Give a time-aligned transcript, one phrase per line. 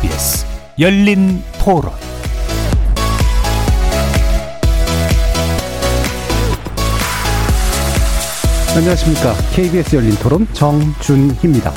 [0.00, 0.46] KBS
[0.78, 1.90] 열린 토론
[8.76, 9.34] 안녕하십니까.
[9.54, 11.72] KBS 열린 토론 정준희입니다.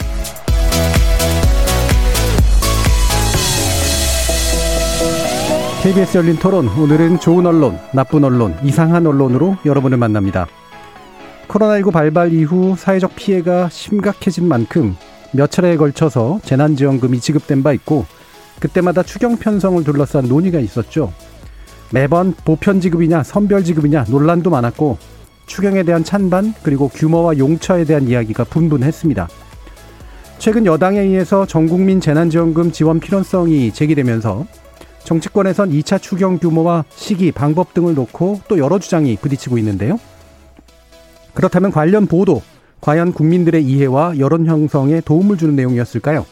[5.82, 10.46] KBS 열린 토론 오늘은 좋은 언론, 나쁜 언론, 이상한 언론으로 여러분을 만납니다.
[11.48, 14.96] 코로나19 발발 이후 사회적 피해가 심각해진 만큼
[15.34, 18.06] 몇 차례에 걸쳐서 재난지원금이 지급된 바 있고
[18.60, 21.14] 그때마다 추경 편성을 둘러싼 논의가 있었죠.
[21.92, 24.98] 매번 보편 지급이냐 선별 지급이냐 논란도 많았고
[25.46, 29.28] 추경에 대한 찬반 그리고 규모와 용처에 대한 이야기가 분분했습니다.
[30.38, 34.46] 최근 여당에 의해서 전국민 재난지원금 지원 필요성이 제기되면서
[35.04, 40.00] 정치권에선 2차 추경 규모와 시기, 방법 등을 놓고 또 여러 주장이 부딪히고 있는데요.
[41.34, 42.42] 그렇다면 관련 보도,
[42.82, 46.26] 과연 국민들의 이해와 여론 형성에 도움을 주는 내용이었을까요?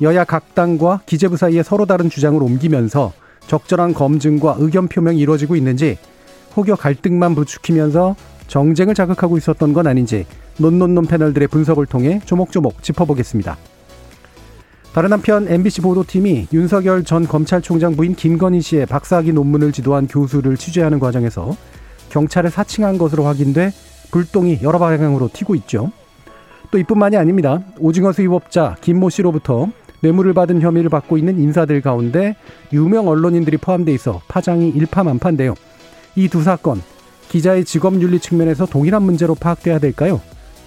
[0.00, 3.12] 여야 각 당과 기재부 사이에 서로 다른 주장을 옮기면서
[3.46, 5.96] 적절한 검증과 의견 표명이 이루어지고 있는지
[6.56, 8.16] 혹여 갈등만 부추기면서
[8.48, 10.26] 정쟁을 자극하고 있었던 건 아닌지
[10.58, 13.56] 논논논 패널들의 분석을 통해 조목조목 짚어보겠습니다.
[14.92, 20.98] 다른 한편 MBC 보도팀이 윤석열 전 검찰총장 부인 김건희 씨의 박사학위 논문을 지도한 교수를 취재하는
[20.98, 21.56] 과정에서
[22.08, 23.70] 경찰에 사칭한 것으로 확인돼
[24.10, 25.90] 불똥이 여러 방향으로 튀고 있죠.
[26.70, 27.62] 또 이뿐만이 아닙니다.
[27.78, 29.68] 오징어 수입업자 김모 씨로부터
[30.00, 32.36] 뇌물을 받은 혐의를 받고 있는 인사들 가운데
[32.72, 35.54] 유명 언론인들이 포함돼 있어 파장이 일파만파인데요.
[36.16, 36.82] 이 두 사건
[37.28, 40.20] 기자의 직업 윤리 측면에서 동일한 문제로 파악돼야 될까요?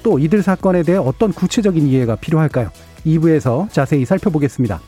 [0.04, 2.70] 또 이들 사건에 대해 어떤 구체적인 이해가 필요할까요?
[3.06, 4.80] 2부에서 자세히 살펴보겠습니다.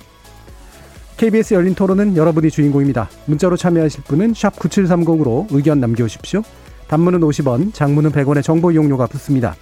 [1.17, 3.09] KBS 열린 토론은 여러분이 주인공입니다.
[3.25, 6.41] 문자로 참여하실 분은 9730으로 의견 남겨주십시오.
[6.87, 9.55] 단문은 50원, 장문은 100원의 정보 이용료가 붙습니다.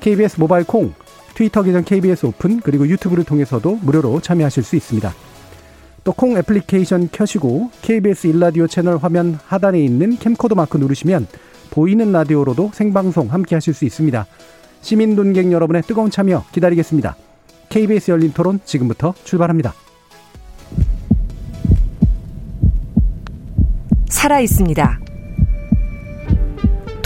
[0.00, 0.92] KBS 모바일 콩,
[1.34, 5.12] 트위터 계정 KBS 오픈, 그리고 유튜브를 통해서도 무료로 참여하실 수 있습니다.
[6.04, 11.26] 또 콩 애플리케이션 켜시고 KBS 1라디오 채널 화면 하단에 있는 캠코더 마크 누르시면
[11.70, 14.26] 보이는 라디오로도 생방송 함께 하실 수 있습니다.
[14.80, 17.16] 시민 논객 여러분의 뜨거운 참여 기다리겠습니다.
[17.68, 19.74] KBS 열린 토론 지금부터 출발합니다.
[24.08, 25.09] 살아 있습니다.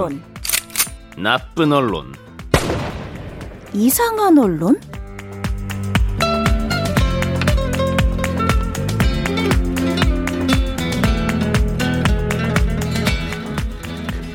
[0.00, 0.22] 언론,
[1.18, 2.14] 나쁜 언론,
[3.74, 4.80] 이상한 언론?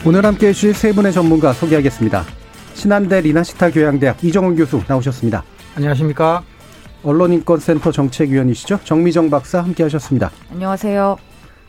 [0.05, 2.23] 오늘 함께 해주실 세 분의 전문가 소개하겠습니다.
[2.75, 5.43] 신한대 리나시타 교양대학 이정훈 교수 나오셨습니다.
[5.75, 6.43] 안녕하십니까?
[7.03, 8.81] 언론인권센터 정책위원이시죠?
[8.83, 10.29] 정미정 박사 함께 하셨습니다.
[10.51, 11.17] 안녕하세요.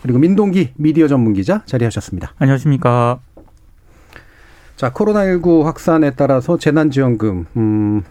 [0.03, 2.35] 그리고 민동기 미디어 전문기자 자리하셨습니다.
[2.39, 3.21] 안녕하십니까?
[4.77, 8.03] 자, 코로나19 확산에 따라서 재난지원금, 음,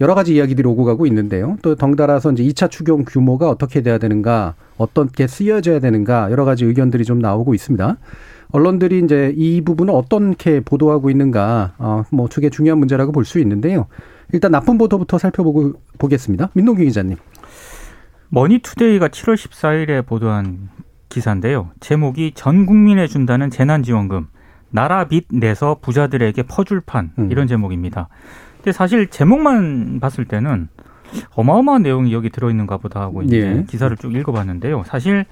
[0.00, 1.58] 여러 가지 이야기들이 오고 가고 있는데요.
[1.60, 7.04] 또 덩달아서 이제 2차 추경 규모가 어떻게 돼야 되는가, 어떻게 쓰여져야 되는가, 여러 가지 의견들이
[7.04, 7.96] 좀 나오고 있습니다.
[8.52, 13.86] 언론들이 이제 이 부분을 어떻게 보도하고 있는가, 어, 뭐, 되게 중요한 문제라고 볼 수 있는데요.
[14.32, 16.48] 일단 나쁜 보도부터 살펴보고, 보겠습니다.
[16.54, 17.16] 민동기 기자님.
[18.30, 20.70] 머니투데이가 7월 14일에 보도한
[21.10, 21.70] 기사인데요.
[21.80, 24.28] 제목이 전 국민에 준다는 재난지원금.
[24.70, 27.30] 나라 빚 내서 부자들에게 퍼줄 판 음.
[27.30, 28.08] 이런 제목입니다.
[28.56, 30.68] 근데 사실 제목만 봤을 때는
[31.34, 33.64] 어마어마한 내용이 여기 들어있는가 보다 하고 이제 예.
[33.66, 34.84] 기사를 쭉 읽어봤는데요.
[34.86, 35.24] 사실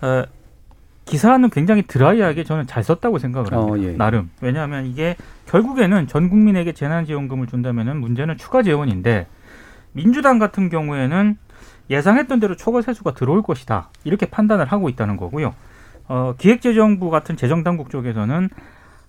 [0.00, 0.22] 어,
[1.04, 3.72] 기사는 굉장히 드라이하게 저는 잘 썼다고 생각을 합니다.
[3.72, 3.96] 어, 예.
[3.96, 5.16] 나름 왜냐하면 이게
[5.46, 9.26] 결국에는 전 국민에게 재난지원금을 준다면은 문제는 추가 재원인데
[9.92, 11.36] 민주당 같은 경우에는
[11.90, 15.54] 예상했던 대로 초과 세수가 들어올 것이다 이렇게 판단을 하고 있다는 거고요.
[16.08, 18.48] 어, 기획재정부 같은 재정당국 쪽에서는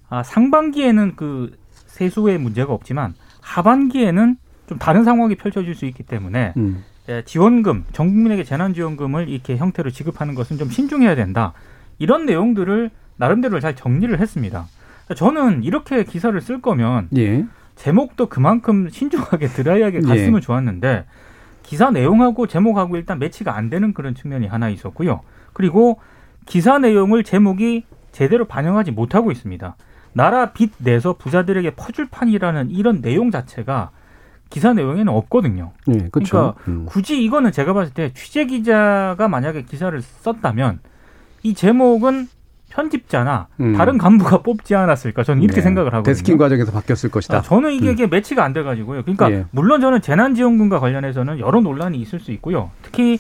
[0.10, 6.84] 아, 상반기에는 그 세수의 문제가 없지만 하반기에는 좀 다른 상황이 펼쳐질 수 있기 때문에 음.
[7.10, 11.54] 예, 지원금, 전 국민에게 재난지원금을 이렇게 형태로 지급하는 것은 좀 신중해야 된다.
[11.98, 14.68] 이런 내용들을 나름대로 잘 정리를 했습니다.
[15.16, 17.46] 저는 이렇게 기사를 쓸 거면 예.
[17.76, 20.40] 제목도 그만큼 신중하게 드라이하게 갔으면 예.
[20.40, 21.06] 좋았는데
[21.64, 25.22] 기사 내용하고 제목하고 일단 매치가 안 되는 그런 측면이 하나 있었고요.
[25.54, 26.00] 그리고
[26.46, 29.76] 기사 내용을 제목이 제대로 반영하지 못하고 있습니다.
[30.14, 33.92] 나라 빚 내서 부자들에게 퍼줄 판이라는 이런 내용 자체가
[34.50, 35.72] 기사 내용에는 없거든요.
[35.90, 36.56] 예, 그렇죠.
[36.64, 40.80] 그러니까 굳이 이거는 제가 봤을 때 취재 기자가 만약에 기사를 썼다면
[41.44, 42.28] 이 제목은
[42.70, 43.74] 편집자나 음.
[43.74, 45.62] 다른 간부가 뽑지 않았을까 저는 이렇게 네.
[45.64, 46.12] 생각을 하거든요.
[46.12, 47.38] 데스킹 과정에서 바뀌었을 것이다.
[47.38, 47.94] 아, 저는 이게, 음.
[47.94, 49.02] 이게 매치가 안 돼가지고요.
[49.04, 49.46] 그러니까 예.
[49.52, 52.72] 물론 저는 재난지원금과 관련해서는 여러 논란이 있을 수 있고요.
[52.84, 53.20] 특히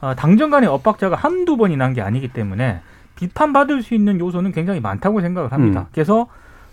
[0.00, 2.80] 어, 당정 간의 엇박자가 한두 번이 난 게 아니기 때문에
[3.22, 5.80] 비판받을 수 있는 요소는 굉장히 많다고 생각을 합니다.
[5.82, 5.86] 음.
[5.92, 6.26] 그래서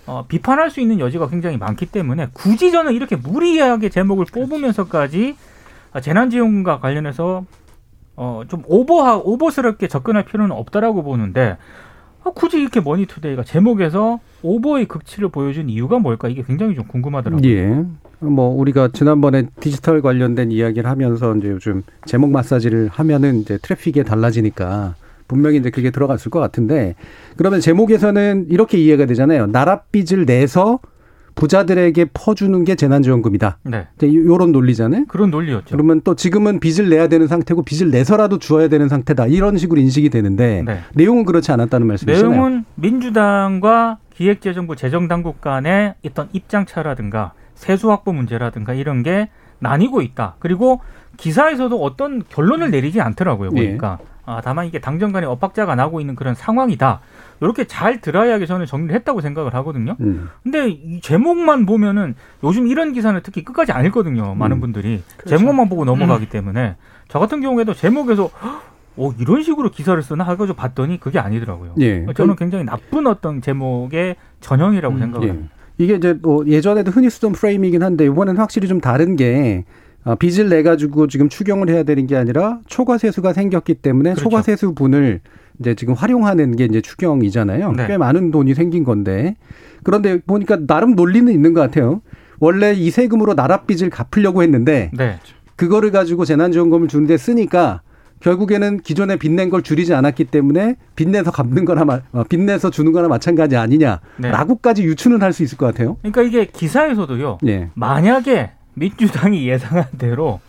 [0.07, 5.35] 어, 비판할 수 있는 여지가 굉장히 많기 때문에 굳이 저는 이렇게 무리하게 제목을 뽑으면서까지
[5.91, 7.45] 아, 재난지원금과 관련해서
[8.15, 11.57] 어, 좀 오버하, 오버스럽게 접근할 필요는 없다라고 보는데
[12.23, 17.47] 아, 굳이 이렇게 머니투데이가 제목에서 오버의 극치를 보여준 이유가 뭘까 이게 굉장히 좀 궁금하더라고요.
[17.47, 17.85] 예.
[18.19, 24.95] 뭐 우리가 지난번에 디지털 관련된 이야기를 하면서 이제 요즘 제목 마사지를 하면은 이제 트래픽이 달라지니까
[25.29, 26.95] 분명히 이제 그게 들어갔을 것 같은데
[27.37, 29.47] 그러면 제목에서는 이렇게 이해가 되잖아요.
[29.47, 30.79] 나랏빚을 내서
[31.35, 33.59] 부자들에게 퍼주는 게 재난지원금이다.
[33.63, 33.87] 네.
[33.95, 35.05] 이제 요런 논리잖아요.
[35.07, 35.69] 그런 논리였죠.
[35.71, 39.27] 그러면 또 지금은 빚을 내야 되는 상태고 빚을 내서라도 주어야 되는 상태다.
[39.27, 40.79] 이런 식으로 인식이 되는데 네.
[40.95, 42.29] 내용은 그렇지 않았다는 말씀이시나요?
[42.29, 49.29] 내용은 민주당과 기획재정부 재정당국 간의 있던 입장차라든가 세수 확보 문제라든가 이런 게
[49.59, 50.35] 나뉘고 있다.
[50.39, 50.81] 그리고
[51.15, 53.51] 기사에서도 어떤 결론을 내리지 않더라고요.
[53.55, 53.65] 예.
[53.67, 53.99] 보니까.
[54.29, 56.99] 아, 다만 이게 당정 간의 엇박자가 나고 있는 그런 상황이다.
[57.41, 59.95] 이렇게 잘 들어야 저는 정리를 했다고 생각을 하거든요.
[60.01, 60.29] 음.
[60.43, 64.35] 근데 이 제목만 보면은 요즘 이런 기사는 특히 끝까지 안 읽거든요.
[64.35, 64.61] 많은 음.
[64.61, 65.35] 분들이 그렇죠.
[65.35, 66.75] 제목만 보고 넘어가기 때문에
[67.07, 68.29] 저 같은 경우에도 제목에서
[68.97, 71.73] 어 이런 식으로 기사를 쓰나 해가지고 봤더니 그게 아니더라고요.
[71.79, 72.05] 예.
[72.15, 75.31] 저는 굉장히 나쁜 어떤 제목의 전형이라고 음, 생각을 예.
[75.31, 75.53] 합니다.
[75.79, 80.49] 이게 이제 뭐 예전에도 흔히 쓰던 프레임이긴 한데 이번에는 확실히 좀 다른 게 어, 빚을
[80.49, 84.23] 내 가지고 지금 추경을 해야 되는 게 아니라 초과세수가 생겼기 때문에 그렇죠.
[84.23, 85.21] 초과세수분을
[85.59, 87.73] 이제 지금 활용하는 게 이제 추경이잖아요.
[87.73, 87.87] 네.
[87.87, 89.35] 꽤 많은 돈이 생긴 건데
[89.83, 92.01] 그런데 보니까 나름 논리는 있는 것 같아요.
[92.39, 95.17] 원래 이 세금으로 나랏빚을 갚으려고 했는데 네.
[95.57, 97.81] 그거를 가지고 재난지원금을 주는데 쓰니까
[98.21, 103.07] 결국에는 기존에 빚낸 걸 줄이지 않았기 때문에 빚내서 갚는 거나 마- 어, 빚내서 주는 거나
[103.07, 103.57] 마찬가지 네.
[103.57, 105.97] 아니냐라고까지 유추는 할 수 있을 것 같아요.
[106.01, 107.39] 그러니까 이게 기사에서도요.
[107.47, 107.69] 예.
[107.75, 110.39] 만약에 민주당이 예상한 대로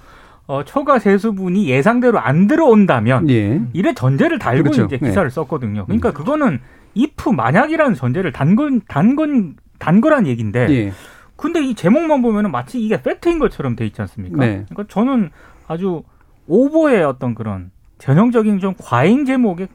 [0.46, 3.60] 어, 초과 세수분이 예상대로 안 들어온다면 예.
[3.72, 4.84] 이래 전제를 달고 그렇죠.
[4.84, 5.84] 이제 기사를 썼거든요.
[5.84, 6.60] 그러니까 그거는
[6.96, 10.92] if 만약이라는 전제를 단건 단건 단거란 얘기인데 예.
[11.36, 14.38] 근데 이 제목만 보면은 마치 이게 팩트인 것처럼 돼 있지 않습니까?
[14.38, 14.64] 네.
[14.68, 15.30] 그러니까 저는
[15.68, 16.02] 아주
[16.48, 19.68] 오버의 어떤 그런 전형적인 좀 과잉 제목의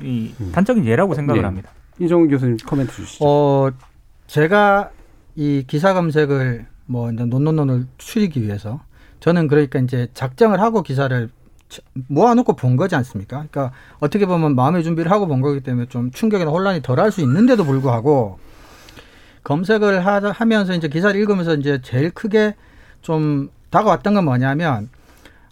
[0.00, 1.46] 이 단적인 예라고 생각을 네.
[1.46, 1.70] 합니다.
[1.98, 3.24] 이종훈 교수님 코멘트 주시죠.
[3.24, 3.70] 어,
[4.28, 4.90] 제가
[5.34, 8.80] 이 기사 검색을 뭐 이제 논논논을 추리기 위해서
[9.20, 11.30] 저는 그러니까 이제 작정을 하고 기사를
[11.68, 13.46] 치- 모아놓고 본 거지 않습니까?
[13.50, 17.64] 그러니까 어떻게 보면 마음의 준비를 하고 본 거기 때문에 좀 충격이나 혼란이 덜할 수 있는데도
[17.64, 18.38] 불구하고
[19.44, 22.54] 검색을 하, 하면서 이제 기사를 읽으면서 이제 제일 크게
[23.02, 24.88] 좀 다가왔던 건 뭐냐면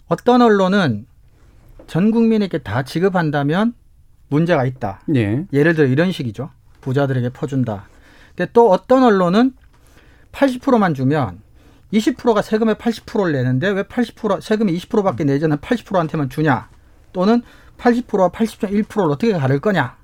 [0.07, 1.05] 어떤 언론은
[1.87, 3.73] 전 국민에게 다 지급한다면
[4.29, 5.01] 문제가 있다.
[5.15, 5.45] 예.
[5.53, 6.49] 예를 들어 이런 식이죠.
[6.81, 7.87] 부자들에게 퍼준다.
[8.35, 9.53] 근데 또 어떤 언론은
[10.33, 11.41] 80%만 주면
[11.93, 16.69] 20%가 세금의 80%를 내는데 왜 80% 세금이 20%밖에 내지 않는 80%한테만 주냐?
[17.13, 17.43] 또는
[17.77, 19.95] 80%와 80.1%를 어떻게 가를 거냐?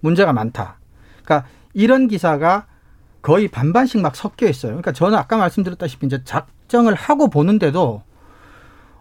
[0.00, 0.78] 문제가 많다.
[1.24, 2.66] 그러니까 이런 기사가
[3.22, 4.72] 거의 반반씩 막 섞여 있어요.
[4.72, 8.02] 그러니까 저는 아까 말씀드렸다시피 이제 작정을 하고 보는데도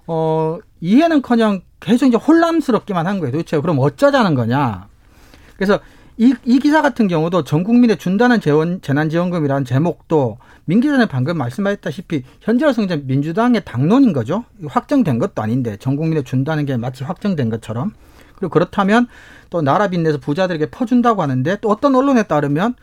[0.07, 3.31] 어 이해는커녕 계속 이제 혼란스럽기만 한 거예요.
[3.31, 4.87] 도대체 그럼 어쩌자는 거냐?
[5.55, 5.79] 그래서
[6.21, 12.23] 이, 이 기사 같은 경우도 전 국민에 준다는 재원, 재난지원금이라는 제목도 민 기자님 방금 말씀하셨다시피
[12.41, 14.43] 현재로서 이제 민주당의 당론인 거죠.
[14.67, 17.93] 확정된 것도 아닌데 전 국민에 준다는 게 마치 확정된 것처럼.
[18.35, 19.07] 그리고 그렇다면
[19.49, 22.75] 또 나라 빚내서 부자들에게 퍼준다고 하는데 또 어떤 언론에 따르면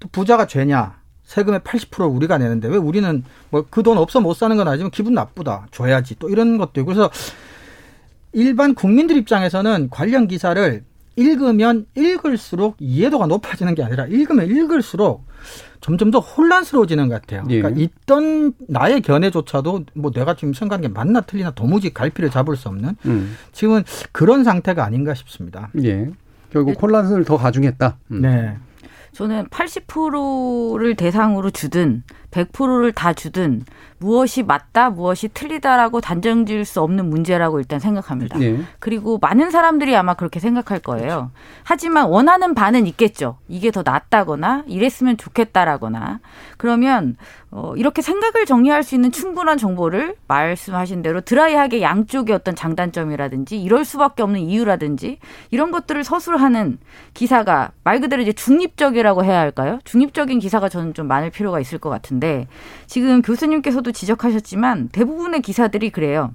[0.00, 1.00] 또 부자가 죄냐.
[1.22, 5.14] 세금의 80%를 우리가 내는데 왜 우리는 뭐 그 돈 없어 못 사는 건 아니지만 기분
[5.14, 5.68] 나쁘다.
[5.70, 6.16] 줘야지.
[6.18, 6.86] 또 이런 것도 있고.
[6.86, 7.10] 그래서
[8.32, 10.84] 일반 국민들 입장에서는 관련 기사를
[11.16, 15.26] 읽으면 읽을수록 이해도가 높아지는 게 아니라 읽으면 읽을수록
[15.80, 17.44] 점점 더 혼란스러워지는 것 같아요.
[17.50, 17.60] 예.
[17.60, 22.68] 그러니까 있던 나의 견해조차도 뭐 내가 지금 생각한 게 맞나 틀리나 도무지 갈피를 잡을 수
[22.68, 23.36] 없는 음.
[23.50, 25.70] 지금은 그런 상태가 아닌가 싶습니다.
[25.82, 26.08] 예.
[26.50, 27.96] 결국 혼란을 더 가중했다.
[28.12, 28.22] 음.
[28.22, 28.56] 네.
[29.12, 33.62] 저는 80%를 대상으로 주든 100%를 다 주든
[33.98, 38.40] 무엇이 맞다, 무엇이 틀리다라고 단정 지을 수 없는 문제라고 일단 생각합니다.
[38.42, 38.58] 예.
[38.80, 41.30] 그리고 많은 사람들이 아마 그렇게 생각할 거예요.
[41.62, 43.38] 하지만 원하는 바는 있겠죠.
[43.46, 46.18] 이게 더 낫다거나 이랬으면 좋겠다라거나
[46.56, 47.16] 그러면
[47.52, 53.84] 어, 이렇게 생각을 정리할 수 있는 충분한 정보를 말씀하신 대로 드라이하게 양쪽의 어떤 장단점이라든지 이럴
[53.84, 55.18] 수밖에 없는 이유라든지
[55.50, 56.78] 이런 것들을 서술하는
[57.14, 59.78] 기사가 말 그대로 이제 중립적이라고 해야 할까요?
[59.84, 62.21] 중립적인 기사가 저는 좀 많을 필요가 있을 것 같은데
[62.86, 66.32] 지금 교수님께서도 지적하셨지만 대부분의 기사들이 그래요.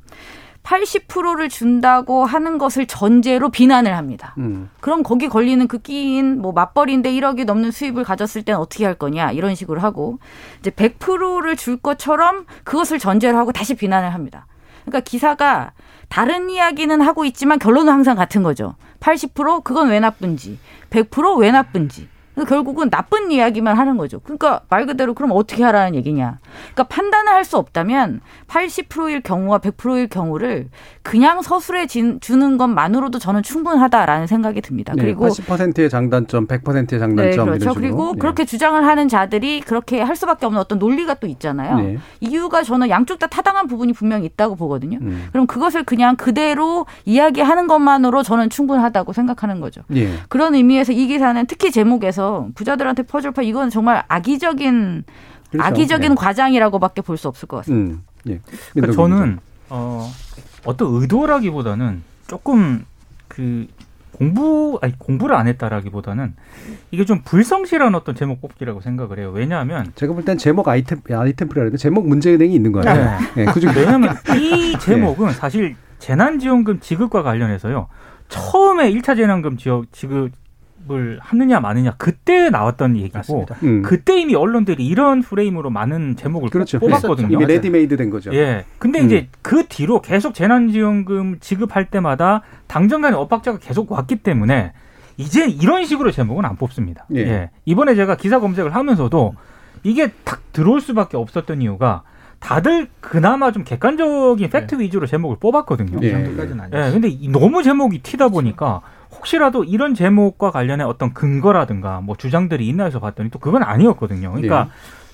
[0.67, 4.35] 80%를 준다고 하는 것을 전제로 비난을 합니다.
[4.37, 4.69] 음.
[4.81, 9.31] 그럼 거기 걸리는 그 끼인 뭐 맞벌이인데 1억이 넘는 수입을 가졌을 땐 어떻게 할 거냐
[9.31, 10.19] 이런 식으로 하고
[10.59, 14.45] 이제 100%를 줄 것처럼 그것을 전제로 하고 다시 비난을 합니다.
[14.83, 15.71] 그러니까 기사가
[16.09, 18.75] 다른 이야기는 하고 있지만 결론은 항상 같은 거죠.
[18.99, 22.09] 80% 그건 왜 나쁜지, 100%왜 나쁜지.
[22.45, 24.19] 결국은 나쁜 이야기만 하는 거죠.
[24.19, 26.39] 그러니까 말 그대로 그럼 어떻게 하라는 얘기냐.
[26.73, 30.67] 그러니까 판단을 할 수 없다면 80%일 경우와 100%일 경우를
[31.01, 34.93] 그냥 서술해 진- 주는 것만으로도 저는 충분하다라는 생각이 듭니다.
[34.95, 37.73] 네, 그리고 80%의 장단점, 100%의 장단점 네, 그렇죠.
[37.73, 38.19] 그리고 네.
[38.19, 41.77] 그렇게 주장을 하는 자들이 그렇게 할 수밖에 없는 어떤 논리가 또 있잖아요.
[41.77, 41.97] 네.
[42.19, 44.97] 이유가 저는 양쪽 다 타당한 부분이 분명히 있다고 보거든요.
[45.01, 45.27] 음.
[45.31, 49.81] 그럼 그것을 그냥 그대로 이야기하는 것만으로 저는 충분하다고 생각하는 거죠.
[49.95, 50.09] 예.
[50.27, 55.05] 그런 의미에서 이 기사는 특히 제목에서 부자들한테 퍼즐파 이건 정말 악의적인
[55.51, 55.65] 그렇죠.
[55.67, 56.15] 악의적인 네.
[56.15, 57.95] 과장이라고,밖에 볼 수 없을 것 같습니다.
[57.95, 58.03] 음.
[58.27, 58.39] 예.
[58.73, 59.39] 그러니까 저는
[59.69, 60.09] 어,
[60.65, 62.85] 어떤 의도라기보다는 조금
[63.27, 63.67] 그
[64.11, 66.33] 공부 아니 공부를 안 했다라기보다는
[66.91, 69.31] 이게 좀 불성실한 어떤 제목 뽑기라고 생각을 해요.
[69.33, 73.17] 왜냐하면 제가 볼 땐 제목 아이템 아이템프라는데 제목 문제은행이 있는 거예요.
[73.35, 73.45] 네.
[73.45, 77.87] 그중 왜냐하면 이 제목은 사실 재난지원금 지급과 관련해서요.
[78.29, 80.31] 처음에 1차 재난금 지역 지급
[80.91, 83.45] 을 하느냐 마느냐 그때 나왔던 얘기고.
[83.63, 83.81] 음.
[83.81, 86.79] 그때 이미 언론들이 이런 프레임으로 많은 제목을 그렇죠.
[86.79, 87.29] 뽑았거든요.
[87.31, 88.33] 이미 레디메이드 된 거죠.
[88.33, 88.65] 예.
[88.79, 89.05] 근데 음.
[89.05, 94.73] 이제 그 뒤로 계속 재난지원금 지급할 때마다 당정 간의 엇박자가 계속 왔기 때문에
[95.17, 97.05] 이제 이런 식으로 제목은 안 뽑습니다.
[97.15, 97.19] 예.
[97.21, 97.49] 예.
[97.65, 99.35] 이번에 제가 기사 검색을 하면서도
[99.83, 102.03] 이게 탁 들어올 수밖에 없었던 이유가
[102.39, 105.97] 다들 그나마 좀 객관적인 팩트 위주로 제목을 뽑았거든요.
[106.03, 106.07] 예.
[106.07, 106.77] 이 정도까지는 아니죠.
[106.77, 108.81] 예, 근데 이- 너무 제목이 튀다 보니까
[109.17, 114.31] 혹시라도 이런 제목과 관련해 어떤 근거라든가 뭐 주장들이 있나 해서 봤더니 또 그건 아니었거든요.
[114.31, 114.69] 그러니까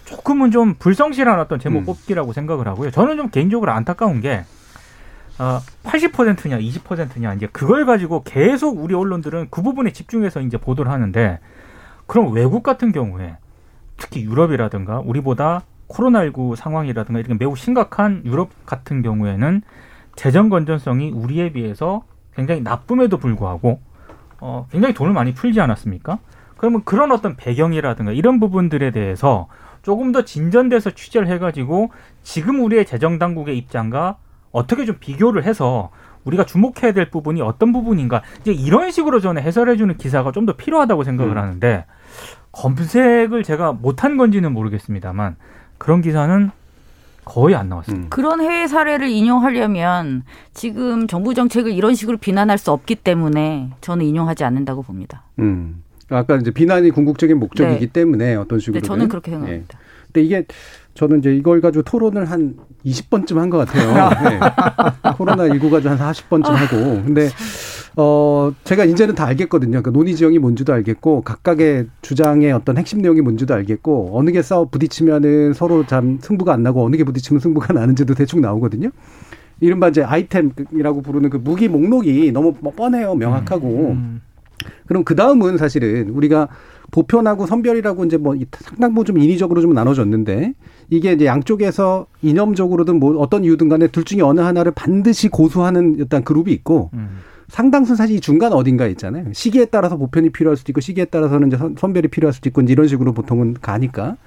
[0.05, 1.85] 조금은 좀 불성실한 어떤 제목 음.
[1.85, 2.91] 뽑기라고 생각을 하고요.
[2.91, 4.43] 저는 좀 개인적으로 안타까운 게
[5.39, 11.39] 어, 80%냐 20%냐 이제 그걸 가지고 계속 우리 언론들은 그 부분에 집중해서 이제 보도를 하는데
[12.05, 13.37] 그럼 외국 같은 경우에
[13.97, 19.61] 특히 유럽이라든가 우리보다 코로나19 상황이라든가 이렇게 매우 심각한 유럽 같은 경우에는
[20.15, 22.03] 재정 건전성이 우리에 비해서
[22.35, 23.79] 굉장히 나쁨에도 불구하고
[24.45, 26.19] 어, 굉장히 돈을 많이 풀지 않았습니까?
[26.57, 29.47] 그러면 그런 어떤 배경이라든가 이런 부분들에 대해서
[29.83, 31.91] 조금 더 진전돼서 취재를 해가지고
[32.23, 34.17] 지금 우리의 재정 당국의 입장과
[34.51, 35.91] 어떻게 좀 비교를 해서
[36.25, 41.03] 우리가 주목해야 될 부분이 어떤 부분인가 이제 이런 식으로 저는 해설해주는 기사가 좀 더 필요하다고
[41.05, 41.37] 생각을 음.
[41.37, 41.85] 하는데
[42.51, 45.37] 검색을 제가 못한 건지는 모르겠습니다만
[45.77, 46.51] 그런 기사는
[47.25, 48.05] 거의 안 나왔습니다.
[48.07, 48.09] 음.
[48.09, 54.43] 그런 해외 사례를 인용하려면 지금 정부 정책을 이런 식으로 비난할 수 없기 때문에 저는 인용하지
[54.43, 55.23] 않는다고 봅니다.
[55.39, 55.83] 음.
[56.09, 57.91] 아까 이제 비난이 궁극적인 목적이기 네.
[57.91, 59.79] 때문에 어떤 식으로 네, 저는 그렇게 생각합니다.
[60.07, 60.45] 근데 이게
[60.93, 64.09] 저는 이제 이걸 가지고 토론을 한 20번쯤 한 것 같아요.
[64.29, 64.39] 네.
[65.17, 66.77] 코로나 19 가지고 한 40번쯤 하고.
[67.03, 67.29] 근데
[67.95, 69.83] 어 제가 이제는 다 알겠거든요.
[69.83, 74.65] 그 논의 지형이 뭔지도 알겠고 각각의 주장의 어떤 핵심 내용이 뭔지도 알겠고 어느 게 싸워
[74.65, 78.89] 부딪히면은 서로 참 승부가 안 나고 어느 게 부딪히면 승부가 나는지도 대충 나오거든요.
[79.59, 83.91] 이른바 이제 아이템이라고 부르는 그 무기 목록이 너무 뻔해요, 명확하고.
[83.91, 84.21] 음.
[84.87, 86.47] 그럼 그 다음은 사실은 우리가
[86.91, 90.53] 보편하고 선별이라고 이제 뭐 상당부 좀 인위적으로 좀 나눠졌는데
[90.89, 96.23] 이게 이제 양쪽에서 이념적으로든 뭐 어떤 이유든 간에 둘 중에 어느 하나를 반드시 고수하는 일단
[96.23, 97.19] 그룹이 있고 음.
[97.53, 99.25] 상당수 사실 이 중간 어딘가 있잖아요.
[99.31, 102.87] 시기에 따라서 보편이 필요할 수도 있고 시기에 따라서는 이제 선- 선별이 필요할 수도 있고 이런
[102.87, 104.17] 식으로 보통은 가니까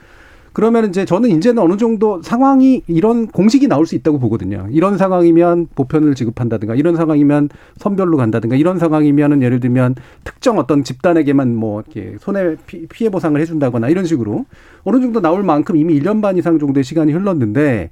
[0.53, 4.69] 그러면 이제 저는 이제는 어느 정도 상황이 이런 공식이 나올 수 있다고 보거든요.
[4.71, 11.53] 이런 상황이면 보편을 지급한다든가 이런 상황이면 선별로 간다든가 이런 상황이면은 예를 들면 특정 어떤 집단에게만
[11.57, 14.47] 뭐 이렇게 손해 피- 피해 보상을 해준다거나 이런 식으로
[14.85, 17.91] 어느 정도 나올 만큼 이미 1년 반 이상 정도의 시간이 흘렀는데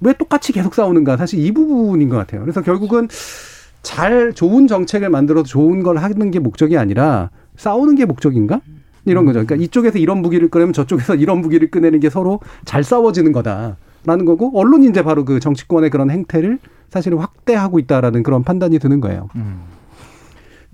[0.00, 2.42] 왜 똑같이 계속 싸우는가 사실 이 부분인 것 같아요.
[2.42, 3.08] 그래서 결국은
[3.82, 8.60] 잘 좋은 정책을 만들어서 좋은 걸 하는 게 목적이 아니라 싸우는 게 목적인가?
[9.04, 9.44] 이런 거죠.
[9.44, 14.58] 그러니까 이쪽에서 이런 무기를 꺼내면 저쪽에서 이런 무기를 꺼내는 게 서로 잘 싸워지는 거다라는 거고
[14.58, 16.58] 언론이 이제 바로 그 정치권의 그런 행태를
[16.90, 19.28] 사실은 확대하고 있다라는 그런 판단이 드는 거예요.
[19.36, 19.60] 음.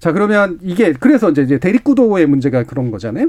[0.00, 3.28] 자 그러면 이게 그래서 이제 이제 대립구도의 문제가 그런 거잖아요.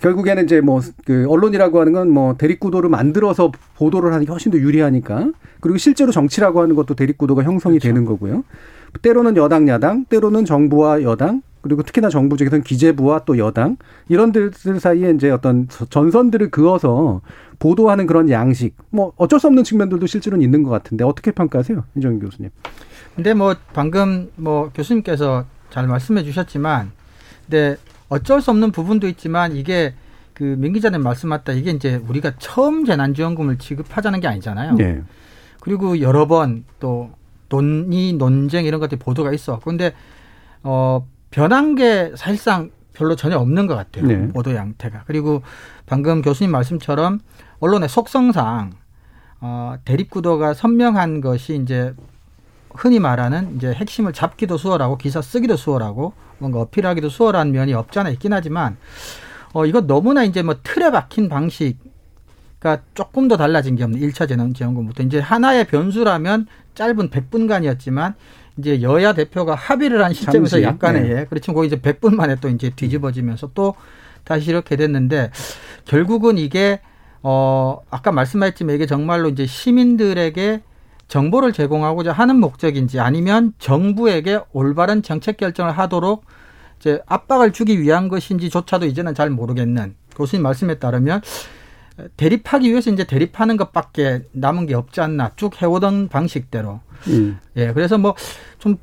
[0.00, 4.58] 결국에는 이제 뭐 그 언론이라고 하는 건 뭐 대립구도를 만들어서 보도를 하는 게 훨씬 더
[4.58, 7.88] 유리하니까 그리고 실제로 정치라고 하는 것도 대립구도가 형성이 그렇죠.
[7.88, 8.44] 되는 거고요.
[9.02, 13.76] 때로는 여당 야당, 때로는 정부와 여당, 그리고 특히나 정부 쪽에서는 기재부와 또 여당
[14.08, 17.20] 이런 들 사이에 이제 어떤 전선들을 그어서
[17.58, 22.18] 보도하는 그런 양식 뭐 어쩔 수 없는 측면들도 실제로는 있는 것 같은데 어떻게 평가하세요, 이정
[22.18, 22.50] 교수님?
[23.14, 26.92] 근데 뭐 방금 뭐 교수님께서 잘 말씀해 주셨지만
[27.44, 27.76] 근데
[28.08, 29.94] 어쩔 수 없는 부분도 있지만 이게
[30.32, 34.76] 그 민 기자님 말씀 맞다 이게 이제 우리가 처음 재난지원금을 지급하자는 게 아니잖아요.
[34.76, 35.02] 네.
[35.60, 37.10] 그리고 여러 번 또
[37.50, 39.58] 논의 논쟁 이런 것들이 보도가 있어.
[39.58, 39.92] 근데
[40.62, 44.06] 어 변한 게 사실상 별로 전혀 없는 것 같아요.
[44.06, 44.28] 네.
[44.28, 45.04] 보도 양태가.
[45.06, 45.42] 그리고
[45.84, 47.20] 방금 교수님 말씀처럼
[47.58, 48.72] 언론의 속성상
[49.42, 51.94] 어 대립 구도가 선명한 것이 이제
[52.74, 58.10] 흔히 말하는 이제 핵심을 잡기도 수월하고 기사 쓰기도 수월하고 뭔가 어필하기도 수월한 면이 없지 않아
[58.10, 58.76] 있긴 하지만
[59.52, 61.78] 어 이거 너무나 이제 뭐 틀에 박힌 방식
[62.60, 68.14] 그러니까 조금 더 달라진 게 없는 1차 재난 지원금부터 이제 하나의 변수라면 짧은 100분간이었지만
[68.58, 71.10] 이제 여야 대표가 합의를 한 시점에서 잠시, 약간의 네.
[71.10, 71.26] 예.
[71.28, 73.74] 그렇지만 거기 이제 100분 만에 또 이제 뒤집어지면서 또
[74.24, 75.30] 다시 이렇게 됐는데
[75.86, 76.80] 결국은 이게
[77.22, 80.62] 어 아까 말씀하셨지만 이게 정말로 이제 시민들에게
[81.08, 86.24] 정보를 제공하고자 하는 목적인지 아니면 정부에게 올바른 정책 결정을 하도록
[86.78, 91.22] 이제 압박을 주기 위한 것인지조차도 이제는 잘 모르겠는 교수님 말씀에 따르면
[92.16, 97.38] 대립하기 위해서 이제 대립하는 것밖에 남은 게 없지 않나 쭉 해오던 방식대로 음.
[97.56, 98.14] 예 그래서 뭐
[98.58, 98.76] 좀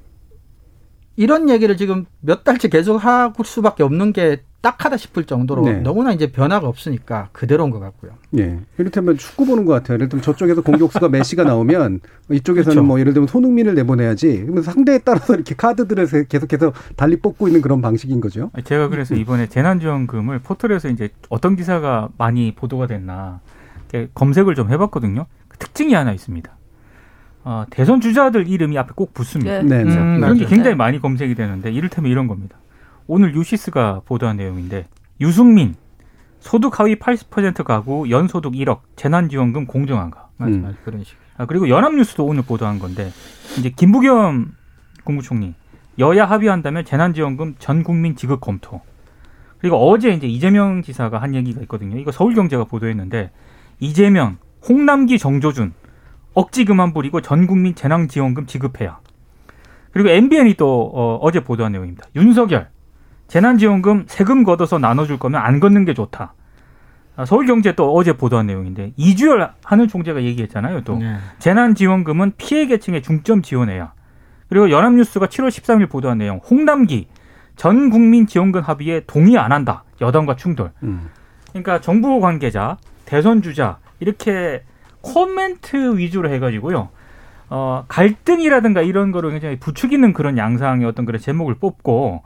[1.15, 5.73] 이런 얘기를 지금 몇 달째 계속 하고 수밖에 없는 게 딱하다 싶을 정도로 네.
[5.79, 8.11] 너무나 이제 변화가 없으니까 그대로인 것 같고요.
[8.37, 8.59] 예.
[8.77, 9.95] 이를테면 축구 보는 것 같아요.
[9.95, 12.83] 예를 들면 저쪽에서 공격수가 메시가 나오면 이쪽에서는 그렇죠.
[12.83, 14.41] 뭐 예를 들면 손흥민을 내보내야지.
[14.41, 18.51] 그러면 상대에 따라서 이렇게 카드들을 계속해서 달리 뽑고 있는 그런 방식인 거죠.
[18.65, 23.39] 제가 그래서 이번에 재난지원금을 포털에서 이제 어떤 기사가 많이 보도가 됐나
[24.15, 25.27] 검색을 좀 해봤거든요.
[25.47, 26.51] 그 특징이 하나 있습니다.
[27.45, 29.61] 어, 대선 주자들 이름이 앞에 꼭 붙습니다.
[29.61, 29.77] 네.
[29.77, 29.83] 네.
[29.85, 29.95] 네.
[29.95, 30.45] 음, 그런 게.
[30.45, 32.57] 굉장히 많이 검색이 되는데 이를테면 이런 겁니다.
[33.07, 34.85] 오늘 유시스가 보도한 내용인데
[35.21, 35.75] 유승민
[36.39, 40.29] 소득 하위 80% 가구 연소득 1억 재난지원금 공정한가.
[40.37, 40.61] 맞아, 음.
[40.61, 41.17] 맞아 그런 식.
[41.37, 43.11] 아, 그리고 연합뉴스도 오늘 보도한 건데
[43.57, 44.53] 이제 김부겸
[45.03, 45.55] 국무총리
[45.99, 48.81] 여야 합의한다면 재난지원금 전 국민 지급 검토.
[49.59, 51.97] 그리고 어제 이제 이재명 지사가 한 얘기가 있거든요.
[51.97, 53.31] 이거 서울경제가 보도했는데
[53.79, 55.73] 이재명, 홍남기, 정조준
[56.33, 58.99] 억지 그만 부리고 전 국민 재난지원금 지급해야.
[59.91, 62.05] 그리고 MBN이 또 어, 어제 보도한 내용입니다.
[62.15, 62.69] 윤석열
[63.27, 66.33] 재난지원금 세금 걷어서 나눠줄 거면 안 걷는 게 좋다.
[67.15, 70.81] 아, 서울경제 또 어제 보도한 내용인데 이주열 하는 총재가 얘기했잖아요.
[70.83, 71.17] 또 네.
[71.39, 73.93] 재난지원금은 피해 계층에 중점 지원해야.
[74.49, 76.37] 그리고 연합뉴스가 7월 13일 보도한 내용.
[76.37, 77.07] 홍남기
[77.55, 79.83] 전 국민 지원금 합의에 동의 안 한다.
[79.99, 80.71] 여당과 충돌.
[80.83, 81.09] 음.
[81.49, 84.63] 그러니까 정부 관계자, 대선 주자 이렇게
[85.01, 86.89] 코멘트 위주로 해가지고요.
[87.49, 92.21] 어, 갈등이라든가 이런 거를 굉장히 부추기는 그런 양상의 어떤 그런 제목을 뽑고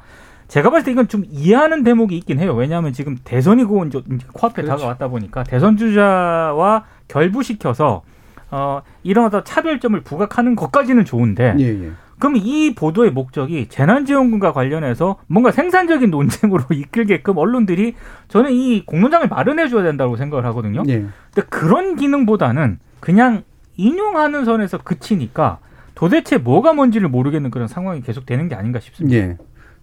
[0.51, 2.53] 제가 봤을 때 이건 좀 이해하는 대목이 있긴 해요.
[2.53, 4.01] 왜냐하면 지금 대선이고 이제
[4.33, 4.79] 코앞에 그렇죠.
[4.79, 8.01] 다가왔다 보니까 대선 주자와 결부시켜서
[8.49, 11.91] 어, 이런 어떤 차별점을 부각하는 것까지는 좋은데 예, 예.
[12.19, 17.95] 그럼 이 보도의 목적이 재난지원금과 관련해서 뭔가 생산적인 논쟁으로 이끌게끔 언론들이
[18.27, 20.83] 저는 이 공론장을 마련해 줘야 된다고 생각을 하거든요.
[20.89, 21.05] 예.
[21.33, 23.43] 근데 그런 기능보다는 그냥
[23.77, 25.59] 인용하는 선에서 그치니까
[25.95, 29.15] 도대체 뭐가 뭔지를 모르겠는 그런 상황이 계속 되는 게 아닌가 싶습니다.
[29.15, 29.37] 예.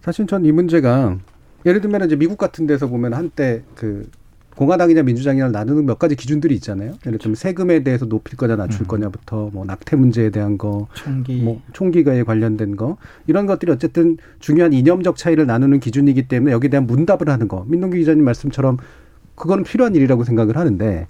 [0.09, 1.19] 사실 전 이 문제가
[1.67, 4.09] 예를 들면 이제 미국 같은 데서 보면 한때 그
[4.55, 6.95] 공화당이냐 민주당이냐 나누는 몇 가지 기준들이 있잖아요.
[7.05, 8.87] 예를 들면 세금에 대해서 높일 거냐 낮출 음.
[8.87, 14.73] 거냐부터 뭐 낙태 문제에 대한 거, 총기 뭐 총기가에 관련된 거 이런 것들이 어쨌든 중요한
[14.73, 17.63] 이념적 차이를 나누는 기준이기 때문에 여기에 대한 문답을 하는 거.
[17.67, 18.77] 민동기 기자님 말씀처럼
[19.35, 21.07] 그거는 필요한 일이라고 생각을 하는데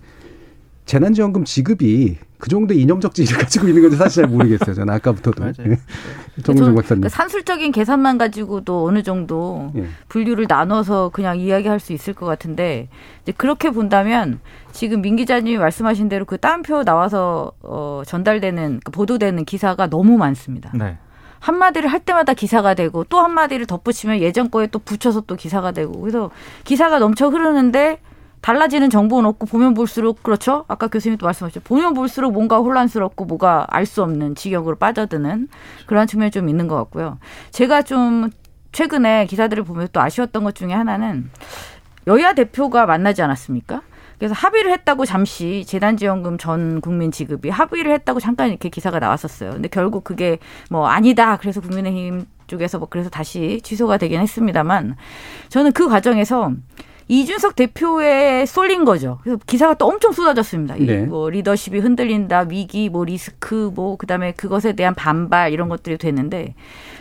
[0.85, 4.73] 재난지원금 지급이 그 정도 이념적 지위를 가지고 있는 건지 사실 잘 모르겠어요.
[4.73, 5.41] 저는 아까부터도.
[5.41, 5.71] 맞아요.
[5.71, 5.77] 예.
[6.41, 7.01] 정무정 저는 박사님.
[7.01, 9.85] 그 산술적인 계산만 가지고도 어느 정도 예.
[10.07, 12.87] 분류를 나눠서 그냥 이야기할 수 있을 것 같은데
[13.23, 14.39] 이제 그렇게 본다면
[14.71, 20.71] 지금 민 기자님이 말씀하신 대로 그 따옴표 나와서 어, 전달되는 그 보도되는 기사가 너무 많습니다.
[20.73, 20.97] 네.
[21.39, 25.99] 한마디를 할 때마다 기사가 되고 또 한마디를 덧붙이면 예전 거에 또 붙여서 또 기사가 되고
[25.99, 26.31] 그래서
[26.63, 27.99] 기사가 넘쳐 흐르는데
[28.41, 30.65] 달라지는 정보는 없고 보면 볼수록 그렇죠.
[30.67, 31.61] 아까 교수님 또 말씀하셨죠.
[31.61, 35.47] 보면 볼수록 뭔가 혼란스럽고 뭐가 알 수 없는 지경으로 빠져드는
[35.87, 37.17] 그런 측면이 좀 있는 것 같고요.
[37.51, 38.29] 제가 좀
[38.71, 41.31] 최근에 기사들을 보면 또 아쉬웠던 것 중에 하나는
[42.07, 43.81] 여야 대표가 만나지 않았습니까?
[44.19, 49.51] 그래서 합의를 했다고 잠시 재난지원금 전 국민 지급이 합의를 했다고 잠깐 이렇게 기사가 나왔었어요.
[49.51, 51.37] 근데 결국 그게 뭐 아니다.
[51.37, 54.97] 그래서 국민의힘 쪽에서 뭐 그래서 다시 취소가 되긴 했습니다만
[55.47, 56.51] 저는 그 과정에서
[57.09, 59.17] 이준석 대표에 쏠린 거죠.
[59.23, 60.75] 그래서 기사가 또 엄청 쏟아졌습니다.
[60.77, 61.01] 이 네.
[61.01, 66.53] 뭐 리더십이 흔들린다, 위기, 뭐 리스크, 뭐 그다음에 그것에 대한 반발 이런 것들이 됐는데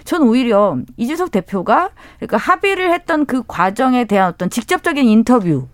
[0.05, 5.69] 전 오히려 이준석 대표가 그러니까 합의를 했던 그 과정에 대한 어떤 직접적인 인터뷰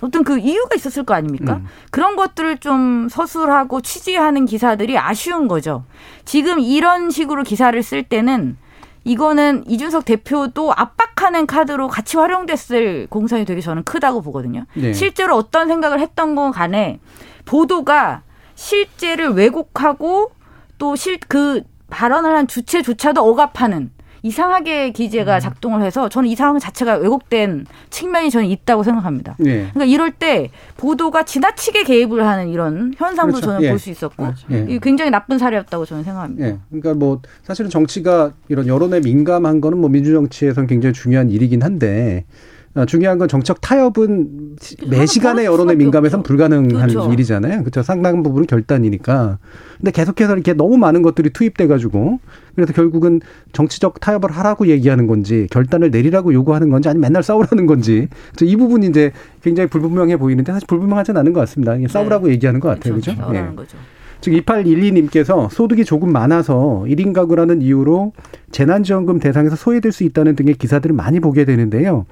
[0.00, 1.56] 어떤 그 이유가 있었을 거 아닙니까?
[1.56, 1.66] 음.
[1.90, 5.84] 그런 것들을 좀 서술하고 취재하는 기사들이 아쉬운 거죠.
[6.24, 8.56] 지금 이런 식으로 기사를 쓸 때는
[9.04, 14.64] 이거는 이준석 대표도 압박하는 카드로 같이 활용됐을 공산이 되게 저는 크다고 보거든요.
[14.74, 14.92] 네.
[14.92, 17.00] 실제로 어떤 생각을 했던 건 간에
[17.44, 18.22] 보도가
[18.54, 20.30] 실제를 왜곡하고
[20.78, 23.90] 또 실 그 발언을 한 주체조차도 억압하는
[24.24, 24.92] 이상하게 음.
[24.94, 29.36] 기재가 작동을 해서 저는 이 상황 자체가 왜곡된 측면이 저는 있다고 생각합니다.
[29.38, 29.68] 네.
[29.72, 33.46] 그러니까 이럴 때 보도가 지나치게 개입을 하는 이런 현상도 그렇죠.
[33.46, 33.68] 저는 예.
[33.68, 34.78] 볼수 있었고 예.
[34.82, 36.46] 굉장히 나쁜 사례였다고 저는 생각합니다.
[36.46, 36.58] 예.
[36.70, 42.53] 그러니까 뭐 사실은 정치가 이런 여론에 민감한 거는 뭐 민주정치에선 굉장히 중요한 일이긴 한데 어,
[42.86, 45.72] 중요한 건 정책 타협은 시- 매 시간에 벌어질 여론에
[46.18, 46.22] 없죠.
[46.24, 47.12] 불가능한 그렇죠.
[47.12, 47.60] 일이잖아요.
[47.60, 47.82] 그렇죠.
[47.82, 49.38] 상당 부분은 결단이니까.
[49.78, 52.18] 근데 계속해서 이렇게 너무 많은 것들이 투입돼 가지고
[52.56, 53.20] 그래서 결국은
[53.52, 58.08] 정치적 타협을 하라고 얘기하는 건지 결단을 내리라고 요구하는 건지 아니면 맨날 싸우라는 건지
[58.42, 61.76] 이 부분이 이제 굉장히 불분명해 보이는데 사실 불분명하지는 않은 것 같습니다.
[61.88, 62.94] 싸우라고 얘기하는 것 같아요.
[62.94, 63.14] 그죠?
[63.14, 63.34] 그렇죠.
[63.36, 63.54] 예.
[63.54, 63.76] 거죠.
[64.20, 68.12] 지금 2812님께서 소득이 조금 많아서 1인 가구라는 이유로
[68.52, 72.06] 재난지원금 대상에서 소외될 수 있다는 등의 기사들을 많이 보게 되는데요.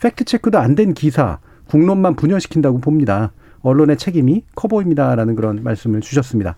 [0.00, 3.32] 팩트 체크도 안 된 기사, 국론만 분열시킨다고 봅니다.
[3.62, 6.56] 언론의 책임이 커 보입니다라는 그런 말씀을 주셨습니다.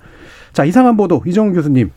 [0.53, 1.93] 자, 이상한 보도 이정훈 교수님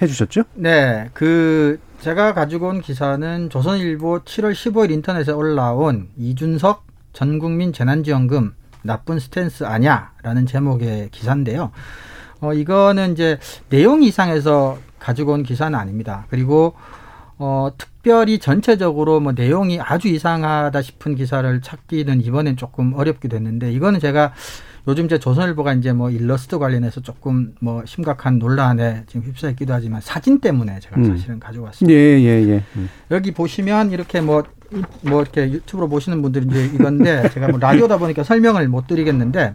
[0.00, 0.44] 해주셨죠?
[0.54, 9.18] 네, 그 제가 가지고 온 기사는 조선일보 7월 15일 인터넷에 올라온 이준석 전국민 재난지원금 나쁜
[9.18, 11.70] 스탠스 아냐라는 제목의 기사인데요.
[12.40, 13.38] 어 이거는 이제
[13.70, 16.26] 내용 이상에서 가지고 온 기사는 아닙니다.
[16.28, 16.74] 그리고
[17.38, 23.72] 어 특 별히 전체적으로 뭐 내용이 아주 이상하다 싶은 기사를 찾기는 이번엔 조금 어렵기도 했는데
[23.72, 24.34] 이거는 제가
[24.86, 30.38] 요즘 제 조선일보가 이제 뭐 일러스트 관련해서 조금 뭐 심각한 논란에 지금 휩싸였기도 하지만 사진
[30.40, 31.16] 때문에 제가 음.
[31.16, 31.92] 사실은 가져왔습니다.
[31.98, 32.62] 예, 예, 예.
[32.76, 32.90] 음.
[33.10, 37.96] 여기 보시면 이렇게 뭐, 이- 뭐 이렇게 유튜브로 보시는 분들이 이제 이건데 제가 뭐 라디오다
[37.96, 39.54] 보니까 설명을 못 드리겠는데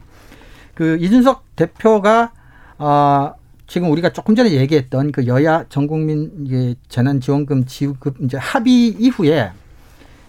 [0.73, 2.31] 그 이준석 대표가
[2.79, 3.33] 어
[3.69, 9.51] 지금 우리가 조금 전에 얘기했던 그 여야 전국민 재난지원금 지급 이제 합의 이후에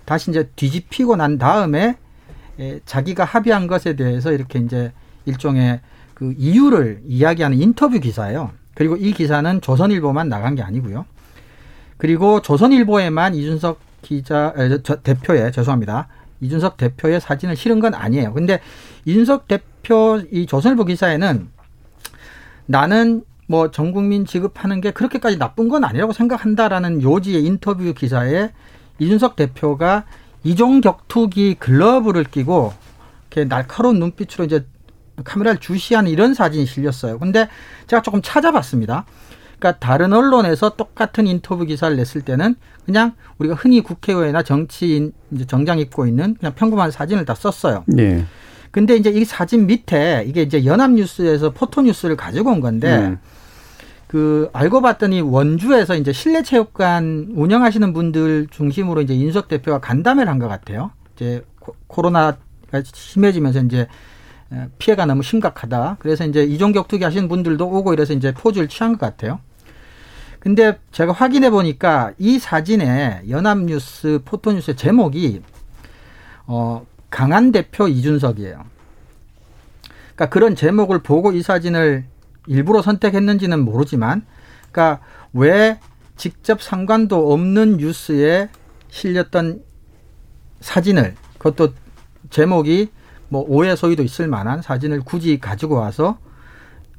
[0.05, 1.96] 다시 이제 뒤집히고 난 다음에
[2.61, 4.92] 에, 자기가 합의한 것에 대해서 이렇게 이제
[5.24, 5.81] 일종의
[6.12, 8.50] 그 이유를 이야기하는 인터뷰 기사예요.
[8.74, 11.07] 그리고 이 기사는 조선일보만 나간 게 아니고요.
[11.96, 14.53] 그리고 조선일보에만 이준석 기자
[15.03, 16.09] 대표의 죄송합니다.
[16.42, 18.35] 이준석 대표의 사진을 실은 건 아니에요.
[18.35, 18.61] 근데
[19.07, 21.48] 이준석 대표 이 조선일보 기사에는
[22.66, 28.53] 나는 뭐 전 국민 지급하는 게 그렇게까지 나쁜 건 아니라고 생각한다라는 요지의 인터뷰 기사에
[29.01, 30.05] 이준석 대표가
[30.45, 32.73] 이종 격투기 글러브를 끼고
[33.29, 34.65] 이렇게 날카로운 눈빛으로 이제
[35.25, 37.19] 카메라를 주시하는 이런 사진이 실렸어요.
[37.19, 37.49] 근데
[37.89, 39.05] 제가 조금 찾아봤습니다.
[39.59, 42.55] 그러니까 다른 언론에서 똑같은 인터뷰 기사를 냈을 때는
[42.87, 47.85] 그냥 우리가 흔히 국회의원이나 정치인 이제 정장 입고 있는 그냥 평범한 사진을 다 썼어요.
[47.99, 48.25] 예.
[48.71, 53.19] 근데 이제 이 사진 밑에 이게 이제 연합뉴스에서 포토뉴스를 가지고 온 건데 음.
[54.11, 60.40] 그 알고 봤더니 원주에서 이제 실내 체육관 운영하시는 분들 중심으로 이제 인석 대표가 간담회를 한
[60.40, 60.90] 것 같아요.
[61.14, 62.37] 이제 코- 코로나가
[62.83, 63.87] 심해지면서 이제
[64.53, 65.99] 에, 피해가 너무 심각하다.
[66.01, 69.38] 그래서 이제 이종 격 투기 하시는 분들도 오고 이래서 이제 포즈를 취한 것 같아요.
[70.40, 75.40] 근데 제가 확인해 보니까 이 사진에 연합뉴스 포토뉴스의 제목이
[76.49, 78.64] 어 강한 대표 이준석이에요.
[80.16, 82.07] 그러니까 그런 제목을 보고 이 사진을
[82.46, 84.24] 일부러 선택했는지는 모르지만,
[84.70, 85.79] 그러니까 왜
[86.16, 88.48] 직접 상관도 없는 뉴스에
[88.88, 89.62] 실렸던
[90.61, 91.72] 사진을 그것도
[92.29, 92.90] 제목이
[93.29, 96.18] 뭐 오해 소위도 있을 만한 사진을 굳이 가지고 와서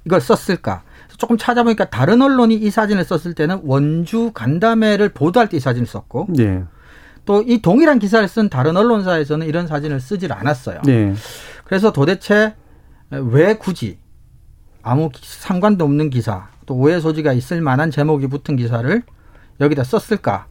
[0.06, 0.84] 이걸 썼을까?
[1.18, 6.30] 조금 찾아보니까 다른 언론이 이 사진을 썼을 때는 원주 간담회를 보도할 때 이 사진을 썼고
[6.40, 6.64] 예.
[7.26, 10.82] 또이 동일한 기사를 쓴 다른 언론사에서는 이런 사진을 쓰질 않았어요.
[10.88, 11.14] 예.
[11.66, 12.56] 그래서 도대체
[13.12, 14.00] 왜 굳이
[14.84, 19.02] 아무 기- 상관도 없는 기사 또 오해 소지가 있을 만한 제목이 붙은 기사를
[19.60, 20.46] 여기다 썼을까?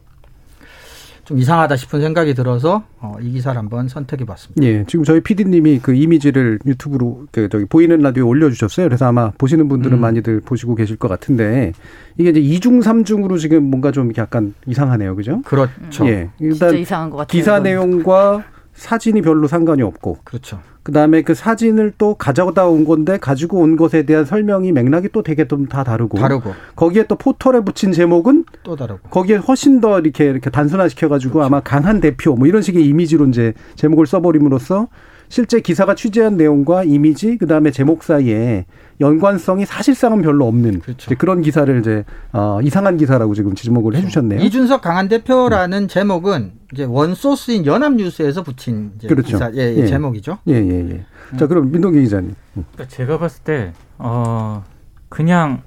[1.23, 4.61] 좀 이상하다 싶은 생각이 들어서 어, 이 기사를 한번 선택해 봤습니다.
[4.63, 8.87] 예, 지금 저희 PD님이 그 이미지를 유튜브로 그 저기 보이는 라디오에 올려주셨어요.
[8.87, 10.01] 그래서 아마 보시는 분들은 음.
[10.01, 11.73] 많이들 보시고 계실 것 같은데
[12.17, 15.41] 이게 이제 이중 삼중으로 지금 뭔가 좀 약간 이상하네요, 그죠?
[15.45, 16.05] 그렇죠.
[16.07, 17.39] 예, 진짜 일단 이상한 것 같아요.
[17.39, 17.59] 기사.
[17.59, 18.43] 내용과
[18.81, 20.59] 사진이 별로 상관이 없고 그렇죠.
[20.81, 25.47] 그다음에 그 사진을 또 가져다 온 건데 가지고 온 것에 대한 설명이 맥락이 또 되게
[25.47, 29.07] 좀 다 다르고 다르고 거기에 또 포털에 붙인 제목은 또 다르고.
[29.09, 33.27] 거기에 훨씬 더 이렇게 이렇게 단순화 시켜 가지고 아마 강한 대표 뭐 이런 식의 이미지로
[33.27, 34.87] 이제 제목을 써 버림으로써
[35.31, 38.65] 실제 기사가 취재한 내용과 이미지 그다음에 제목 사이에
[38.99, 41.05] 연관성이 사실상은 별로 없는 그렇죠.
[41.07, 44.41] 이제 그런 기사를 이제 어, 이상한 기사라고 지금 지목을 해주셨네요.
[44.41, 49.29] 이준석 강한 대표라는 제목은 이제 원소스인 연합뉴스에서 붙인 이제 그렇죠.
[49.29, 49.87] 기사 예, 예, 예.
[49.87, 50.39] 제목이죠.
[50.49, 51.37] 예, 예, 예.
[51.37, 52.35] 자, 그럼 민동기 기자님.
[52.53, 54.65] 그러니까 제가 봤을 때 어,
[55.07, 55.61] 그냥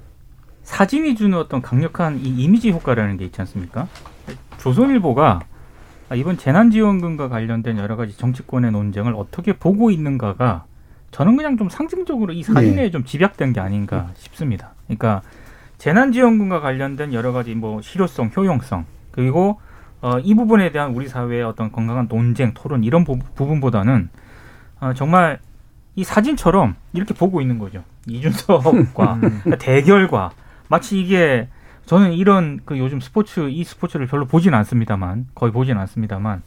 [0.61, 3.87] 사진이 주는 어떤 강력한 이 이미지 효과라는 게 있지 않습니까?
[4.59, 5.54] 조선일보가 아,
[6.13, 10.65] 이번 재난지원금과 관련된 여러 가지 정치권의 논쟁을 어떻게 보고 있는가가
[11.09, 12.91] 저는 그냥 좀 상징적으로 이 사진에 네.
[12.91, 14.73] 좀 집약된 게 아닌가 싶습니다.
[14.85, 15.21] 그러니까
[15.77, 19.59] 재난지원금과 관련된 여러 가지 뭐 실효성, 효용성 그리고
[20.01, 24.09] 어, 이 부분에 대한 우리 사회의 어떤 건강한 논쟁, 토론 이런 부, 부분보다는
[24.81, 25.39] 어, 정말
[25.95, 27.83] 이 사진처럼 이렇게 보고 있는 거죠.
[28.07, 30.31] 이준석과 그러니까 대결과
[30.67, 31.47] 마치 이게
[31.85, 36.41] 저는 이런 그 요즘 스포츠 이 스포츠를 별로 보진 않습니다만 거의 보진 않습니다만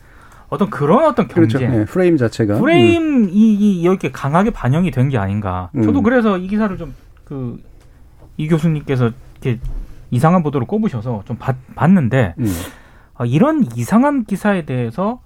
[0.49, 1.59] 어떤 그런 어떤 그렇죠.
[1.59, 2.57] 경쟁 예, 프레임 자체가.
[2.57, 2.61] 음.
[2.61, 5.71] 프레임 이, 이 이렇게 강하게 반영이 된 게 아닌가.
[5.75, 6.03] 저도 음.
[6.03, 7.59] 그래서 이 기사를 좀 그
[8.41, 9.11] 이 교수님께서
[9.43, 9.59] 이렇게
[10.13, 12.47] 이상한 보도를 꼽으셔서 좀 봤, 봤는데 음.
[13.17, 15.21] 아, 이런 이상한 기사에 대해서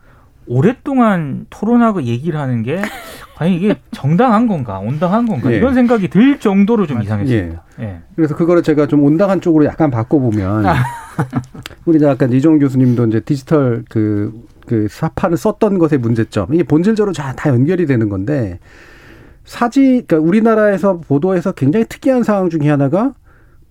[0.46, 2.80] 오랫동안 토론하고 얘기를 하는 게
[3.36, 5.56] 과연 이게 정당한 건가, 온당한 건가 예.
[5.56, 7.62] 이런 생각이 들 정도로 좀 이상했습니다.
[7.80, 8.00] 예.
[8.14, 10.76] 그래서 그거를 제가 좀 온당한 쪽으로 약간 바꿔보면 아.
[11.86, 14.32] 우리 아까 이종훈 교수님도 이제 디지털 그,
[14.66, 18.58] 그 사파를 썼던 것의 문제점 이게 본질적으로 다, 다 연결이 되는 건데
[19.44, 23.12] 사진 그러니까 우리나라에서 보도에서 굉장히 특이한 상황 중에 하나가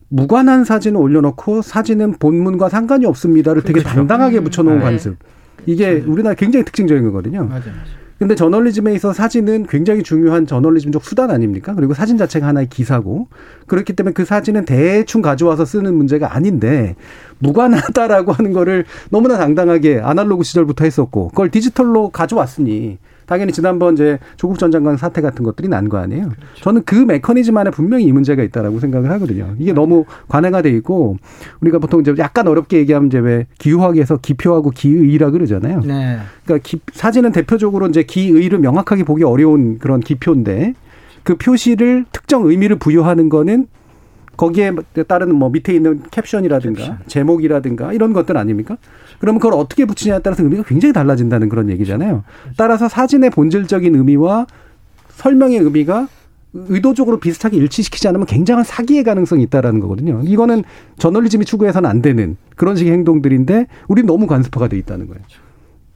[0.10, 3.96] 무관한 사진을 올려놓고 사진은 본문과 상관이 없습니다를 되게 그렇죠.
[3.96, 4.84] 당당하게 붙여놓은 네.
[4.84, 5.18] 관습
[5.66, 7.46] 이게 우리나라 굉장히 특징적인 거거든요.
[7.46, 7.62] 맞아요.
[7.66, 8.02] 맞아요.
[8.22, 11.74] 근데 저널리즘에 있어 사진은 굉장히 중요한 저널리즘적 수단 아닙니까?
[11.74, 13.30] 그리고 사진 자체가 하나의 기사고
[13.66, 16.96] 그렇기 때문에 그 사진은 대충 가져와서 쓰는 문제가 아닌데
[17.40, 24.60] 무관하다라고 하는 거를 너무나 당당하게 아날로그 시절부터 했었고 그걸 디지털로 가져왔으니 당연히 지난번 이제 조국
[24.60, 26.30] 전 장관 사태 같은 것들이 난 거 아니에요.
[26.62, 29.56] 저는 그 메커니즘 안에 분명히 이 문제가 있다라고 생각을 하거든요.
[29.60, 31.18] 이게 너무 관행화돼 있고
[31.62, 35.82] 우리가 보통 이제 약간 어렵게 얘기하면 이제 왜 기후학에서 기표하고 기의라 그러잖아요.
[35.82, 36.18] 네.
[36.46, 40.74] 그러니까 기- 사진은 대표적으로 이제 기의를 명확하게 보기 어려운 그런 기표인데
[41.24, 43.68] 그 표시를 특정 의미를 부여하는 거는
[44.38, 44.72] 거기에
[45.08, 48.78] 따른 뭐 밑에 있는 캡션이라든가 제목이라든가 이런 것들 아닙니까?
[49.20, 52.24] 그러면 그걸 어떻게 붙이냐에 따라서 의미가 굉장히 달라진다는 그런 얘기잖아요.
[52.58, 54.48] 따라서 사진의 본질적인 의미와
[55.10, 56.08] 설명의 의미가
[56.54, 60.22] 의도적으로 비슷하게 일치시키지 않으면 굉장한 사기의 가능성이 있다라는 거거든요.
[60.26, 60.64] 이거는
[60.98, 65.22] 저널리즘이 추구해서는 안 되는 그런 식의 행동들인데 우리는 너무 관습화가 돼 있다는 거예요.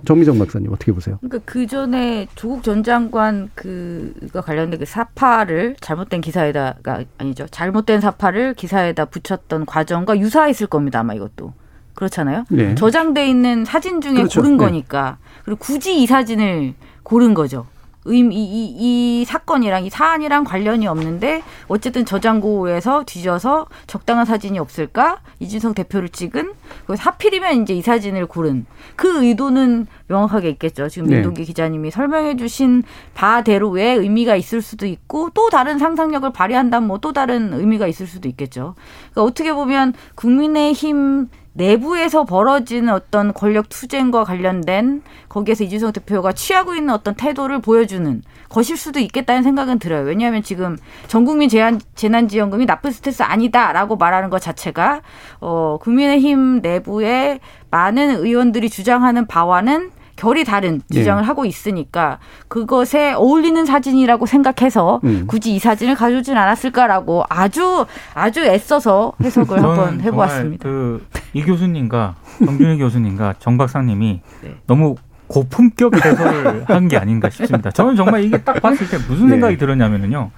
[0.06, 1.18] 정미정 박사님 어떻게 보세요?
[1.22, 8.54] 그러니까 그 전에 조국 전 장관 그가 관련된 그 사파를 잘못된 기사에다가 아니죠 잘못된 사파를
[8.54, 11.54] 기사에다 붙였던 과정과 유사했을 겁니다 아마 이것도
[11.96, 12.46] 그렇잖아요.
[12.50, 12.76] 네.
[12.76, 14.42] 저장돼 있는 사진 중에 그렇죠.
[14.42, 14.66] 고른 네.
[14.66, 17.66] 거니까 그리고 굳이 이 사진을 고른 거죠.
[18.06, 25.22] 의미 이, 이, 이 사건이랑 이 사안이랑 관련이 없는데 어쨌든 저장고에서 뒤져서 적당한 사진이 없을까
[25.40, 26.52] 이준석 대표를 찍은
[26.86, 28.66] 그래서 하필이면 이제 이 사진을 고른
[28.96, 30.90] 그 의도는 명확하게 있겠죠.
[30.90, 31.16] 지금 네.
[31.16, 37.14] 민동기 기자님이 설명해주신 바대로 왜 의미가 있을 수도 있고 또 다른 상상력을 발휘한다면 뭐 또
[37.14, 38.74] 다른 의미가 있을 수도 있겠죠.
[39.12, 46.94] 그러니까 어떻게 보면 국민의힘 내부에서 벌어지는 어떤 권력 투쟁과 관련된 거기에서 이준석 대표가 취하고 있는
[46.94, 50.04] 어떤 태도를 보여주는 것일 수도 있겠다는 생각은 들어요.
[50.06, 55.02] 왜냐하면 지금 전국민 재난, 재난지원금이 나쁜 스트레스 아니다라고 말하는 것 자체가
[55.40, 57.40] 어, 국민의힘 내부에
[57.72, 61.00] 많은 의원들이 주장하는 바와는 결이 다른 예.
[61.00, 65.26] 주장을 하고 있으니까 그것에 어울리는 사진이라고 생각해서 음.
[65.28, 70.64] 굳이 이 사진을 가져오진 않았을까라고 아주 아주 애써서 해석을 한번 해보았습니다.
[70.68, 71.02] 그
[71.34, 74.56] 이 교수님과 정준희 교수님과 정 박사님이 네.
[74.68, 74.96] 너무
[75.28, 77.72] 고품격 해설을 한 게 아닌가 싶습니다.
[77.72, 79.32] 저는 정말 이게 딱 봤을 때 무슨 네.
[79.32, 80.32] 생각이 들었냐면요.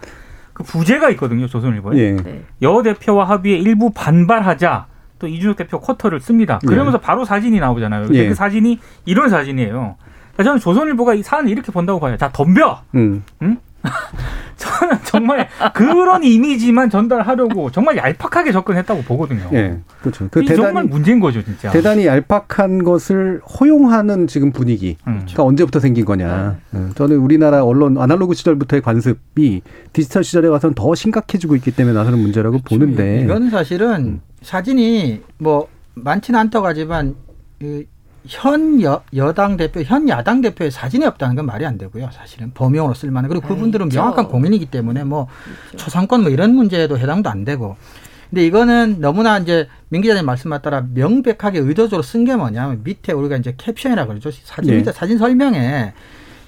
[0.54, 1.98] 그 부제가 있거든요, 조선일보에.
[2.00, 2.16] 예.
[2.16, 2.44] 네.
[2.64, 4.88] 여 대표와 합의에 일부 반발하자.
[5.20, 6.60] 또 이준석 대표 쿼터를 씁니다.
[6.66, 8.04] 그러면서 바로 사진이 나오잖아요.
[8.04, 8.28] 근데 예.
[8.30, 9.96] 그 사진이 이런 사진이에요.
[10.34, 12.16] 그러니까 저는 조선일보가 이 사안을 이렇게 본다고 봐요.
[12.18, 12.84] 자, 덤벼!
[12.96, 13.24] 음.
[14.58, 19.50] 저는 정말 그런 이미지만 전달하려고 정말 얄팍하게 접근했다고 보거든요.
[19.54, 19.78] 예.
[20.02, 20.28] 그렇죠.
[20.30, 21.70] 그이 정말 대단히 문제인 거죠, 진짜.
[21.70, 24.98] 대단히 얄팍한 것을 허용하는 지금 분위기.
[25.08, 25.26] 음.
[25.36, 26.58] 가 언제부터 생긴 거냐.
[26.74, 29.62] 어, 저는 우리나라 언론 아날로그 시절부터의 관습이
[29.94, 33.22] 디지털 시절에 와서는 더 심각해지고 있기 때문에 나서는 문제라고 보는데.
[33.22, 34.22] 이건 사실은 음.
[34.48, 37.16] 사진이 뭐 많지는 않다고 하지만
[37.60, 42.10] 이현 여, 여당 대표, 현 야당 대표의 사진이 없다는 건 말이 안 되고요.
[42.14, 43.28] 사실은 범용으로 쓸만한.
[43.28, 44.00] 그리고 그분들은 그렇죠.
[44.00, 45.28] 명확한 공인이기 때문에 뭐
[45.76, 47.76] 초상권 뭐 이런 문제에도 해당도 안 되고.
[48.30, 53.36] 근데 이거는 너무나 이제 민 기자님 말씀에 따라 명백하게 의도적으로 쓴 게 뭐냐면 밑에 우리가
[53.36, 54.32] 이제 캡션이라 그러죠.
[54.32, 54.78] 사진 예.
[54.78, 55.92] 밑에 사진 설명에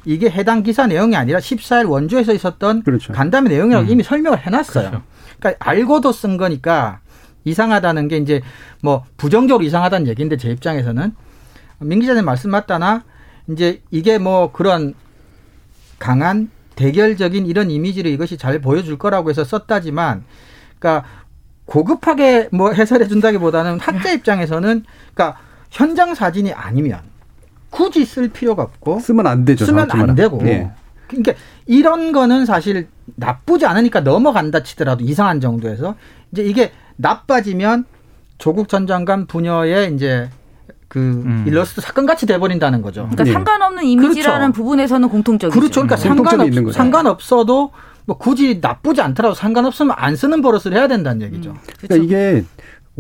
[0.06, 3.12] 이게 해당 기사 내용이 아니라 14일 원조에서 있었던 그렇죠.
[3.12, 3.92] 간담회 내용이라고 음.
[3.92, 4.90] 이미 설명을 해놨어요.
[4.90, 5.06] 그렇죠.
[5.38, 7.02] 그러니까 알고도 쓴 거니까
[7.50, 8.42] 이상하다는 게 이제
[8.82, 11.14] 뭐 부정적으로 이상하다는 얘기인데 제 입장에서는
[11.80, 13.04] 민 기자님 말씀 맞다나
[13.50, 14.94] 이제 이게 뭐 그런
[15.98, 20.24] 강한 대결적인 이런 이미지를 이것이 잘 보여줄 거라고 해서 썼다지만
[20.80, 21.08] 그러니까
[21.66, 24.84] 고급하게 뭐 해설해 준다기보다는 학자 입장에서는
[25.14, 27.02] 그러니까 현장 사진이 아니면
[27.70, 29.66] 굳이 쓸 필요가 없고 쓰면 안 되죠.
[29.66, 30.16] 쓰면 안.
[30.16, 30.40] 되고.
[30.46, 30.72] 예.
[31.08, 31.34] 그러니까
[31.66, 35.96] 이런 거는 사실 나쁘지 않으니까 넘어간다 치더라도 이상한 정도에서
[36.32, 37.86] 이제 이게 나빠지면
[38.38, 40.30] 조국 전 장관 부녀의 이제
[40.88, 41.46] 그 음.
[41.48, 43.04] 일러스트 사건 같이 돼버린다는 거죠.
[43.12, 43.32] 그러니까 예.
[43.32, 44.54] 상관없는 이미지라는 그렇죠.
[44.54, 45.60] 부분에서는 공통적이죠.
[45.60, 45.82] 그렇죠.
[45.82, 46.74] 그러니까 공통점이 상관없.
[46.74, 47.72] 상관없어도
[48.06, 51.56] 뭐 굳이 나쁘지 않더라도 상관없으면 안 쓰는 버릇을 해야 된다는 얘기죠.
[51.80, 52.44] 그러니까 이게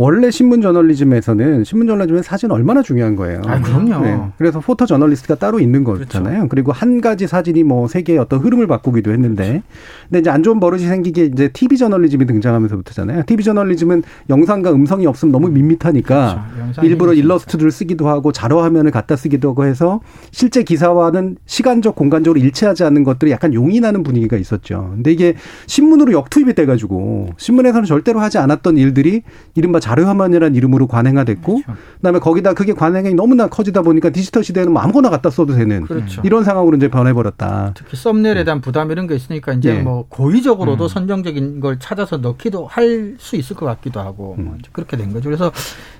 [0.01, 3.41] 원래 신문 저널리즘에서는 신문 저널리즘은 사진 얼마나 중요한 거예요.
[3.45, 3.99] 아, 그럼요.
[3.99, 4.17] 네.
[4.37, 6.47] 그래서 포토 저널리스트가 따로 있는 거잖아요.
[6.47, 9.61] 그리고한 가지 사진이 뭐 세계의 어떤 흐름을 바꾸기도 했는데,
[10.07, 13.23] 근데 이제 안 좋은 버릇이 생기게 이제 TV 저널리즘이 등장하면서부터잖아요.
[13.25, 16.81] TV 저널리즘은 영상과 음성이 없으면 너무 밋밋하니까 그렇죠.
[16.81, 17.13] 일부러.
[17.13, 19.99] 일러스트를 쓰기도 하고 자료 화면을 갖다 쓰기도 하고 해서
[20.31, 24.91] 실제 기사와는 시간적 공간적으로 일치하지 않는 것들이 약간 용인하는 분위기가 있었죠.
[24.93, 25.33] 근데 이게
[25.67, 29.23] 신문으로 역투입이 돼 가지고 신문에서는 절대로 하지 않았던 일들이
[29.55, 31.61] 이른바 자료 화면이라는 이름으로 관행화 됐고
[31.97, 36.21] 그다음에 거기다 그게 관행이 너무나 커지다 보니까 디지털 시대에는 뭐 아무거나 갖다 써도 되는 그렇죠.
[36.23, 37.73] 이런 상황으로 이제 변해버렸다.
[37.75, 39.81] 특히 썸네일에 대한 부담 이런 게 있으니까 이제 예.
[39.81, 40.87] 뭐 고의적으로도 음.
[40.87, 44.59] 선정적인 걸 찾아서 넣기도 할 수 있을 것 같기도 하고 뭐 음.
[44.71, 45.29] 그렇게 된 거죠.
[45.29, 45.51] 그래서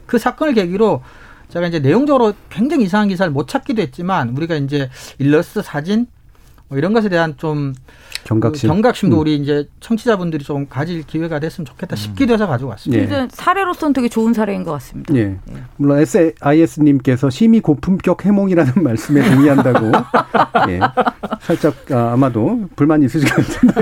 [0.05, 1.01] 그 사건을 계기로
[1.49, 6.05] 제가 이제 내용적으로 굉장히 이상한 기사를 못 찾기도 했지만 우리가 이제 일러스트 사진
[6.69, 7.73] 뭐 이런 것에 대한 좀
[8.25, 8.67] 경각심.
[8.69, 9.19] 그 경각심도 음.
[9.21, 13.23] 우리 이제 청취자분들이 좀 가질 기회가 됐으면 좋겠다 싶기도 해서 가지고 왔습니다.
[13.23, 13.27] 예.
[13.31, 15.15] 사례로서는 되게 좋은 사례인 것 같습니다.
[15.15, 15.35] 예.
[15.77, 19.91] 물론 SIS님께서 심히 고품격 해몽이라는 말씀에 동의한다고
[20.69, 20.79] 예.
[21.41, 23.81] 살짝 아, 아마도 불만이 있으실 것 같은데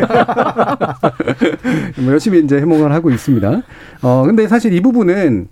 [2.02, 3.62] 뭐 열심히 이제 해몽을 하고 있습니다.
[4.02, 5.50] 어 근데 사실 이 부분은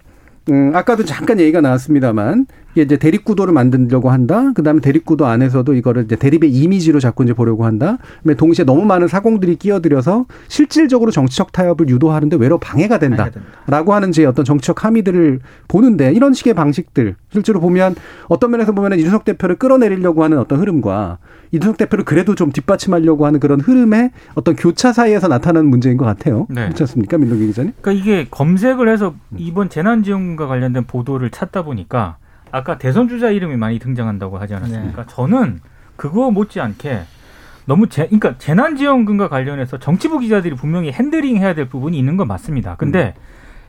[0.49, 2.45] 음, 아까도 잠깐 얘기가 나왔습니다만,
[2.75, 4.51] 이게 이제 대립구도를 만들려고 한다.
[4.53, 7.97] 그 다음에 대립구도 안에서도 이거를 이제 대립의 이미지로 자꾸 이제 보려고 한다.
[8.17, 13.23] 그다음에 동시에 너무 많은 사공들이 끼어들여서 실질적으로 정치적 타협을 유도하는데 외로 방해가 된다.
[13.23, 13.57] 방해가 된다.
[13.67, 17.95] 라고 하는 제 어떤 정치적 함의들을 보는데 이런 식의 방식들 실제로 보면
[18.27, 21.19] 어떤 면에서 보면 이준석 대표를 끌어내리려고 하는 어떤 흐름과
[21.53, 26.45] 이준석 대표를 그래도 좀 뒷받침하려고 하는 그런 흐름의 어떤 교차 사이에서 나타나는 문제인 것 같아요.
[26.49, 26.63] 네.
[26.63, 27.71] 그렇지 않습니까, 민동기 기자님?
[27.79, 32.17] 그러니까 이게 검색을 해서 이번 재난지원금과 관련된 보도를 찾다 보니까
[32.55, 35.07] 아까 대선 주자 이름이 많이 등장한다고 하지 않았습니까?
[35.07, 35.59] 저는
[35.97, 37.01] 그거 못지않게
[37.65, 42.75] 너무 재, 그러니까 재난지원금과 관련해서 정치부 기자들이 분명히 핸들링 해야 될 부분이 있는 건 맞습니다.
[42.77, 43.13] 근데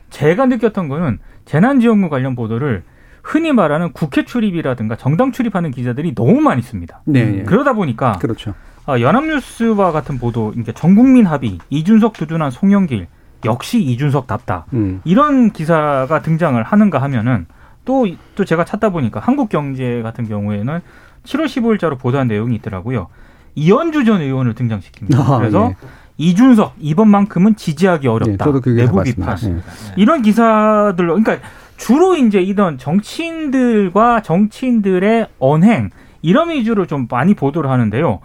[0.09, 2.83] 제가 느꼈던 거는 재난지원금 관련 보도를
[3.23, 7.01] 흔히 말하는 국회 출입이라든가 정당 출입하는 기자들이 너무 많이 씁니다.
[7.03, 7.43] 네.
[7.43, 8.53] 그러다 보니까 그렇죠.
[8.85, 13.07] 아, 연합뉴스와 같은 보도, 이제 전국민 합의, 이준석 두둔한 송영길,
[13.43, 14.67] 역시 이준석답다.
[14.71, 15.01] 음.
[15.03, 17.47] 이런 기사가 등장을 하는가 하면은
[17.87, 20.81] 또, 또 제가 찾다 보니까 한국경제 같은 경우에는
[21.23, 23.07] 7월 15일자로 보도한 내용이 있더라고요.
[23.55, 25.17] 이현주 전 의원을 등장시킵니다.
[25.17, 25.87] 아, 그래서 예.
[26.17, 28.43] 이준석 이번만큼은 지지하기 예, 어렵다.
[28.45, 29.03] 저도 그 기사 내부.
[29.03, 29.37] 비판.
[29.43, 29.61] 예.
[29.95, 31.47] 이런 기사들로 그러니까
[31.77, 35.89] 주로 이제 이런 정치인들과 정치인들의 언행
[36.21, 38.19] 이런 위주로 좀 많이 보도를 하는데요.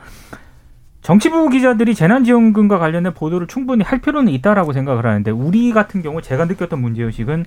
[1.03, 6.47] 정치부 기자들이 재난지원금과 관련된 보도를 충분히 할 필요는 있다라고 생각을 하는데 우리 같은 경우 제가
[6.47, 7.45] 느꼈던 문제의식은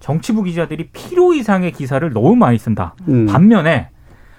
[0.00, 2.94] 정치부 기자들이 필요 이상의 기사를 너무 많이 쓴다.
[3.08, 3.26] 음.
[3.26, 3.88] 반면에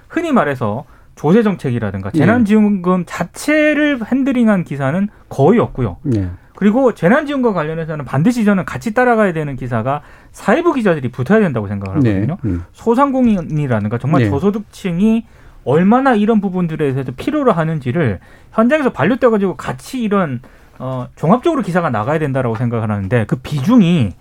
[0.07, 2.17] 흔히 말해서 조세 정책이라든가 예.
[2.17, 5.97] 재난지원금 자체를 핸들링한 기사는 거의 없고요.
[6.15, 6.29] 예.
[6.55, 12.13] 그리고 재난지원과 관련해서는 반드시 저는 같이 따라가야 되는 기사가 사회부 기자들이 붙어야 된다고 생각을 네.
[12.13, 12.37] 하거든요.
[12.45, 12.63] 음.
[12.71, 14.29] 소상공인이라든가 정말 네.
[14.29, 15.25] 저소득층이
[15.65, 18.19] 얼마나 이런 부분들에 대해서 필요로 하는지를
[18.51, 20.41] 현장에서 반려돼가지고 같이 이런
[20.79, 24.13] 어, 종합적으로 기사가 나가야 된다라고 생각을 하는데 그 비중이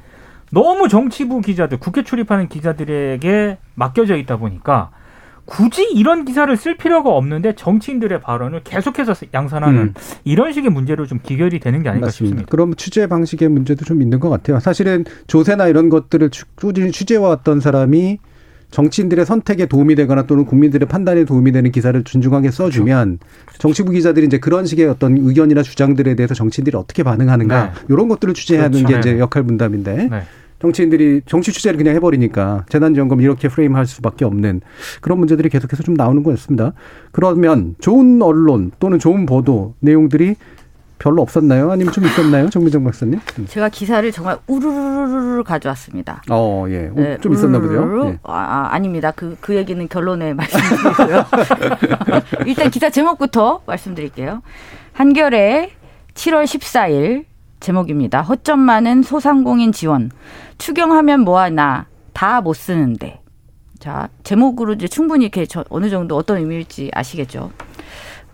[0.50, 4.90] 너무 정치부 기자들, 국회 출입하는 기자들에게 맡겨져 있다 보니까
[5.44, 9.94] 굳이 이런 기사를 쓸 필요가 없는데 정치인들의 발언을 계속해서 양산하는 음.
[10.24, 12.10] 이런 식의 문제로 좀 기결이 되는 게 아닌가 맞습니다.
[12.34, 12.50] 싶습니다.
[12.50, 14.60] 그럼 취재 방식의 문제도 좀 있는 것 같아요.
[14.60, 18.18] 사실은 조세나 이런 것들을 추- 꾸준히 취재해왔던 사람이
[18.70, 23.18] 정치인들의 선택에 도움이 되거나 또는 국민들의 판단에 도움이 되는 기사를 준중하게 써주면
[23.58, 27.70] 정치부 기자들이 이제 그런 식의 어떤 의견이나 주장들에 대해서 정치인들이 어떻게 반응하는가 네.
[27.88, 28.88] 이런 것들을 취재하는 그렇죠.
[28.88, 29.20] 게 이제 네네.
[29.20, 30.22] 역할 분담인데 네.
[30.60, 34.60] 정치인들이 정치 취재를 그냥 해버리니까 재난지원금 이렇게 프레임할 수밖에 없는
[35.00, 36.72] 그런 문제들이 계속해서 좀 나오는 거였습니다.
[37.12, 40.34] 그러면 좋은 언론 또는 좋은 보도 내용들이
[40.98, 41.70] 별로 없었나요?
[41.70, 42.50] 아니면 좀 있었나요?
[42.50, 43.20] 정민정 박사님?
[43.38, 43.46] 음.
[43.46, 46.22] 제가 기사를 정말 우르르르르 가져왔습니다.
[46.30, 46.88] 어, 예.
[46.88, 48.08] 오, 네, 좀 있었나 보죠.
[48.08, 48.18] 예.
[48.24, 49.12] 아, 아, 아 닙니다.
[49.12, 51.24] 그, 그 얘기는 결론에 말씀드리고요.
[52.46, 54.42] 일단 기사 제목부터 말씀드릴게요.
[54.92, 55.70] 한겨레
[56.14, 57.24] 7월 14일
[57.60, 58.22] 제목입니다.
[58.22, 60.10] 허점 많은 소상공인 지원.
[60.58, 63.20] 추경하면 뭐하나 다 못 쓰는데.
[63.78, 67.52] 자, 제목으로 이제 충분히 이렇게 저, 어느 정도 어떤 의미일지 아시겠죠.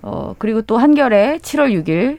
[0.00, 2.18] 어, 그리고 또 한겨레 7월 6일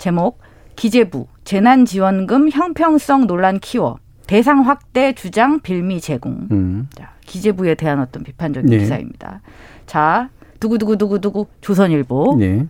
[0.00, 0.40] 제목
[0.76, 6.48] 기재부 재난지원금 형평성 논란 키워 대상 확대 주장 빌미 제공.
[6.50, 6.88] 음.
[6.94, 8.78] 자, 기재부에 대한 어떤 비판적인 예.
[8.78, 9.42] 기사입니다.
[9.86, 12.66] 자, 두구두구두구두구 조선일보 예.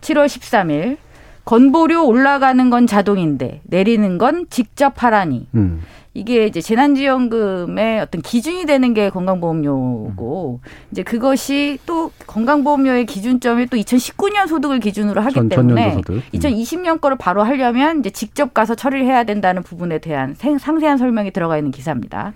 [0.00, 0.96] 7월 13일
[1.44, 5.48] 건보료 올라가는 건 자동인데 내리는 건 직접 하라니.
[5.54, 5.82] 음.
[6.14, 10.60] 이게 이제 재난지원금의 어떤 기준이 되는 게 건강보험료고
[10.90, 15.96] 이제 그것이 또 건강보험료의 기준점이 또 2019년 소득을 기준으로 하기 전, 때문에.
[15.96, 16.22] 음.
[16.34, 21.30] 2020년 거를 바로 하려면 이제 직접 가서 처리를 해야 된다는 부분에 대한 생- 상세한 설명이
[21.30, 22.34] 들어가 있는 기사입니다.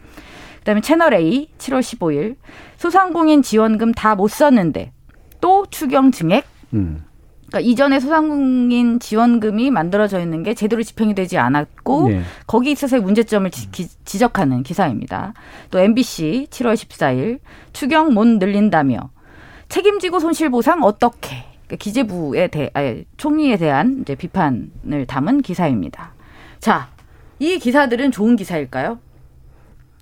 [0.61, 2.37] 그다음에 채널 A 7월 15일
[2.79, 4.93] 소상공인 지원금 다 못 썼는데
[5.41, 7.05] 또 추경 증액 음.
[7.57, 12.21] 그러니까 이전에 소상공인 지원금이 만들어져 있는 게 제대로 집행이 되지 않았고 예.
[12.47, 15.33] 거기 있어서의 문제점을 지, 기- 지적하는 기사입니다.
[15.71, 17.39] 또 MBC 7월 14일
[17.73, 19.11] 추경 못 늘린다며
[19.69, 26.13] 책임지고 손실 보상 어떻게 그러니까 기재부에 대 아니, 총리에 대한 이제 비판을 담은 기사입니다.
[26.61, 26.89] 자,
[27.39, 28.99] 이 기사들은 좋은 기사일까요?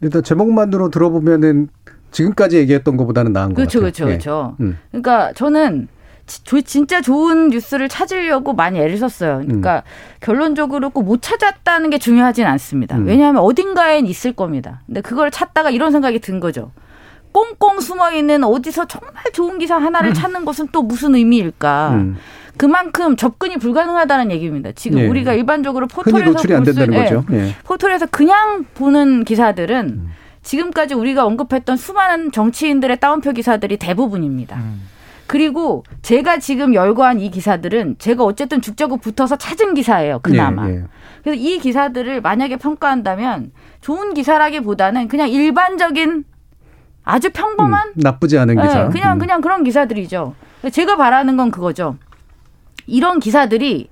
[0.01, 1.69] 일단 제목만으로 들어보면은
[2.11, 3.91] 지금까지 얘기했던 것보다는 나은 것 그렇죠, 같아요.
[3.93, 4.09] 그렇죠, 예.
[4.13, 4.57] 그렇죠.
[4.61, 4.79] 음.
[4.91, 5.89] 그러니까 저는
[6.27, 9.43] 진짜 좋은 뉴스를 찾으려고 많이 애를 썼어요.
[9.45, 9.83] 그러니까
[10.20, 12.97] 결론적으로 꼭 못 찾았다는 게 중요하진 않습니다.
[12.97, 13.07] 음.
[13.07, 14.81] 왜냐하면 어딘가엔 있을 겁니다.
[14.87, 16.70] 근데 그걸 찾다가 이런 생각이 든 거죠.
[17.33, 21.91] 꽁꽁 숨어 있는 어디서 정말 좋은 기사 하나를 찾는 것은 또 무슨 의미일까?
[21.95, 22.16] 음.
[22.57, 24.70] 그만큼 접근이 불가능하다는 얘기입니다.
[24.77, 25.07] 지금 예.
[25.09, 26.99] 우리가 일반적으로 포털에서 볼 수- 예.
[27.05, 27.25] 거죠.
[27.33, 27.55] 예.
[27.64, 30.11] 포털에서 그냥 보는 기사들은 음.
[30.43, 34.57] 지금까지 우리가 언급했던 수많은 정치인들의 따옴표 기사들이 대부분입니다.
[35.35, 40.20] 그리고 제가 지금 열거한 이 기사들은 제가 어쨌든 죽자고 붙어서 찾은 기사예요.
[40.22, 40.68] 그나마.
[40.68, 40.85] 예, 예.
[41.24, 46.24] 그래서 이 기사들을 만약에 평가한다면 좋은 기사라기보다는 그냥 일반적인
[47.03, 48.85] 아주 평범한 음, 나쁘지 않은 기사.
[48.85, 49.18] 네, 그냥 음.
[49.18, 50.37] 그냥 그런 기사들이죠.
[50.70, 51.97] 제가 바라는 건 그거죠.
[52.87, 53.89] 이런 기사들이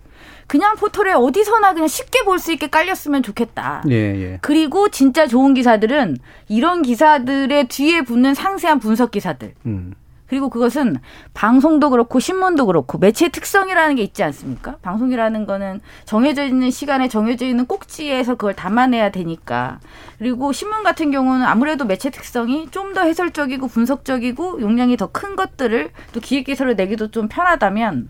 [0.47, 3.83] 그냥 포털에 어디서나 그냥 쉽게 볼 수 있게 깔렸으면 좋겠다.
[3.89, 4.39] 예, 예.
[4.43, 9.55] 그리고 진짜 좋은 기사들은 이런 기사들의 뒤에 붙는 상세한 분석 기사들.
[9.67, 9.95] 음.
[10.33, 10.97] 그리고 그것은
[11.35, 14.77] 방송도 그렇고 신문도 그렇고 매체의 특성이라는 게 있지 않습니까?
[14.81, 19.79] 방송이라는 거는 정해져 있는 시간에 정해져 있는 꼭지에서 그걸 담아내야 되니까.
[20.19, 25.91] 그리고 신문 같은 경우는 아무래도 매체 특성이 좀 더 해설적이고 분석적이고 용량이 더 큰 것들을
[26.15, 28.09] 또 기획 기사로 내기도 좀 편하다면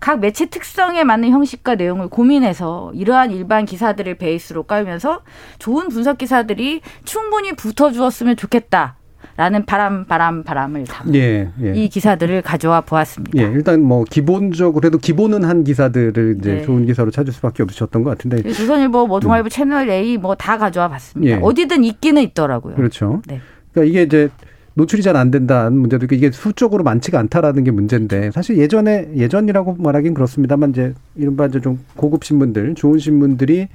[0.00, 5.22] 각 매체 특성에 맞는 형식과 내용을 고민해서 이러한 일반 기사들을 베이스로 깔면서
[5.60, 8.96] 좋은 분석 기사들이 충분히 붙어 주었으면 좋겠다.
[9.40, 11.72] 라는 바람, 바람, 바람을 담은 예, 예.
[11.74, 13.38] 이 기사들을 가져와 보았습니다.
[13.38, 16.62] 예, 일단 뭐 기본적으로 그래도 기본은 한 기사들을 이제 네.
[16.62, 20.88] 좋은 기사로 찾을 수밖에 없으셨던 것 같은데 조선일보, 뭐 동아일보 채널 A 뭐 다 가져와
[20.88, 21.36] 봤습니다.
[21.38, 21.40] 예.
[21.42, 22.74] 어디든 있기는 있더라고요.
[22.74, 23.22] 그렇죠.
[23.28, 23.40] 네.
[23.72, 24.28] 그러니까 이게 이제
[24.74, 29.76] 노출이 잘 안 된다는 문제도 있고 이게 수적으로 많지가 않다라는 게 문제인데 사실 예전에 예전이라고
[29.78, 33.68] 말하긴 그렇습니다만 이제 이른바 이제 좀 고급 신문들, 좋은 신문들이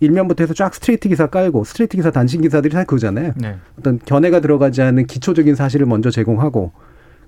[0.00, 3.32] 일면부터 해서 쫙 스트레이트 기사 깔고 스트레이트 기사 단신 기사들이 다 그거잖아요.
[3.36, 3.56] 네.
[3.78, 6.72] 어떤 견해가 들어가지 않은 기초적인 사실을 먼저 제공하고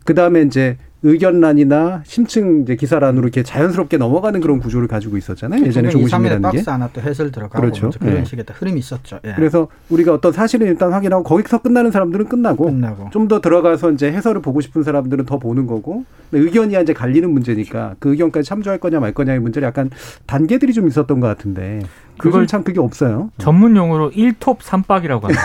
[0.04, 5.64] 그 다음에 이제 의견란이나 심층 이제 기사란으로 이렇게 자연스럽게 넘어가는 그런 구조를 가지고 있었잖아요.
[5.64, 6.58] 예전에 2, 3일에 조금심이라는 게.
[6.58, 7.86] 박스 하나 또 해설 들어가고 그렇죠.
[7.86, 8.24] 뭐 그런 예.
[8.24, 9.20] 식의 흐름이 있었죠.
[9.24, 9.32] 예.
[9.34, 13.10] 그래서 우리가 어떤 사실을 일단 확인하고 거기서 끝나는 사람들은 끝나고 끝나고.
[13.10, 17.94] 좀 더 들어가서 이제 해설을 보고 싶은 사람들은 더 보는 거고 의견이 이제 갈리는 문제니까
[18.00, 19.88] 그 의견까지 참조할 거냐 말 거냐의 문제를 약간
[20.26, 21.80] 단계들이 좀 있었던 것 같은데
[22.18, 23.30] 그걸 참 그게 없어요.
[23.38, 25.42] 전문 용어로 1톱 3박이라고 합니다.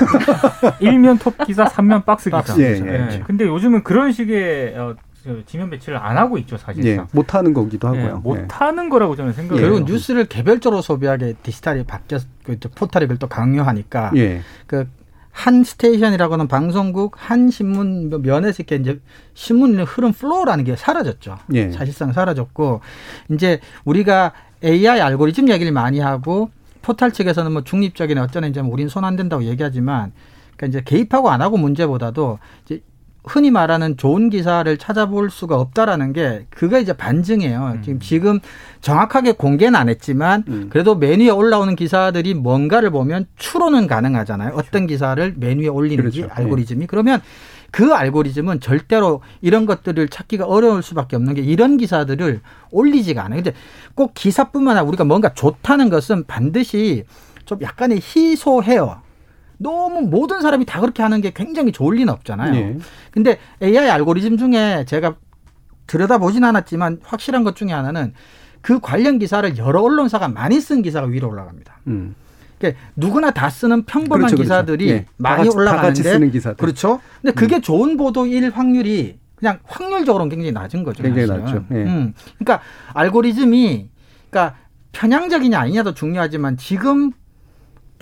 [0.82, 2.60] 일면 톱 기사, 3면 박스 기사.
[2.60, 2.64] 예.
[2.86, 3.08] 예.
[3.14, 3.24] 예.
[3.26, 5.05] 근데 요즘은 그런 식의 어, 저
[5.46, 7.08] 지면 배치를 안 하고 있죠, 예, 사실상.
[7.12, 8.36] 못하는 거기도 예, 하고요.
[8.38, 8.42] 예.
[8.42, 9.66] 못하는 거라고 저는 생각해요.
[9.66, 14.42] 결국 뉴스를 개별적으로 소비하게 디지털이 바뀌었, 그 포털이 또 강요하니까 예.
[14.68, 19.00] 그한 station이라고는 방송국 한 신문 면에서 이렇게 이제
[19.34, 21.38] 신문 흐름 flow라는 게 사라졌죠.
[21.54, 21.72] 예.
[21.72, 22.82] 사실상 사라졌고
[23.32, 26.50] 이제 우리가 AI 알고리즘 얘기를 많이 하고
[26.82, 30.12] 포털 측에서는 뭐 중립적인 어쩌는 이제 우린 손 안 댄다고 얘기하지만
[30.56, 32.82] 그러니까 이제 개입하고 안 하고 문제보다도 이제
[33.28, 37.74] 흔히 말하는 좋은 기사를 찾아볼 수가 없다라는 게 그게 이제 반증이에요.
[37.78, 37.82] 음.
[37.82, 38.40] 지금 지금
[38.82, 40.68] 정확하게 공개는 안 했지만 음.
[40.70, 44.54] 그래도 맨 위에 올라오는 기사들이 뭔가를 보면 추론은 가능하잖아요.
[44.56, 46.34] 어떤 기사를 맨 위에 올리는지 그렇죠.
[46.36, 47.22] 알고리즘이 그러면
[47.72, 53.44] 그 알고리즘은 절대로 이런 것들을 찾기가 어려울 수밖에 없는 게 이런 기사들을 올리지가 않아요.
[53.44, 53.58] 근데
[53.96, 57.04] 꼭 기사뿐만 아니라 우리가 뭔가 좋다는 것은 반드시
[57.46, 59.02] 좀 약간의 희소해요.
[59.58, 62.56] 너무 모든 사람이 다 그렇게 하는 게 굉장히 좋을 리는 없잖아요.
[62.56, 62.78] 예.
[63.12, 65.16] 근데 AI 알고리즘 중에 제가
[65.88, 68.14] 들여다보진 않았지만 확실한 것 중에 하나는
[68.62, 71.80] 그 관련 기사를 여러 언론사가 많이 쓴 기사가 위로 올라갑니다.
[71.88, 72.16] 음.
[72.58, 74.44] 그러니까 누구나 다 쓰는 평범한 그렇죠, 그렇죠.
[74.44, 75.06] 기사들이 예.
[75.06, 76.58] 다 많이 같이- 다 올라가는데 같이 쓰는 기사들.
[76.58, 77.00] 그렇죠.
[77.22, 81.04] 근데 그게 좋은 보도일 확률이 그냥 확률적으로는 굉장히 낮은 거죠.
[81.04, 81.46] 굉장히 사실은.
[81.46, 81.66] 낮죠.
[81.72, 81.76] 예.
[81.84, 82.14] 음.
[82.40, 82.62] 그러니까
[82.94, 83.90] 알고리즘이
[84.32, 84.58] 그러니까
[84.94, 87.12] 편향적이냐 아니냐도 중요하지만 지금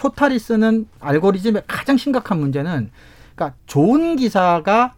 [0.04, 2.90] 토탈이 쓰는 알고리즘의 가장 심각한 문제는
[3.36, 4.96] 그러니까 좋은 기사가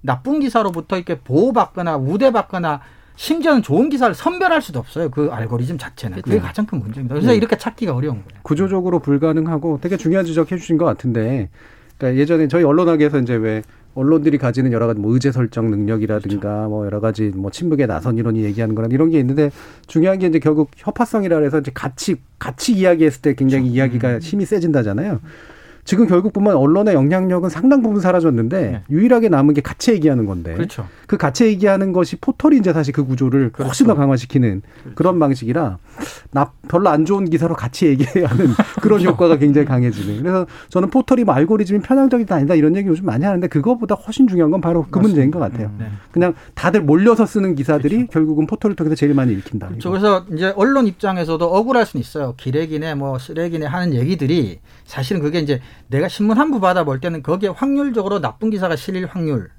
[0.00, 2.80] 나쁜 기사로부터 이렇게 보호받거나 우대받거나
[3.14, 5.10] 심지어는 좋은 기사를 선별할 수도 없어요.
[5.10, 6.16] 그 알고리즘 자체는.
[6.16, 6.46] 그게 그렇죠.
[6.46, 7.14] 가장 큰 문제입니다.
[7.14, 7.36] 그래서 네.
[7.36, 8.40] 이렇게 찾기가 어려운 거예요.
[8.42, 11.48] 구조적으로 불가능하고 되게 중요한 지적해 주신 것 같은데
[11.98, 13.62] 그러니까 예전에 저희 언론학에서 이제 왜
[13.94, 16.68] 언론들이 가지는 여러 가지 뭐 의제 설정 능력이라든가 그렇죠.
[16.68, 19.50] 뭐 여러 가지 뭐 친북의 나선 이론이 얘기하는 거나 이런 게 있는데
[19.86, 23.76] 중요한 게 이제 결국 협파성이라 해서 이제 같이 같이 이야기했을 때 굉장히 그렇죠.
[23.76, 24.18] 이야기가 음.
[24.20, 25.20] 힘이 세진다잖아요.
[25.84, 28.82] 지금 결국 보면 언론의 영향력은 상당 부분 사라졌는데 네.
[28.90, 30.86] 유일하게 남은 게 같이 얘기하는 건데 그렇죠.
[31.06, 34.62] 그 같이 얘기하는 것이 포털이 이제 사실 그 구조를 훨씬 더 강화시키는
[34.94, 35.78] 그런 방식이라
[36.32, 38.48] 나 별로 안 좋은 기사로 같이 얘기해야 하는
[38.80, 40.22] 그런 효과가 굉장히 강해지는.
[40.22, 44.50] 그래서 저는 포털이 뭐 알고리즘이 편향적이다 아니다 이런 얘기 요즘 많이 하는데 그거보다 훨씬 중요한
[44.50, 45.70] 건 바로 그 문제인 것 같아요.
[45.78, 45.86] 네.
[46.12, 49.68] 그냥 다들 몰려서 쓰는 기사들이 결국은 포털을 통해서 제일 많이 읽힌다.
[49.68, 49.90] 그렇죠.
[49.90, 52.34] 그래서 이제 언론 입장에서도 억울할 수는 있어요.
[52.36, 57.50] 기레기네 뭐 쓰레기네 하는 얘기들이 사실은 그게 이제 내가 신문 한 부 받아볼 때는 거기에
[57.50, 59.50] 확률적으로 나쁜 기사가 실릴 확률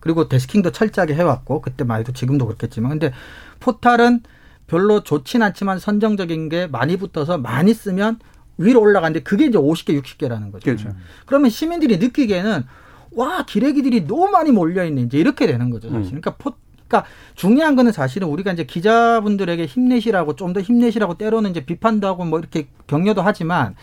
[0.00, 3.12] 그리고 데스킹도 철저하게 해왔고 그때만 해도 지금도 그렇겠지만 근데
[3.60, 4.20] 포탈은
[4.66, 8.18] 별로 좋진 않지만 선정적인 게 많이 붙어서 많이 쓰면
[8.58, 10.64] 위로 올라가는데 그게 이제 50개, 60개라는 거죠.
[10.64, 10.90] 그렇죠.
[11.26, 12.64] 그러면 시민들이 느끼기에는
[13.12, 16.14] 와 기레기들이 너무 많이 몰려 있네 이제 이렇게 되는 거죠 사실.
[16.16, 16.20] 음.
[16.20, 16.52] 그러니까 포,
[16.88, 22.24] 그러니까 중요한 거는 사실은 우리가 이제 기자분들에게 힘내시라고 좀 더 힘내시라고 때로는 이제 비판도 하고
[22.24, 23.74] 뭐 이렇게 격려도 하지만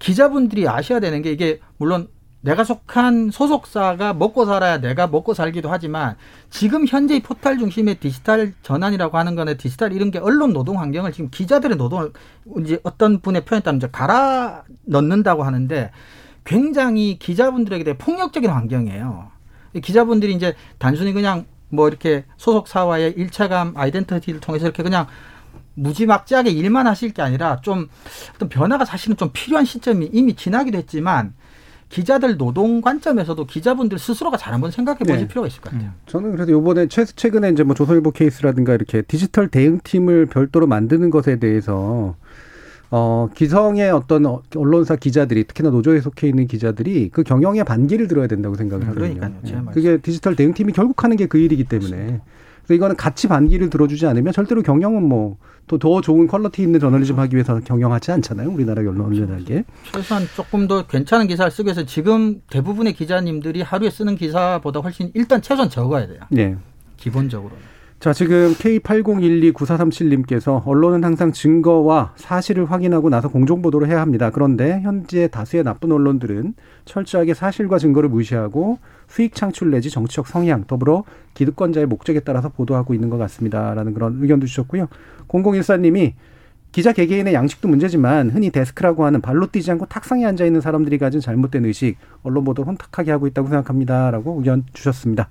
[0.00, 2.08] 기자분들이 아셔야 되는 게 이게 물론
[2.40, 6.16] 내가 속한 소속사가 먹고 살아야 내가 먹고 살기도 하지만
[6.48, 11.12] 지금 현재 이 포탈 중심의 디지털 전환이라고 하는 거는 디지털 이런 게 언론 노동 환경을
[11.12, 12.12] 지금 기자들의 노동을
[12.64, 15.90] 이제 어떤 분의 표현에 따르면 갈아 넣는다고 하는데
[16.44, 19.30] 굉장히 기자분들에게 되게 폭력적인 환경이에요.
[19.74, 25.06] 이 기자분들이 이제 단순히 그냥 뭐 이렇게 소속사와의 일체감 아이덴티티를 통해서 이렇게 그냥
[25.80, 27.88] 무지막지하게 일만 하실 게 아니라 좀
[28.34, 31.32] 어떤 변화가 사실은 좀 필요한 시점이 이미 지나기도 했지만
[31.88, 35.26] 기자들 노동 관점에서도 기자분들 스스로가 잘 한번 생각해 보실 네.
[35.28, 35.90] 필요가 있을 것 같아요.
[36.06, 41.40] 저는 그래서 요번에 최, 최근에 이제 뭐 조선일보 케이스라든가 이렇게 디지털 대응팀을 별도로 만드는 것에
[41.40, 42.14] 대해서
[42.92, 48.26] 어, 기성의 어떤 어- 언론사 기자들이 특히나 노조에 속해 있는 기자들이 그 경영의 반기를 들어야
[48.28, 49.14] 된다고 생각을 하거든요.
[49.14, 49.62] 그러니까요.
[49.64, 49.72] 말씀.
[49.72, 51.96] 그게 디지털 대응팀이 결국 하는 게 그 일이기 때문에.
[51.96, 52.20] 그
[52.62, 55.38] 래서 이거는 같이 반기를 들어주지 않으면 절대로 경영은 뭐
[55.70, 58.50] 또 더 좋은 퀄리티 있는 저널리즘 하기 위해서 경영하지 않잖아요.
[58.50, 59.64] 우리나라 언론이라는 게.
[59.92, 65.40] 최소한 조금 더 괜찮은 기사를 쓰기 위해서 지금 대부분의 기자님들이 하루에 쓰는 기사보다 훨씬 일단
[65.40, 66.18] 최소한 적어야 돼요.
[66.36, 66.56] 예.
[66.96, 67.52] 기본적으로.
[68.00, 74.30] 자, 지금 K80129437님께서 언론은 항상 증거와 사실을 확인하고 나서 공정보도를 해야 합니다.
[74.30, 76.54] 그런데 현재 다수의 나쁜 언론들은
[76.86, 83.10] 철저하게 사실과 증거를 무시하고 수익 창출 내지 정치적 성향, 더불어 기득권자의 목적에 따라서 보도하고 있는
[83.10, 83.74] 것 같습니다.
[83.74, 84.88] 라는 그런 의견도 주셨고요.
[85.28, 86.14] 0014님이
[86.72, 91.20] 기자 개개인의 양식도 문제지만 흔히 데스크라고 하는 발로 뛰지 않고 탁상에 앉아 있는 사람들이 가진
[91.20, 94.10] 잘못된 의식, 언론 보도를 혼탁하게 하고 있다고 생각합니다.
[94.10, 95.28] 라고 의견 주셨습니다.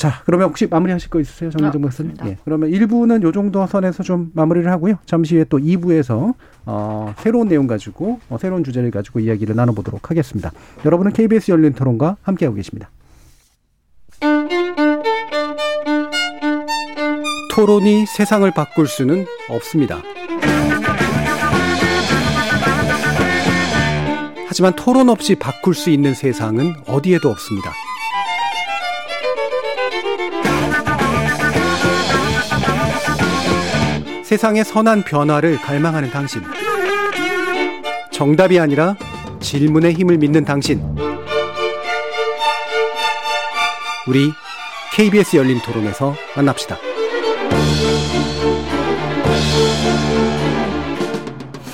[0.00, 2.12] 자, 그러면 혹시 마무리하실 거 있으세요, 정민정 아, 박사님?
[2.12, 2.26] 없습니다.
[2.26, 2.38] 예.
[2.42, 4.94] 그러면 1부는 요 정도 선에서 좀 마무리를 하고요.
[5.04, 6.32] 잠시 후에 또 2부에서
[6.64, 10.52] 어, 새로운 내용 가지고 어, 새로운 주제를 가지고 이야기를 나눠보도록 하겠습니다.
[10.86, 12.88] 여러분은 KBS 열린 토론과 함께하고 계십니다.
[17.54, 19.98] 토론이 세상을 바꿀 수는 없습니다.
[24.48, 27.70] 하지만 토론 없이 바꿀 수 있는 세상은 어디에도 없습니다.
[34.30, 36.40] 세상의 선한 변화를 갈망하는 당신.
[38.12, 38.94] 정답이 아니라
[39.40, 40.80] 질문의 힘을 믿는 당신.
[44.06, 44.30] 우리
[44.94, 46.78] KBS 열린 토론에서 만납시다.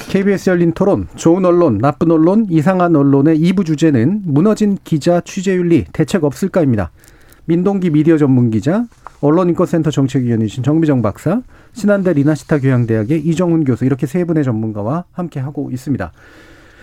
[0.08, 6.24] KBS 열린 토론, 좋은 언론, 나쁜 언론, 이상한 언론의 2부 주제는 무너진 기자 취재윤리 대책
[6.24, 6.90] 없을까입니다.
[7.44, 8.86] 민동기 미디어 전문 기자,
[9.20, 11.42] 언론인권센터 정책위원이신 정비정 박사,
[11.72, 16.12] 신한대 리나시타 교양대학의 이정훈 교수 이렇게 세 분의 전문가와 함께 하고 있습니다.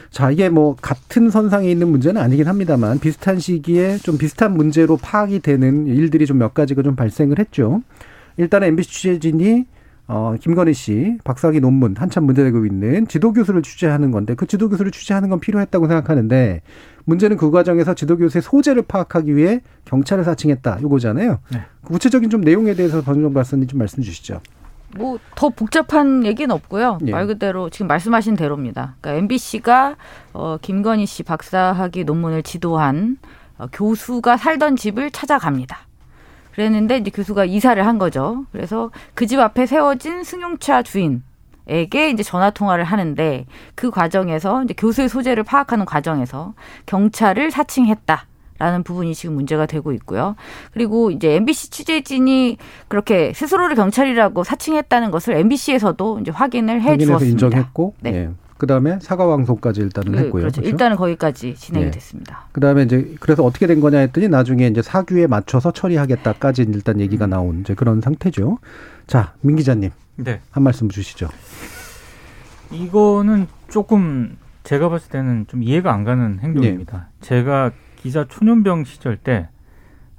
[0.09, 5.39] 자, 이게 뭐 같은 선상에 있는 문제는 아니긴 합니다만 비슷한 시기에 좀 비슷한 문제로 파악이
[5.39, 7.81] 되는 일들이 좀 몇 가지가 좀 발생을 했죠.
[8.37, 9.65] 일단은 MBC 취재진이
[10.07, 15.39] 어, 김건희 씨 박사학위 논문 한참 문제되고 있는 지도교수를 취재하는 건데 그 지도교수를 취재하는 건
[15.39, 16.61] 필요했다고 생각하는데
[17.05, 21.39] 문제는 그 과정에서 지도교수의 소재를 파악하기 위해 경찰을 사칭했다 요거잖아요.
[21.51, 21.61] 네.
[21.85, 24.39] 구체적인 좀 내용에 대해서 권정 박사님 좀 말씀 주시죠.
[24.95, 26.99] 뭐 더 복잡한 얘기는 없고요.
[27.07, 27.11] 예.
[27.11, 28.95] 말 그대로 지금 말씀하신 대로입니다.
[29.01, 29.95] 그러니까 MBC가
[30.33, 33.17] 어, 김건희 씨 박사학위 논문을 지도한
[33.57, 35.77] 어, 교수가 살던 집을 찾아갑니다.
[36.53, 38.45] 그랬는데 이제 교수가 이사를 한 거죠.
[38.51, 41.23] 그래서 그 집 앞에 세워진 승용차 주인
[41.67, 43.45] 에게 이제 전화 통화를 하는데
[43.75, 46.53] 그 과정에서 이제 교수의 소재를 파악하는 과정에서
[46.85, 48.27] 경찰을 사칭했다.
[48.59, 50.35] 라는 부분이 지금 문제가 되고 있고요.
[50.73, 52.57] 그리고 이제 MBC 취재진이
[52.87, 57.25] 그렇게 스스로를 경찰이라고 사칭했다는 것을 MBC에서도 이제 확인을 해 주었습니다.
[57.25, 58.13] 인정했고, 네.
[58.13, 58.29] 예.
[58.63, 60.41] 그다음에 사과 방송까지 일단은 그, 했고요.
[60.43, 60.61] 그렇죠.
[60.61, 60.69] 그렇죠?
[60.69, 61.91] 일단은 거기까지 진행이 네.
[61.91, 62.45] 됐습니다.
[62.53, 67.61] 그다음에 이제 그래서 어떻게 된 거냐 했더니 나중에 이제 사규에 맞춰서 처리하겠다까지 일단 얘기가 나온
[67.61, 68.59] 이제 그런 상태죠.
[69.13, 70.41] 자, 민 기자님 네.
[70.49, 71.29] 한 말씀 주시죠.
[72.71, 77.09] 이거는 조금 제가 봤을 때는 좀 이해가 안 가는 행동입니다.
[77.21, 79.49] 제가 기자 초년병 시절 때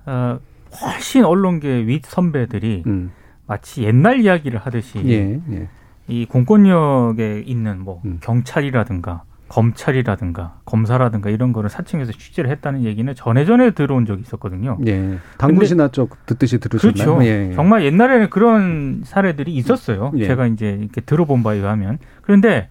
[0.07, 0.39] 어,
[0.81, 3.11] 훨씬 언론계 윗 선배들이 음.
[3.49, 5.69] 마치 옛날 이야기를 하듯이 예, 예.
[6.07, 8.21] 이 공권력에 있는 뭐 음.
[8.23, 9.25] 경찰이라든가
[9.55, 14.79] 검찰이라든가 검사라든가 이런 거를 사칭해서 취재를 했다는 얘기는 전에 전에 들어온 적이 있었거든요.
[14.87, 15.19] 예.
[15.39, 17.15] 당구신화 쪽 듣듯이 들으셨나요?
[17.17, 17.25] 그렇죠.
[17.25, 17.55] 예, 예.
[17.55, 20.13] 정말 옛날에는 그런 사례들이 있었어요.
[20.17, 20.27] 예.
[20.27, 21.99] 제가 이제 이렇게 들어본 바에 의하면.
[22.23, 22.69] 그런데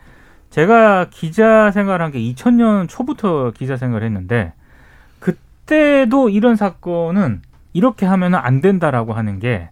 [0.50, 4.54] 제가 기자 생활한 게 2000년 초부터 기자 생활을 했는데
[5.20, 9.70] 그때도 이런 사건은 이렇게 하면 안 된다라고 하는 게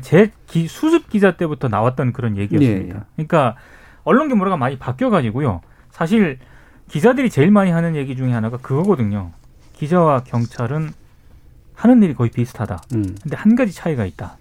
[0.00, 0.30] 제
[0.66, 2.94] 수습 기자 때부터 나왔던 그런 얘기였습니다.
[2.96, 3.02] 예, 예.
[3.16, 3.56] 그러니까
[4.04, 5.60] 언론계 문화가 많이 바뀌어가지고요.
[5.94, 6.38] 사실
[6.88, 9.30] 기자들이 제일 많이 하는 얘기 중에 하나가 그거거든요.
[9.74, 10.90] 기자와 경찰은
[11.74, 12.82] 하는 일이 거의 비슷하다.
[12.94, 13.16] 음.
[13.22, 14.36] 근데 한 가지 차이가 있다.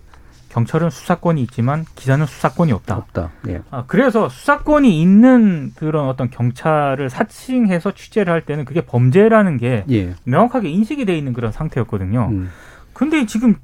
[0.49, 2.95] 경찰은 수사권이 있지만 기자는 수사권이 없다.
[2.97, 3.31] 없다.
[3.49, 3.61] 예.
[3.69, 10.15] 아, 그래서 수사권이 있는 그런 어떤 경찰을 사칭해서 취재를 할 때는 그게 범죄라는 게 예.
[10.25, 12.29] 명확하게 인식이 돼 있는 그런 상태였거든요.
[12.31, 12.49] 음.
[12.93, 13.55] 근데 지금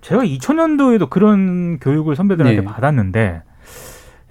[0.00, 2.64] 제가 2000년도에도 그런 교육을 선배들한테 네.
[2.66, 3.42] 받았는데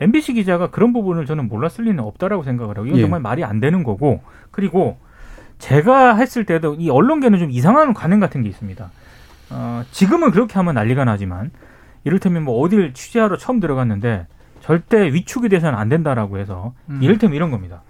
[0.01, 3.01] MBC 기자가 그런 부분을 저는 몰랐을 리는 없다라고 생각을 하고 이건 예.
[3.01, 4.21] 정말 말이 안 되는 거고
[4.51, 4.97] 그리고
[5.57, 8.89] 제가 했을 때도 이 언론계는 좀 이상한 관행 같은 게 있습니다.
[9.51, 11.51] 어, 지금은 그렇게 하면 난리가 나지만
[12.03, 14.27] 이를테면 뭐 어딜 취재하러 처음 들어갔는데
[14.61, 16.99] 절대 위축이 돼서는 안 된다라고 해서 음.
[17.01, 17.81] 이를테면 이런 겁니다.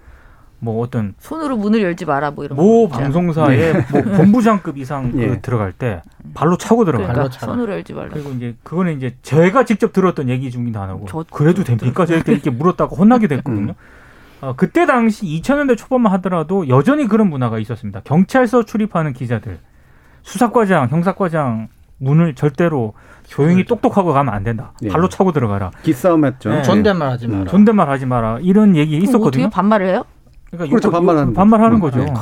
[0.62, 2.88] 뭐 어떤 손으로 문을 열지 마라 뭐 이런 모.
[2.88, 5.40] 방송사의 뭐 본부장급 이상 그 예.
[5.40, 6.02] 들어갈 때
[6.34, 7.08] 발로 차고 들어가요.
[7.08, 7.52] 그러니까 차라.
[7.54, 8.10] 손으로 열지 말라.
[8.12, 12.04] 그리고 이제 그거는 이제 제가 직접 들었던 얘기 중인 하나고 저- 그래도 됩니까?
[12.04, 13.74] 저렇게 이렇게 물었다고 혼나게 됐거든요.
[14.42, 18.00] 어, 그때 당시 2000년대 초반만 하더라도 여전히 그런 문화가 있었습니다.
[18.04, 19.58] 경찰서 출입하는 기자들
[20.22, 22.94] 수사과장, 형사과장 문을 절대로
[23.26, 24.72] 조용히 똑똑하고 가면 안 된다.
[24.82, 24.88] 예.
[24.88, 25.70] 발로 차고 들어가라.
[25.82, 26.50] 기싸움 했죠.
[26.50, 26.62] 네.
[26.62, 27.44] 존댓말 하지 마라.
[27.50, 28.38] 존댓말 하지 마라.
[28.40, 29.44] 이런 얘기 있었거든요.
[29.46, 30.04] 어떻게 반말을 해요?
[30.50, 30.90] 그러니까 그렇죠.
[30.90, 32.00] 반말하는 반말하는 거죠.
[32.00, 32.12] 거죠.
[32.12, 32.20] 네.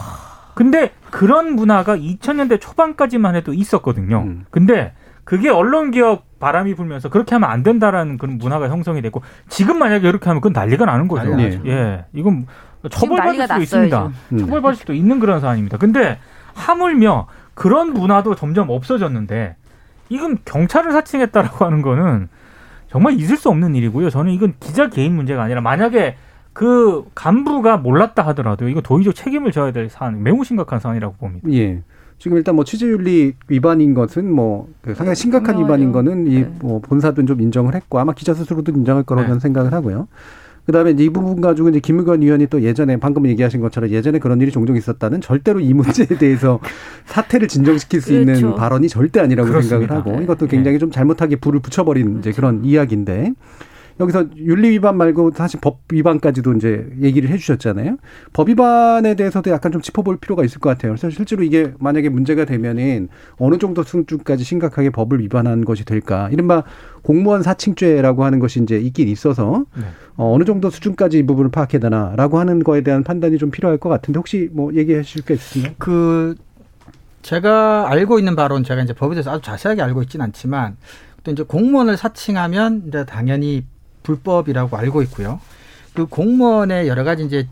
[0.54, 4.22] 근데 그런 문화가 2000년대 초반까지만 해도 있었거든요.
[4.26, 4.44] 음.
[4.50, 4.92] 근데
[5.24, 10.08] 그게 언론 개혁 바람이 불면서 그렇게 하면 안 된다라는 그런 문화가 형성이 됐고 지금 만약에
[10.08, 11.30] 이렇게 하면 그건 난리가 나는 거죠.
[11.30, 11.62] 난리 나죠.
[11.66, 12.46] 예, 이건
[12.82, 14.10] 지금 처벌받을 수도 났어요, 있습니다.
[14.32, 14.38] 음.
[14.38, 15.78] 처벌받을 수도 있는 그런 사안입니다.
[15.78, 16.18] 근데
[16.54, 19.56] 하물며 그런 문화도 점점 없어졌는데
[20.08, 22.28] 이건 경찰을 사칭했다라고 하는 거는
[22.90, 24.10] 정말 있을 수 없는 일이고요.
[24.10, 26.16] 저는 이건 기자 개인 문제가 아니라 만약에
[26.58, 31.48] 그 간부가 몰랐다 하더라도 이거 도의적 책임을 져야 될 사안, 매우 심각한 사안이라고 봅니다.
[31.52, 31.84] 예.
[32.18, 35.64] 지금 일단 뭐 취재윤리 위반인 것은 뭐그 상당히 심각한 분명하죠.
[35.64, 36.50] 위반인 거는 이 네.
[36.58, 39.28] 뭐 본사도 좀 인정을 했고 아마 기자 스스로도 인정할 거라고 네.
[39.28, 40.08] 저는 생각을 하고요.
[40.66, 44.40] 그다음에 이제 이 부분 가지고 이제 김의건 의원이 또 예전에 방금 얘기하신 것처럼 예전에 그런
[44.40, 46.58] 일이 종종 있었다는 절대로 이 문제에 대해서
[47.06, 48.56] 사태를 진정시킬 수 있는 그렇죠.
[48.56, 49.78] 발언이 절대 아니라고 그렇습니다.
[49.78, 50.24] 생각을 하고 네.
[50.24, 53.32] 이것도 굉장히 좀 잘못하게 불을 붙여버린 이제 그런 이야기인데
[54.00, 57.96] 여기서 윤리 위반 말고 사실 법 위반까지도 이제 얘기를 해주셨잖아요.
[58.32, 60.92] 법 위반에 대해서도 약간 좀 짚어볼 필요가 있을 것 같아요.
[60.92, 66.28] 그래서 실제로 이게 만약에 문제가 되면은 어느 정도 수준까지 심각하게 법을 위반한 것이 될까?
[66.30, 66.62] 이른바
[67.02, 69.84] 공무원 사칭죄라고 하는 것이 이제 있긴 있어서 네.
[70.16, 73.88] 어, 어느 정도 수준까지 이 부분을 파악해야 되나라고 하는 거에 대한 판단이 좀 필요할 것
[73.88, 75.74] 같은데 혹시 뭐 얘기하실 게 있으신가요?
[75.78, 76.34] 그
[77.22, 80.76] 제가 알고 있는 바로는 제가 이제 법에 대해서 아주 자세하게 알고 있지는 않지만
[81.24, 83.64] 또 이제 공무원을 사칭하면 이제 당연히
[84.08, 85.40] 불법이라고 알고 있고요.
[85.94, 87.46] 그 공무원의 여러 가지 이제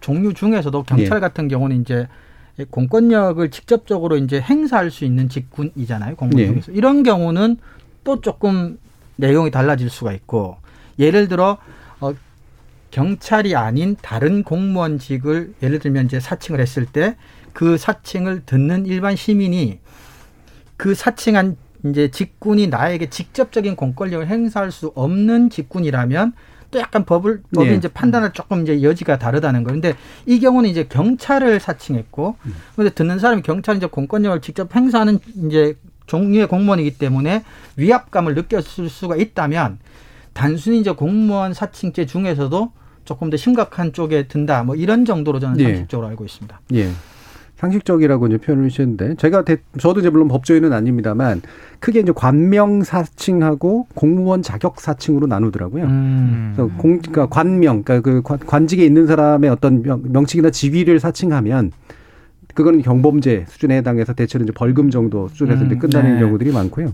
[0.00, 1.20] 종류 중에서도 경찰 예.
[1.20, 2.06] 같은 경우는 이제
[2.70, 6.16] 공권력을 직접적으로 이제 행사할 수 있는 직군이잖아요.
[6.16, 6.46] 공무원 예.
[6.48, 7.58] 중에서 이런 경우는
[8.04, 8.78] 또 조금
[9.16, 10.56] 내용이 달라질 수가 있고
[10.98, 11.58] 예를 들어
[12.00, 12.12] 어,
[12.90, 17.16] 경찰이 아닌 다른 공무원직을 예를 들면 이제 사칭을 했을 때
[17.54, 19.78] 그 사칭을 듣는 일반 시민이
[20.76, 26.32] 그 사칭한 이제 직군이 나에게 직접적인 공권력을 행사할 수 없는 직군이라면
[26.70, 27.74] 또 약간 법을 법이 예.
[27.74, 29.94] 이제 판단을 조금 이제 여지가 다르다는 거인데
[30.26, 32.36] 이 경우는 이제 경찰을 사칭했고
[32.74, 35.76] 근데 듣는 사람이 경찰이 이제 공권력을 직접 행사하는 이제
[36.06, 37.44] 종류의 공무원이기 때문에
[37.76, 39.78] 위압감을 느꼈을 수가 있다면
[40.32, 42.72] 단순히 이제 공무원 사칭죄 중에서도
[43.04, 44.64] 조금 더 심각한 쪽에 든다.
[44.64, 45.64] 뭐 이런 정도로 저는 예.
[45.64, 46.60] 상식적으로 알고 있습니다.
[46.74, 46.90] 예.
[47.64, 51.40] 상식적이라고 이제 표현을 주셨는데 제가 대, 저도 이제 물론 법조인은 아닙니다만
[51.80, 55.84] 크게 이제 관명 사칭하고 공무원 자격 사칭으로 나누더라고요.
[55.84, 56.52] 음.
[56.56, 61.72] 그래서 공, 그러니까 관명, 그러니까 그 관- 관직에 있는 사람의 어떤 명, 명칭이나 직위를 사칭하면
[62.54, 66.20] 그거는 경범죄 수준에 해당해서 대체로 이제 벌금 정도 수준에서 이제 음, 끝나는 네.
[66.20, 66.92] 경우들이 많고요.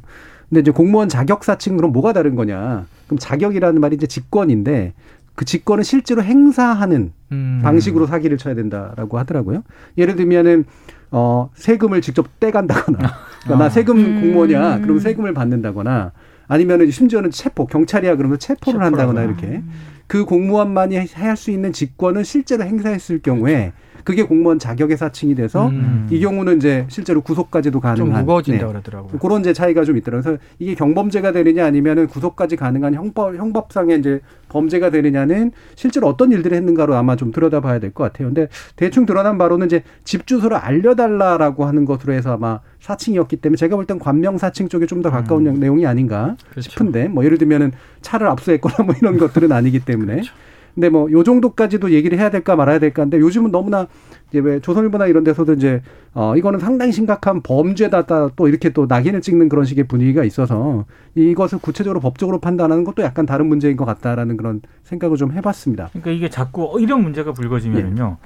[0.49, 2.87] 근데 이제 공무원 자격 사칭 그럼 뭐가 다른 거냐?
[3.07, 4.95] 그럼 자격이라는 말이 이제 직권인데
[5.41, 7.61] 그 직권을 실제로 행사하는 음.
[7.63, 9.63] 방식으로 사기를 쳐야 된다라고 하더라고요.
[9.97, 10.67] 예를 들면은
[11.11, 12.99] 어 세금을 직접 떼간다거나
[13.45, 14.21] 그러니까 나 세금 음.
[14.21, 16.13] 공무원이야 그러면 세금을 받는다거나
[16.47, 19.23] 아니면은 심지어는 체포 경찰이야 그러면 체포를 체포를 한다거나.
[19.25, 19.63] 이렇게
[20.07, 25.69] 그 공무원만이 할 수 있는 직권을 실제로 행사했을 경우에 그 게 공무원 자격의 사칭이 돼서
[25.69, 26.07] 음.
[26.11, 28.73] 이 경우는 이제 실제로 구속까지도 가능한 좀 무거워진다 네.
[28.73, 29.19] 그러더라고요.
[29.19, 30.23] 그런 이제 차이가 좀 있더라고요.
[30.23, 36.57] 그래서 이게 경범죄가 되느냐 아니면은 구속까지 가능한 형법 형법상의 이제 범죄가 되느냐는 실제로 어떤 일들을
[36.57, 38.29] 했는가로 아마 좀 들여다봐야 될 것 같아요.
[38.29, 43.77] 근데 대충 드러난 바로는 이제 집 주소를 알려달라라고 하는 것으로 해서 아마 사칭이었기 때문에 제가
[43.77, 45.55] 볼 땐 관명 사칭 쪽에 좀 더 가까운 음.
[45.61, 46.71] 내용이 아닌가 그렇죠.
[46.71, 47.73] 싶은데 뭐 예를 들면은
[48.03, 50.13] 차를 압수했거나 뭐 이런 것들은 아니기 때문에.
[50.17, 50.33] 그렇죠.
[50.75, 53.87] 근데 뭐 요 정도까지도 얘기를 해야 될까 말아야 될까 한데 요즘은 너무나
[54.31, 55.83] 이제 왜 조선일보나 이런 데서도 이제
[56.15, 58.07] 어 이거는 상당히 심각한 범죄다
[58.37, 63.27] 또 이렇게 또 낙인을 찍는 그런 식의 분위기가 있어서 이것을 구체적으로 법적으로 판단하는 것도 약간
[63.27, 65.89] 다른 문제인 것 같다라는 그런 생각을 좀 해봤습니다.
[65.89, 68.19] 그러니까 이게 자꾸 이런 문제가 불거지면요.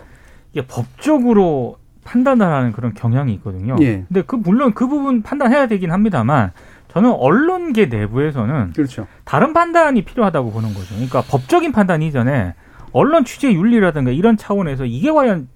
[0.52, 3.76] 이게 법적으로 판단하는 그런 경향이 있거든요.
[3.80, 4.04] 예.
[4.08, 6.52] 근데 그 물론 그 부분 판단해야 되긴 합니다만
[6.94, 9.08] 저는 언론계 내부에서는 그렇죠.
[9.24, 10.94] 다른 판단이 필요하다고 보는 거죠.
[10.94, 12.54] 그러니까 법적인 판단 이전에
[12.92, 15.48] 언론 취재 윤리라든가 이런 차원에서 이게 과연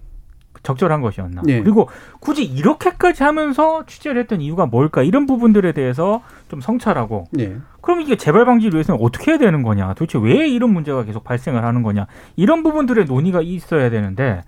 [0.64, 1.42] 적절한 것이었나.
[1.46, 1.62] 예.
[1.62, 7.58] 그리고 굳이 이렇게까지 하면서 취재를 했던 이유가 뭘까 이런 부분들에 대해서 좀 성찰하고 예.
[7.82, 11.64] 그럼 이게 재발 방지를 위해서는 어떻게 해야 되는 거냐 도대체 왜 이런 문제가 계속 발생을
[11.64, 14.42] 하는 거냐 이런 부분들의 논의가 있어야 되는데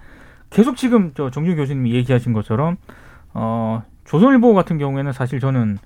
[0.50, 2.78] 계속 지금 저 정유 교수님이 얘기하신 것처럼
[3.32, 5.78] 어 조선일보 같은 경우에는 사실 저는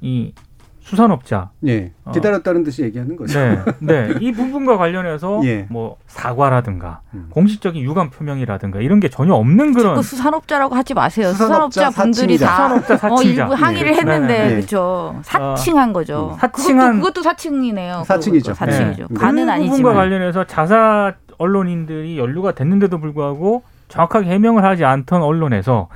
[0.00, 0.32] 이
[0.80, 1.92] 수산업자 예.
[2.04, 2.12] 어.
[2.12, 3.38] 기다렸다는 듯이 얘기하는 거죠.
[3.38, 4.14] 네, 네.
[4.22, 5.66] 이 부분과 관련해서 예.
[5.68, 7.26] 뭐 사과라든가 음.
[7.28, 11.28] 공식적인 유감 표명이라든가 이런 게 전혀 없는 그런 자꾸 수산업자라고 하지 마세요.
[11.32, 12.46] 수산업자 수산업자 분들이 사칭자.
[12.46, 13.42] 다 수산업자 어, 사칭자.
[13.42, 13.96] 일부 항의를 예.
[13.98, 14.54] 했는데 네네.
[14.54, 15.20] 그렇죠.
[15.24, 16.30] 사칭한 거죠.
[16.32, 18.02] 음, 사칭한- 그것도, 그것도 사칭이네요.
[18.06, 18.52] 사칭이죠.
[18.54, 19.06] 그것도 사칭이죠.
[19.10, 19.14] 네.
[19.20, 19.94] 관은 그 부분과 아니지만.
[19.94, 25.88] 관련해서 자사 언론인들이 연루가 됐는데도 불구하고 정확하게 해명을 하지 않던 언론에서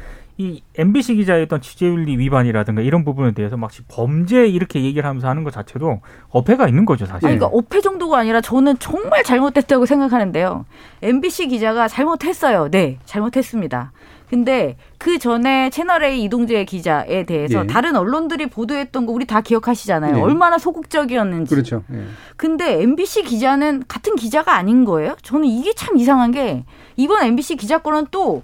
[0.42, 5.44] 이 MBC 기자의 어떤 취재윤리 위반이라든가 이런 부분에 대해서 마치 범죄 이렇게 얘기를 하면서 하는
[5.44, 7.26] 것 자체도 어폐가 있는 거죠 사실.
[7.26, 10.64] 아니, 그러니까 오패 정도가 아니라 저는 정말 잘못됐다고 생각하는데요.
[11.02, 12.70] MBC 기자가 잘못했어요.
[12.70, 13.92] 네, 잘못했습니다.
[14.28, 17.66] 근데 그 전에 채널A 이동재 기자에 대해서 예.
[17.66, 20.14] 다른 언론들이 보도했던 거 우리 다 기억하시잖아요.
[20.14, 20.20] 네.
[20.22, 21.54] 얼마나 소극적이었는지.
[21.54, 21.84] 그렇죠.
[21.92, 22.04] 예.
[22.36, 25.16] 근데 MBC 기자는 같은 기자가 아닌 거예요.
[25.20, 26.64] 저는 이게 참 이상한 게
[26.96, 28.42] 이번 MBC 기자 건은 또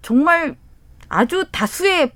[0.00, 0.56] 정말
[1.08, 2.12] 아주 다수의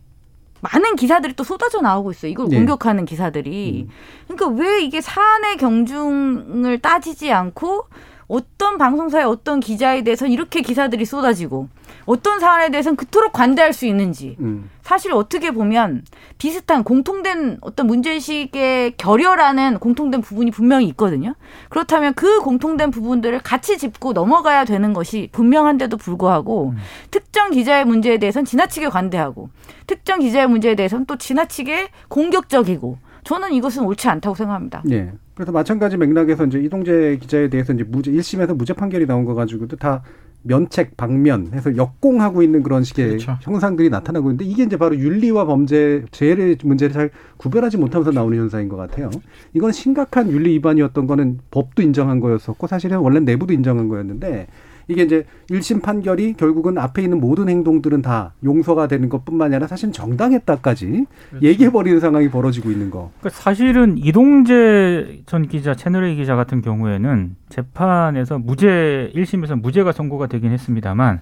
[0.60, 2.30] 많은 기사들이 또 쏟아져 나오고 있어요.
[2.30, 2.56] 이걸 네.
[2.56, 3.88] 공격하는 기사들이.
[4.28, 7.86] 그러니까 왜 이게 사안의 경중을 따지지 않고
[8.28, 11.68] 어떤 방송사의 어떤 기자에 대해서는 이렇게 기사들이 쏟아지고
[12.06, 14.70] 어떤 사안에 대해서는 그토록 관대할 수 있는지 음.
[14.82, 16.02] 사실 어떻게 보면
[16.38, 21.34] 비슷한 공통된 어떤 문제의식의 결여라는 공통된 부분이 분명히 있거든요.
[21.68, 26.74] 그렇다면 그 공통된 부분들을 같이 짚고 넘어가야 되는 것이 분명한데도 불구하고
[27.10, 29.50] 특정 기자의 문제에 대해서는 지나치게 관대하고
[29.86, 34.82] 특정 기자의 문제에 대해서는 또 지나치게 공격적이고 저는 이것은 옳지 않다고 생각합니다.
[34.90, 35.12] 예.
[35.34, 39.76] 그래서 마찬가지 맥락에서 이제 이동재 기자에 대해서 이제 무죄 1심에서 무죄 판결이 나온 거 가지고도
[39.76, 40.02] 다
[40.42, 43.38] 면책 방면 해서 역공하고 있는 그런 식의 그렇죠.
[43.42, 48.68] 형상들이 나타나고 있는데 이게 이제 바로 윤리와 범죄 죄의 문제를 잘 구별하지 못하면서 나오는 현상인
[48.68, 49.10] 것 같아요.
[49.54, 54.46] 이건 심각한 윤리 위반이었던 거는 법도 인정한 거였었고 사실은 원래 내부도 인정한 거였는데
[54.88, 59.92] 이게 이제 1심 판결이 결국은 앞에 있는 모든 행동들은 다 용서가 되는 것뿐만 아니라 사실
[59.92, 61.46] 정당했다까지 그렇죠.
[61.46, 63.10] 얘기해버리는 상황이 벌어지고 있는 거.
[63.20, 70.52] 그러니까 사실은 이동재 전 기자, 채널A 기자 같은 경우에는 재판에서 무죄 1심에서 무죄가 선고가 되긴
[70.52, 71.20] 했습니다만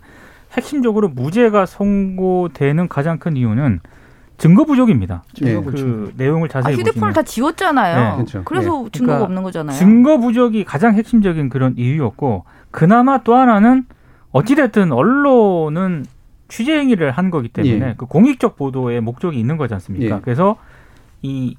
[0.53, 3.81] 핵심적으로 무죄가 선고되는 가장 큰 이유는
[4.41, 5.23] 증거 부족입니다.
[5.43, 5.61] 네.
[5.61, 8.11] 그 내용을 아, 자세히 휴대폰을 보시면 다 지웠잖아요.
[8.11, 8.43] 네, 그렇죠.
[8.45, 8.91] 그래서 네.
[8.91, 9.77] 증거가 그러니까 없는 거잖아요.
[9.77, 13.85] 증거 부족이 가장 핵심적인 그런 이유였고 그나마 또 하나는
[14.33, 16.07] 어찌됐든 언론은
[16.49, 17.95] 취재 행위를 한 거기 때문에 예.
[17.99, 20.17] 그 공익적 보도의 목적이 있는 거지 않습니까?
[20.17, 20.21] 예.
[20.23, 20.57] 그래서
[21.21, 21.57] 이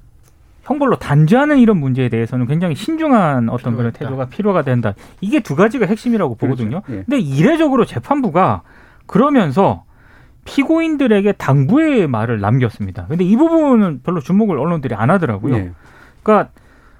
[0.64, 3.92] 형벌로 단죄하는 이런 문제에 대해서는 굉장히 신중한 어떤 그런.
[3.92, 4.96] 태도가 필요가 된다.
[5.22, 6.82] 이게 두 가지가 핵심이라고 보거든요.
[6.82, 7.00] 그렇죠.
[7.00, 7.04] 예.
[7.04, 8.64] 근데 이례적으로 재판부가
[9.06, 9.84] 그러면서
[10.46, 13.06] 피고인들에게 당부의 말을 남겼습니다.
[13.08, 15.56] 근데 이 부분은 별로 주목을 언론들이 안 하더라고요.
[15.56, 15.72] 예.
[16.24, 16.52] 그러니까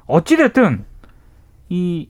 [0.06, 0.86] 어찌됐든
[1.70, 2.10] 이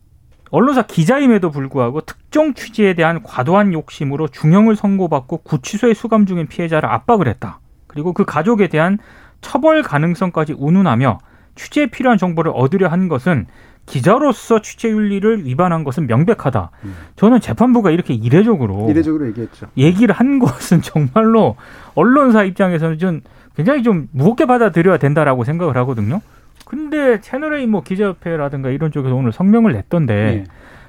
[0.50, 7.28] 언론사 기자임에도 불구하고 특정 취지에 대한 과도한 욕심으로 중형을 선고받고 구치소에 수감 중인 피해자를 압박을
[7.28, 7.60] 했다.
[7.88, 8.98] 그리고 그 가족에 대한
[9.40, 11.20] 처벌 가능성까지 운운하며
[11.56, 13.48] 취재에 필요한 정보를 얻으려 한 것은
[13.92, 16.72] 기자로서 취재 윤리를 위반한 것은 명백하다.
[17.18, 19.68] 저는 재판부가 이렇게 이례적으로 이례적으로 얘기했죠.
[19.78, 21.58] 얘기를 한 것은 정말로
[21.94, 23.22] 언론사 입장에서는 좀
[23.56, 26.22] 굉장히 좀 무겁게 받아들여야 된다라고 생각을 하거든요.
[26.66, 30.44] 근데 채널A 뭐 기자협회라든가 이런 쪽에서 오늘 성명을 냈던데 예.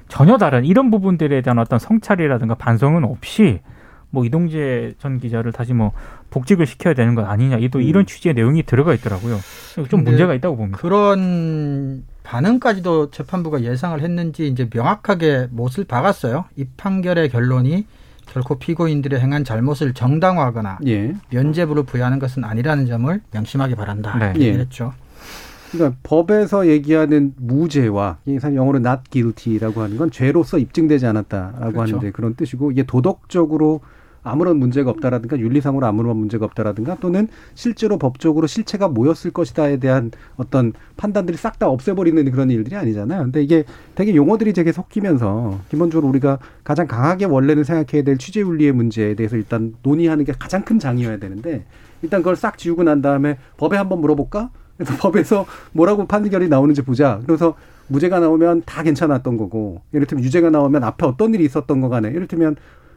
[0.07, 3.59] 전혀 다른 이런 부분들에 대한 어떤 성찰이라든가 반성은 없이
[4.11, 5.91] 뭐 이동재 전 기자를 다시 뭐
[6.29, 7.83] 복직을 시켜야 되는 것 아니냐 또 음.
[7.83, 9.39] 이런 취지의 내용이 들어가 있더라고요.
[9.89, 10.77] 좀 문제가 있다고 봅니다.
[10.77, 16.45] 그런 반응까지도 재판부가 예상을 했는지 이제 명확하게 못을 박았어요.
[16.55, 17.85] 이 판결의 결론이
[18.25, 21.13] 결코 피고인들의 행한 잘못을 정당화하거나 예.
[21.29, 24.17] 면죄부를 부여하는 것은 아니라는 점을 명심하기 바란다.
[24.17, 24.33] 네.
[24.39, 24.53] 예.
[24.53, 24.93] 했죠.
[25.71, 31.79] 그러니까 법에서 얘기하는 무죄와 영어로 not guilty라고 하는 건 죄로서 입증되지 않았다라고 그렇죠.
[31.81, 33.81] 하는데 그런 뜻이고 이게 도덕적으로
[34.23, 40.73] 아무런 문제가 없다라든가 윤리상으로 아무런 문제가 없다라든가 또는 실제로 법적으로 실체가 뭐였을 것이다에 대한 어떤
[40.97, 43.23] 판단들이 싹 다 없애버리는 그런 일들이 아니잖아요.
[43.23, 43.63] 근데 이게
[43.93, 49.35] 되게 용어들이 되게 섞이면서 기본적으로 우리가 가장 강하게 원래는 생각해야 될 취재 윤리의 문제에 대해서
[49.35, 51.65] 일단 논의하는 게 가장 큰 장이어야 되는데
[52.01, 54.49] 일단 그걸 싹 지우고 난 다음에 법에 한번 물어볼까?
[54.77, 57.19] 그래서 법에서 뭐라고 판결이 나오는지 보자.
[57.25, 57.55] 그래서
[57.87, 62.09] 무죄가 나오면 다 괜찮았던 거고, 예를 들면 유죄가 나오면 앞에 어떤 일이 있었던 거 간에,
[62.09, 62.55] 예를 들면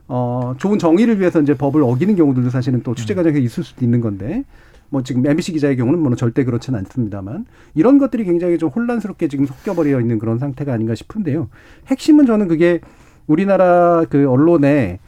[0.09, 4.01] 어 좋은 정의를 위해서 이제 법을 어기는 경우들도 사실은 또 취재 과정에서 있을 수도 있는
[4.01, 4.45] 건데,
[4.89, 9.47] 뭐 지금 MBC 기자의 경우는 뭐 절대 그렇지는 않습니다만 이런 것들이 굉장히 좀 혼란스럽게 지금
[9.47, 11.49] 섞여버려 있는 그런 상태가 아닌가 싶은데요.
[11.89, 12.81] 핵심은 저는 그게
[13.27, 15.01] 우리나라 그 언론에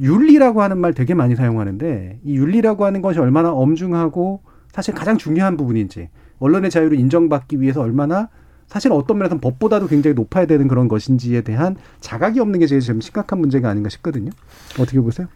[0.00, 4.40] 윤리라고 하는 말 되게 많이 사용하는데 이 윤리라고 하는 것이 얼마나 엄중하고
[4.72, 6.08] 사실 가장 중요한 부분인지
[6.40, 8.28] 언론의 자유를 인정받기 위해서 얼마나
[8.66, 13.00] 사실 어떤 면에서는 법보다도 굉장히 높아야 되는 그런 것인지에 대한 자각이 없는 게 제일 좀
[13.00, 14.30] 심각한 문제가 아닌가 싶거든요.
[14.78, 15.28] 어떻게 보세요?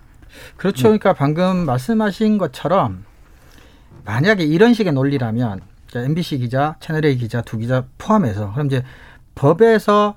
[0.57, 0.85] 그렇죠.
[0.85, 3.05] 그러니까 방금 말씀하신 것처럼
[4.05, 8.83] 만약에 이런 식의 논리라면 자, MBC 기자, 채널A 기자 두 기자 포함해서 그럼 이제
[9.35, 10.17] 법에서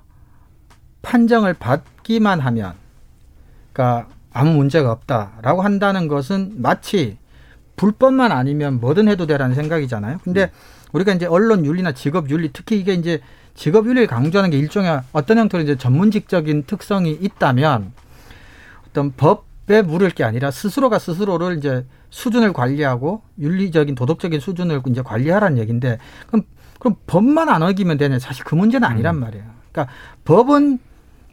[1.01, 2.73] 판정을 받기만 하면
[3.73, 7.17] 그러니까 아무 문제가 없다라고 한다는 것은 마치
[7.75, 10.19] 불법만 아니면 뭐든 해도 되라는 생각이잖아요.
[10.23, 10.51] 근데
[10.91, 13.21] 우리가 이제 언론 윤리나 직업 윤리 특히 이게 이제
[13.53, 17.93] 직업 윤리를 강조하는 게 일종의 어떤 형태로 이제 전문직적인 특성이 있다면
[18.89, 25.57] 어떤 법에 물을 게 아니라 스스로가 스스로를 이제 수준을 관리하고 윤리적인 도덕적인 수준을 이제 관리하라는
[25.57, 26.43] 얘기인데 그럼
[26.79, 29.45] 그럼 법만 안 어기면 되냐 사실 그 문제는 아니란 말이에요.
[29.71, 29.93] 그러니까
[30.25, 30.79] 법은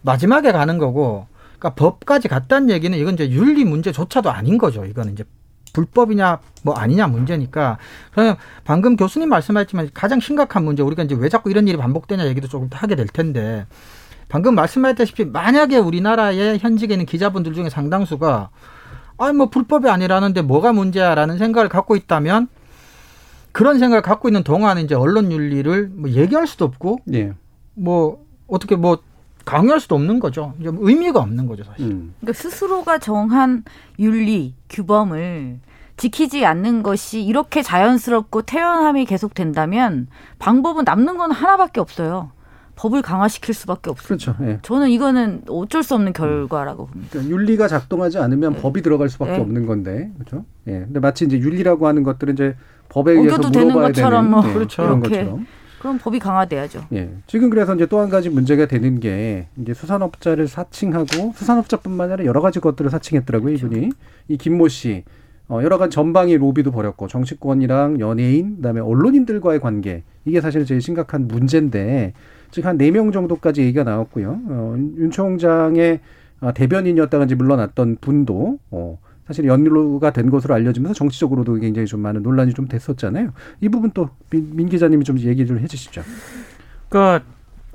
[0.02, 1.26] 마지막에 가는 거고
[1.58, 4.84] 그러니까 법까지 갔다는 얘기는 이건 이제 윤리 문제조차도 아닌 거죠.
[4.84, 5.24] 이거는 이제
[5.78, 7.78] 불법이냐 뭐 아니냐 문제니까
[8.10, 12.48] 그러면 방금 교수님 말씀하셨지만 가장 심각한 문제 우리가 이제 왜 자꾸 이런 일이 반복되냐 얘기도
[12.48, 13.66] 조금 하게 될 텐데
[14.28, 18.50] 방금 말씀하셨다시피 만약에 우리나라의 현직에 있는 기자분들 중에 상당수가
[19.18, 22.48] 아니 뭐 불법이 아니라는데 뭐가 문제야라는 생각을 갖고 있다면
[23.52, 27.32] 그런 생각을 갖고 있는 동안 이제 언론 윤리를 뭐 얘기할 수도 없고 예.
[27.74, 28.98] 뭐 어떻게 뭐
[29.44, 30.54] 강요할 수도 없는 거죠.
[30.60, 31.86] 의미가 없는 거죠, 사실.
[31.86, 32.14] 음.
[32.20, 33.64] 그러니까 스스로가 정한
[33.98, 35.60] 윤리, 규범을
[35.98, 40.06] 지키지 않는 것이 이렇게 자연스럽고 태연함이 계속된다면
[40.38, 42.30] 방법은 남는 건 하나밖에 없어요.
[42.76, 44.06] 법을 강화시킬 수밖에 없어요.
[44.06, 44.36] 그렇죠.
[44.42, 44.60] 예.
[44.62, 47.10] 저는 이거는 어쩔 수 없는 결과라고 봅니다.
[47.10, 48.60] 그러니까 윤리가 작동하지 않으면 네.
[48.60, 49.38] 법이 들어갈 수밖에 네.
[49.40, 50.44] 없는 건데, 그렇죠?
[50.68, 50.84] 예.
[50.84, 52.54] 근데 마치 이제 윤리라고 하는 것들은 이제
[52.88, 54.82] 법에 의해서 어겨도 되는 물어봐야 것처럼 되는 뭐 예, 그렇죠.
[54.84, 55.00] 이런.
[55.00, 55.46] 것처럼.
[55.80, 56.84] 그럼 법이 강화돼야죠.
[56.92, 57.10] 예.
[57.26, 62.40] 지금 그래서 이제 또 한 가지 문제가 되는 게 이제 수산업자를 사칭하고 수산업자뿐만 아니라 여러
[62.40, 63.90] 가지 것들을 사칭했더라고요, 이분이.
[64.28, 65.02] 이 김모 씨.
[65.48, 70.02] 어, 여러 가지 전방위 로비도 벌였고 정치권이랑 연예인, 그다음에 언론인들과의 관계.
[70.24, 72.12] 이게 사실 제일 심각한 문제인데
[72.50, 74.40] 지금 한네 명 정도까지 얘기가 나왔고요.
[74.46, 76.00] 어, 윤 총장의
[76.40, 82.22] 아, 대변인이었다가 이제 물러났던 분도 어, 사실 연루가 된 것으로 알려지면서 정치적으로도 굉장히 좀 많은
[82.22, 83.30] 논란이 좀 됐었잖아요.
[83.60, 86.02] 이 부분 또민 기자님이 좀 얘기 를 해주시죠.
[86.88, 87.24] 그러니까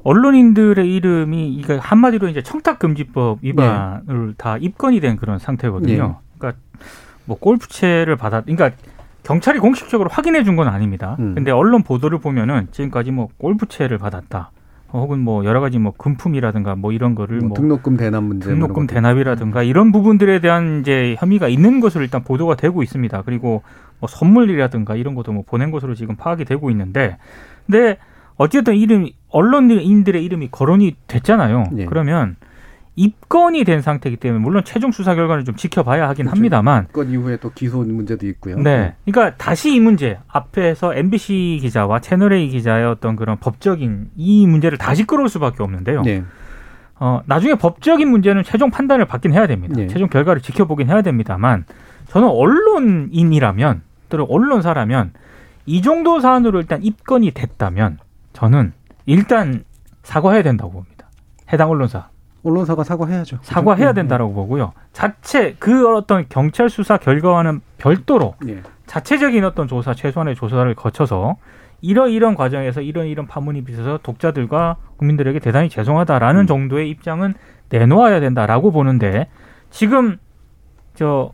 [0.03, 4.33] 언론인들의 이름이 이게 한마디로 이제 청탁 금지법 위반을 네.
[4.37, 6.07] 다 입건이 된 그런 상태거든요.
[6.07, 6.37] 네.
[6.37, 6.61] 그러니까
[7.25, 8.71] 뭐 골프채를 받았, 그러니까
[9.23, 11.15] 경찰이 공식적으로 확인해 준 건 아닙니다.
[11.19, 11.33] 음.
[11.35, 14.51] 근데 언론 보도를 보면은 지금까지 뭐 골프채를 받았다.
[14.91, 18.85] 혹은 뭐 여러 가지 뭐 금품이라든가 뭐 이런 거를 뭐, 뭐 등록금 대납 문제 등록금
[18.85, 23.23] 대납이라든가 이런 부분들에 대한 이제 혐의가 있는 것으로 일단 보도가 되고 있습니다.
[23.23, 23.63] 그리고
[23.99, 27.17] 뭐 선물이라든가 이런 것도 뭐 보낸 것으로 지금 파악이 되고 있는데
[27.65, 27.97] 근데
[28.35, 31.63] 어쨌든 이름 언론인들의 이름이 거론이 됐잖아요.
[31.71, 31.85] 네.
[31.85, 32.35] 그러면
[32.95, 36.37] 입건이 된 상태이기 때문에 물론 최종 수사 결과는 좀 지켜봐야 하긴 그렇죠.
[36.37, 38.57] 합니다만 입건 이후에 또 기소 문제도 있고요.
[38.57, 38.95] 네.
[39.05, 44.77] 그러니까 다시 이 문제 앞에서 MBC 기자와 채널 A 기자의 어떤 그런 법적인 이 문제를
[44.77, 46.03] 다시 끌어올 수밖에 없는데요.
[46.03, 46.23] 네.
[46.99, 49.73] 어, 나중에 법적인 문제는 최종 판단을 받긴 해야 됩니다.
[49.75, 49.87] 네.
[49.87, 51.65] 최종 결과를 지켜보긴 해야 됩니다만
[52.09, 55.13] 저는 언론인이라면 또는 언론사라면
[55.65, 57.97] 이 정도 사안으로 일단 입건이 됐다면
[58.33, 58.73] 저는
[59.07, 59.63] 일단
[60.03, 61.09] 사과해야 된다고 봅니다.
[61.51, 62.12] 해당 언론사.
[62.43, 63.39] 언론사가 사과해야죠.
[63.41, 64.01] 사과해야 네.
[64.01, 64.73] 된다라고 보고요.
[64.91, 68.61] 자체 그 어떤 경찰 수사 결과와는 별도로 예.
[68.85, 71.37] 자체적인 어떤 조사, 최소한의 조사를 거쳐서
[71.81, 76.47] 이러이런 과정에서 이런 이런 파문이 빚어서 독자들과 국민들에게 대단히 죄송하다라는 음.
[76.47, 77.33] 정도의 입장은
[77.69, 79.27] 내놓아야 된다라고 보는데
[79.69, 80.17] 지금
[80.95, 81.31] 저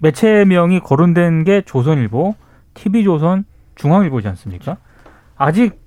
[0.00, 2.34] 매체명이 거론된 게 조선일보,
[2.74, 3.44] TV조선,
[3.74, 4.76] 중앙일보지 않습니까?
[5.36, 5.80] 아직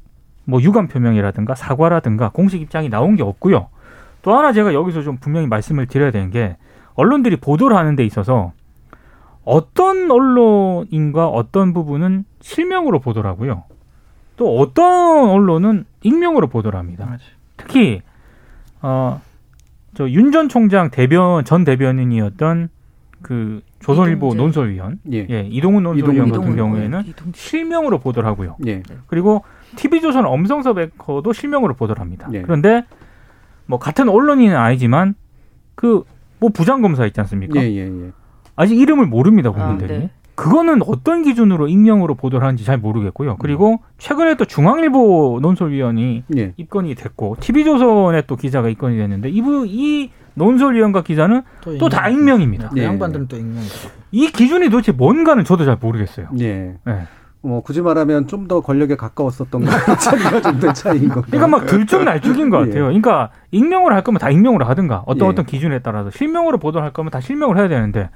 [0.46, 3.68] 뭐 유감 표명이라든가 사과라든가 공식 입장이 나온 게 없고요.
[4.22, 6.58] 또 하나 제가 여기서 좀 분명히 말씀을 드려야 되는 게
[6.96, 8.52] 언론들이 보도를 하는 데 있어서
[9.44, 13.64] 어떤 언론인과 어떤 부분은 실명으로 보도를 하고요.
[14.38, 17.06] 또 어떤 언론은 익명으로 보도를 합니다.
[17.06, 17.24] 맞아.
[17.58, 18.02] 특히
[18.82, 19.20] 어
[19.94, 22.70] 저 윤 전 총장 대변 전 대변인이었던
[23.22, 24.38] 그 조선일보 이동재.
[24.42, 25.28] 논설위원, 예.
[25.30, 27.38] 예 이동훈 논설위원 이동훈, 같은 경우에는 이동재.
[27.38, 28.56] 실명으로 보도를 하고요.
[28.68, 28.84] 예.
[29.08, 29.44] 그리고
[29.76, 32.28] TV조선 엄성섭 앵커도 실명으로 보도를 합니다.
[32.34, 32.42] 예.
[32.42, 32.86] 그런데
[33.66, 35.16] 뭐 같은 언론인은 아니지만
[35.76, 36.04] 그
[36.42, 37.62] 뭐 부장검사 있지 않습니까?
[37.62, 38.12] 예, 예, 예.
[38.56, 39.94] 아직 이름을 모릅니다 국민들이.
[39.94, 40.10] 아, 네.
[40.34, 43.38] 그거는 어떤 기준으로 익명으로 보도를 하는지 잘 모르겠고요.
[43.38, 46.54] 그리고 최근에 또 중앙일보 논설위원이 예.
[46.58, 51.44] 입건이 됐고 TV조선에 또 기자가 입건이 됐는데 이부 이 논설위원과 기자는
[51.80, 52.72] 또 다 익명입니다.
[52.74, 52.86] 네.
[52.86, 53.90] 양반들은 또 익명이죠.
[54.12, 56.30] 이 기준이 도대체 뭔가는 저도 잘 모르겠어요.
[56.40, 56.74] 예.
[56.84, 57.08] 네.
[57.44, 61.22] 뭐 굳이 말하면 좀 더 권력에 가까웠었던 것 차이가 좀 된 차이인 거.
[61.22, 62.84] 그러니까 막 들쭉날쭉인 것 같아요.
[62.84, 62.88] 예.
[62.88, 65.32] 그러니까 익명으로 할 거면 다 익명으로 하든가 어떤 예.
[65.32, 68.10] 어떤 기준에 따라서 실명으로 보도할 거면 다 실명을 해야 되는데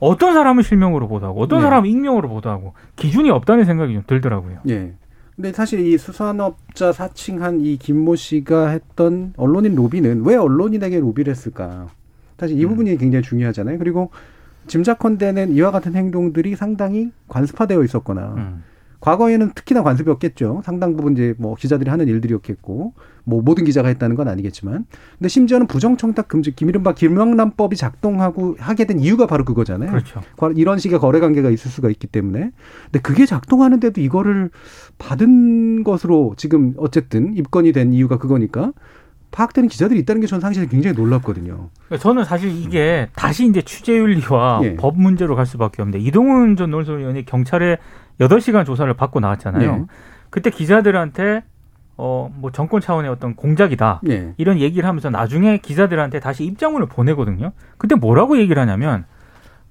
[0.00, 1.62] 어떤 사람은 실명으로 보도하고 어떤 예.
[1.62, 4.58] 사람은 익명으로 보도하고 기준이 없다는 생각이 좀 들더라고요.
[4.68, 4.94] 예.
[5.36, 11.86] 근데 사실 이 수산업자 사칭한 이 김모 씨가 했던 언론인 로비는 왜 언론인에게 로비를 했을까?
[12.38, 12.70] 사실 이 음.
[12.70, 13.78] 부분이 굉장히 중요하잖아요.
[13.78, 14.10] 그리고
[14.66, 18.64] 짐작컨대는 이와 같은 행동들이 상당히 관습화되어 있었거나 음.
[19.02, 20.62] 과거에는 특히나 관습이 없겠죠.
[20.64, 22.94] 상당 부분 이제 뭐 기자들이 하는 일들이었겠고,
[23.24, 24.86] 뭐 모든 기자가 했다는 건 아니겠지만,
[25.18, 29.90] 근데 심지어는 부정청탁 금지, 김이른바 김영란법이 작동하고 하게 된 이유가 바로 그거잖아요.
[29.90, 30.20] 그렇죠.
[30.54, 32.52] 이런 식의 거래 관계가 있을 수가 있기 때문에,
[32.84, 34.50] 근데 그게 작동하는데도 이거를
[34.98, 38.72] 받은 것으로 지금 어쨌든 입건이 된 이유가 그거니까.
[39.32, 41.70] 파악되는 기자들이 있다는 게 저는 사실 굉장히 놀랍거든요.
[41.86, 44.76] 그러니까 저는 사실 이게 다시 이제 취재윤리와 예.
[44.76, 47.78] 법 문제로 갈 수밖에 없는데 이동훈 전 논설위원이 경찰에
[48.20, 49.76] 여덟 시간 조사를 받고 나왔잖아요.
[49.76, 49.84] 네.
[50.30, 51.42] 그때 기자들한테
[51.96, 54.00] 어, 뭐 정권 차원의 어떤 공작이다.
[54.02, 54.34] 네.
[54.36, 57.52] 이런 얘기를 하면서 나중에 기자들한테 다시 입장문을 보내거든요.
[57.78, 59.04] 그때 뭐라고 얘기를 하냐면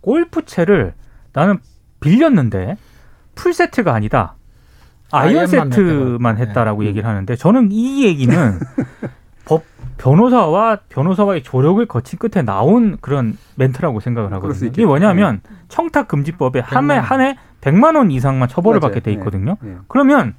[0.02, 0.94] 골프채를
[1.34, 1.60] 나는
[2.00, 2.78] 빌렸는데
[3.36, 4.36] 풀 세트가 아니다.
[5.12, 6.90] 아이언 세트만 했다라고 네.
[6.90, 8.60] 얘기를 하는데 저는 이 얘기는 법
[10.02, 14.70] 변호사와 변호사와의 조력을 거친 끝에 나온 그런 멘트라고 생각을 하거든요.
[14.70, 15.56] 이게 뭐냐면 네.
[15.68, 18.94] 청탁 금지법에 한해 한해 100만 원 이상만 처벌을 맞아요.
[18.94, 19.58] 받게 돼 있거든요.
[19.62, 19.70] 네.
[19.70, 19.78] 네.
[19.88, 20.34] 그러면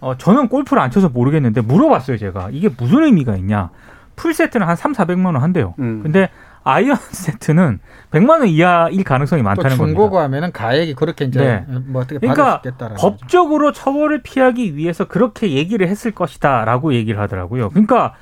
[0.00, 2.48] 어 저는 골프를 안 쳐서 모르겠는데 물어봤어요, 제가.
[2.50, 3.68] 이게 무슨 의미가 있냐?
[4.16, 5.74] 풀 세트는 한 3, 400만 원 한대요.
[5.80, 6.00] 음.
[6.02, 6.30] 근데
[6.62, 7.80] 아이언 세트는
[8.10, 9.98] 100만 원 이하일 가능성이 많다는 겁니다.
[9.98, 11.78] 중고고 하면은 가액이 그렇게 이제 네.
[11.88, 12.62] 뭐 어떻게 그러니까
[12.96, 13.82] 법적으로 거죠.
[13.82, 17.68] 처벌을 피하기 위해서 그렇게 얘기를 했을 것이다라고 얘기를 하더라고요.
[17.68, 18.14] 그러니까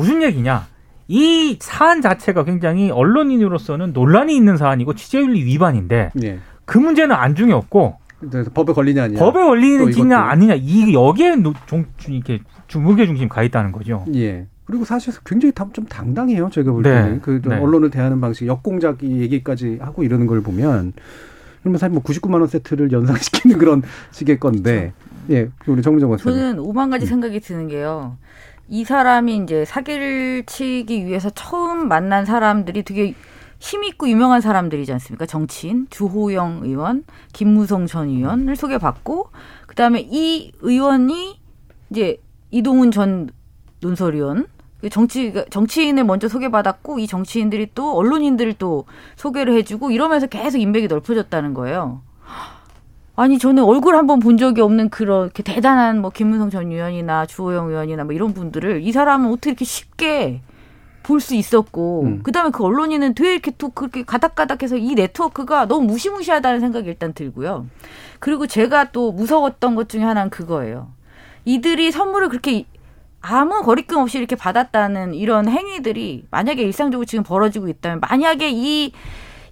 [0.00, 0.66] 무슨 얘기냐?
[1.08, 6.38] 이 사안 자체가 굉장히 언론인으로서는 논란이 있는 사안이고 취재윤리 위반인데 네.
[6.64, 7.96] 그 문제는 안중에 없고
[8.54, 12.40] 법에 걸리냐 아니냐 법에 걸리느냐 아니냐 이 여기에 종, 이렇게
[12.76, 14.04] 무게 중심 가 있다는 거죠.
[14.14, 14.46] 예.
[14.66, 16.48] 그리고 사실 굉장히 좀 당당해요.
[16.48, 16.90] 제가 볼 네.
[16.90, 17.56] 때는 그 네.
[17.56, 20.92] 언론을 대하는 방식, 역공작 얘기까지 하고 이러는 걸 보면
[21.62, 23.82] 그러면 사실 뭐 99만 원 세트를 연상시키는 그런
[24.12, 24.92] 식의 건데,
[25.26, 25.32] 그렇죠.
[25.32, 28.16] 예, 우리 정정 원 저는 오만 가지 생각이 드는 게요.
[28.70, 33.14] 이 사람이 이제 사기를 치기 위해서 처음 만난 사람들이 되게
[33.58, 35.26] 힘 있고 유명한 사람들이지 않습니까?
[35.26, 39.30] 정치인 주호영 의원, 김무성 전 의원을 소개받고
[39.66, 41.40] 그다음에 이 의원이
[41.90, 42.16] 이제
[42.52, 43.28] 이동훈 전
[43.80, 44.46] 논설위원
[44.90, 48.84] 정치 정치인을 먼저 소개받았고 이 정치인들이 또 언론인들을 또
[49.16, 52.02] 소개를 해주고 이러면서 계속 인맥이 넓어졌다는 거예요.
[53.20, 57.68] 아니 저는 얼굴 한 번 본 적이 없는 그렇게 대단한 뭐 김문성 전 의원이나 주호영
[57.68, 60.40] 의원이나 뭐 이런 분들을 이 사람은 어떻게 이렇게 쉽게
[61.02, 62.22] 볼 수 있었고 음.
[62.22, 67.66] 그다음에 그 언론인은 왜 이렇게 또 그렇게 가닥가닥해서 이 네트워크가 너무 무시무시하다는 생각이 일단 들고요.
[68.20, 70.88] 그리고 제가 또 무서웠던 것 중에 하나는 그거예요.
[71.44, 72.64] 이들이 선물을 그렇게
[73.20, 78.92] 아무 거리낌 없이 이렇게 받았다는 이런 행위들이 만약에 일상적으로 지금 벌어지고 있다면 만약에 이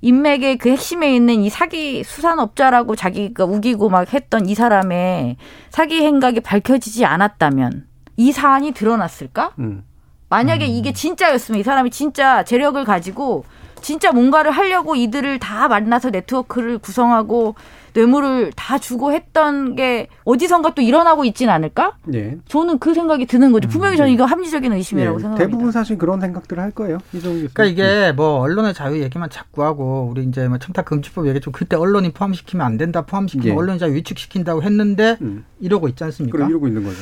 [0.01, 5.36] 인맥의 그 핵심에 있는 이 사기 수산업자라고 자기가 우기고 막 했던 이 사람의
[5.70, 7.86] 사기 행각이 밝혀지지 않았다면
[8.16, 9.53] 이 사안이 드러났을까?
[9.59, 9.84] 음.
[10.28, 10.70] 만약에 음.
[10.70, 13.44] 이게 진짜였으면 이 사람이 진짜 재력을 가지고
[13.80, 17.55] 진짜 뭔가를 하려고 이들을 다 만나서 네트워크를 구성하고
[17.99, 21.96] 뇌물을 다 주고 했던 게 어디선가 또 일어나고 있지는 않을까?
[22.05, 22.38] 네.
[22.46, 23.68] 저는 그 생각이 드는 거죠.
[23.68, 24.14] 분명히 저는 음, 네.
[24.14, 25.22] 이거 합리적인 의심이라고 네.
[25.22, 25.51] 생각합니다.
[25.51, 26.99] 대부분 사실 그런 생각들을 할 거예요.
[27.11, 31.53] 그러니까 이게 뭐 언론의 자유 얘기만 자꾸 하고 우리 이제 뭐 청탁 금지법 얘기 좀
[31.53, 33.03] 그때 언론이 포함시키면 안 된다.
[33.03, 33.59] 포함시키면 네.
[33.59, 35.44] 언론의 자유 위축시킨다고 했는데 음.
[35.59, 36.38] 이러고 있지 않습니까?
[36.38, 36.99] 그럼 이러고 있는 거죠.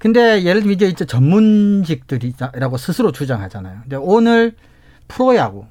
[0.00, 3.82] 근데 예를 들면 이제, 이제 전문직들이라고 스스로 주장하잖아요.
[3.82, 4.54] 근데 오늘
[5.06, 5.66] 프로야구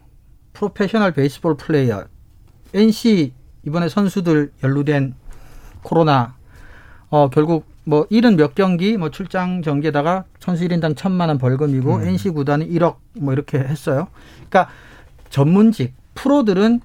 [0.53, 2.05] 프로페셔널 베이스볼 플레이어
[2.73, 3.33] NC
[3.69, 5.13] 이번에 선수들 연루된
[5.83, 6.35] 코로나
[7.09, 12.07] 어 결국 뭐 일은 몇 경기 뭐 출장 전개다가 선수 1인당 천만 원 벌금이고 음.
[12.07, 14.07] NC 구단이 1억 뭐 이렇게 했어요.
[14.49, 14.69] 그러니까
[15.29, 16.81] 전문직 프로들은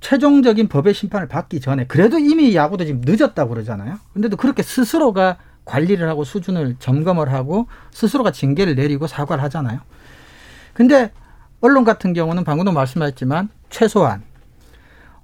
[0.00, 3.98] 최종적인 법의 심판을 받기 전에 그래도 이미 야구도 지금 늦었다고 그러잖아요.
[4.14, 9.80] 근데도 그렇게 스스로가 관리를 하고 수준을 점검을 하고 스스로가 징계를 내리고 사과를 하잖아요.
[10.72, 11.12] 근데
[11.60, 14.22] 언론 같은 경우는 방금도 말씀하셨지만 최소한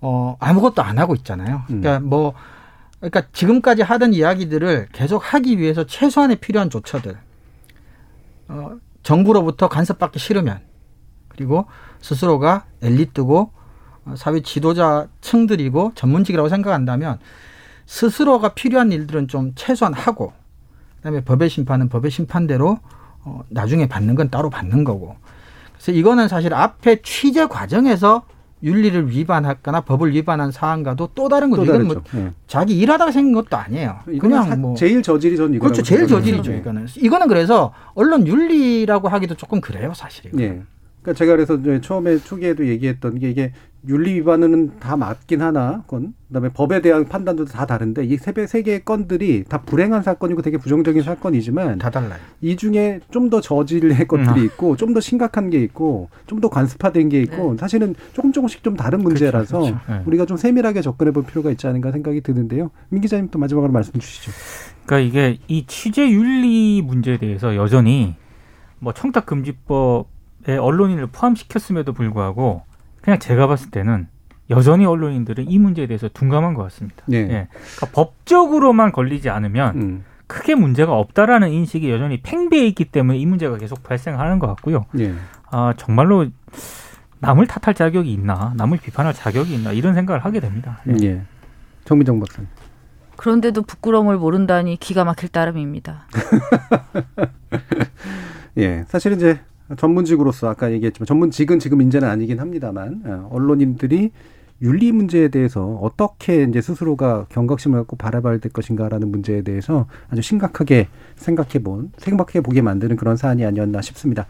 [0.09, 1.65] 어, 아무것도 안 하고 있잖아요.
[1.71, 1.81] 음.
[1.81, 2.33] 그러니까 뭐,
[3.01, 7.19] 그러니까 지금까지 하던 이야기들을 계속 하기 위해서 최소한의 필요한 조처들,
[8.47, 10.61] 어, 정부로부터 간섭받기 싫으면,
[11.27, 11.67] 그리고
[12.01, 13.51] 스스로가 엘리트고
[14.05, 17.19] 어, 사회 지도자 층들이고 전문직이라고 생각한다면
[17.87, 20.33] 스스로가 필요한 일들은 좀 최소한 하고
[20.99, 22.79] 그 다음에 법의 심판은 법의 심판대로
[23.25, 25.17] 어, 나중에 받는 건 따로 받는 거고
[25.73, 28.25] 그래서 이거는 사실 앞에 취재 과정에서
[28.63, 31.65] 윤리를 위반했거나 법을 위반한 사안과도 또 다른 거죠.
[31.65, 32.33] 이건 뭐 네.
[32.47, 33.99] 자기 일하다가 생긴 것도 아니에요.
[34.19, 35.83] 그냥 사, 뭐 제일 저질이 전 이거 그렇죠.
[35.83, 36.53] 제일 저질이죠.
[36.53, 36.59] 네.
[36.59, 40.31] 이거는 이거는 그래서 언론 윤리라고 하기도 조금 그래요, 사실이.
[40.33, 40.63] 네.
[41.03, 43.53] 그러니까 제가 그래서 처음에 초기에도 얘기했던 게 이게
[43.89, 49.45] 윤리 위반은 다 맞긴 하나 건 그다음에 법에 대한 판단도 다 다른데 이세세 개의 건들이
[49.49, 52.19] 다 불행한 사건이고 되게 부정적인 사건이지만 다 달라요.
[52.41, 54.45] 이 중에 좀 더 저질의 것들이 음.
[54.47, 57.57] 있고 좀 더 심각한 게 있고 좀 더 관습화된 게 있고 네.
[57.59, 59.93] 사실은 조금 조금씩 좀 다른 그렇죠, 문제라서 그렇죠, 그렇죠.
[59.93, 60.03] 네.
[60.07, 62.71] 우리가 좀 세밀하게 접근해 볼 필요가 있지 않은가 생각이 드는데요.
[62.89, 64.33] 민 기자님 또 마지막으로 말씀 주시죠.
[64.85, 68.15] 그러니까 이게 이 취재 윤리 문제에 대해서 여전히
[68.79, 70.09] 뭐 청탁 금지법
[70.47, 72.63] 언론인을 포함시켰음에도 불구하고
[73.07, 74.09] 그냥 제가 봤을 때는
[74.51, 77.05] 여전히 언론인들은 이 문제에 대해서 둔감한 것 같습니다.
[77.07, 77.19] 네.
[77.19, 77.49] 예.
[77.77, 80.05] 그러니까 법적으로만 걸리지 않으면 음.
[80.27, 84.87] 크게 문제가 없다라는 인식이 여전히 팽배해 있기 때문에 이 문제가 계속 발생하는 것 같고요.
[84.91, 85.15] 네.
[85.53, 86.27] 아 정말로
[87.21, 90.81] 남을 탓할 자격이 있나, 남을 비판할 자격이 있나 이런 생각을 하게 됩니다.
[90.89, 90.93] 예.
[90.95, 91.23] 네.
[91.85, 92.49] 정미정 박사님.
[93.15, 96.09] 그런데도 부끄러움을 모른다니 기가 막힐 따름입니다.
[98.59, 99.39] 예, 사실은 이제
[99.77, 104.13] 전문직으로서 아까 얘기했지만 전문직은 지금 인제는 아니긴 합니다만 어, 언론인들이
[104.63, 110.89] 윤리 문제에 대해서 어떻게 이제 스스로가 경각심을 갖고 바라봐야 될 것인가라는 문제에 대해서 아주 심각하게
[111.17, 114.27] 생각해 본, 생각해 보게 만드는 그런 사안이 아니었나 싶습니다.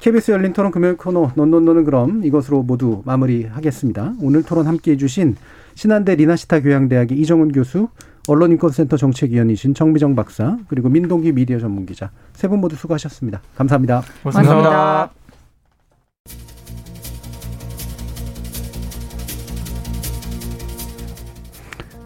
[0.00, 4.14] KBS 열린 토론 금요일 코너 논논논은 그럼 이것으로 모두 마무리하겠습니다.
[4.20, 5.36] 오늘 토론 함께 해 주신
[5.74, 7.88] 신한대 리나시타 교양대학의 이정훈 교수,
[8.28, 13.40] 언론인권센터 정책위원이신 정미정 박사 그리고 민동기 미디어 전문기자 세 분 모두 수고하셨습니다.
[13.56, 14.02] 감사합니다.
[14.22, 14.54] 고맙습니다.
[14.54, 15.10] 감사합니다.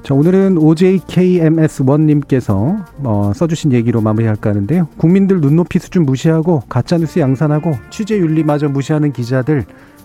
[0.02, 4.86] 자, 오늘은 OJKMS1님께서 어, 써주신 얘기로 마무리할까 하는데요.
[4.96, 9.64] 국민들 눈높이 수준 무시하고 가짜뉴스 양산하고 취재윤리마저 무시하는 기자들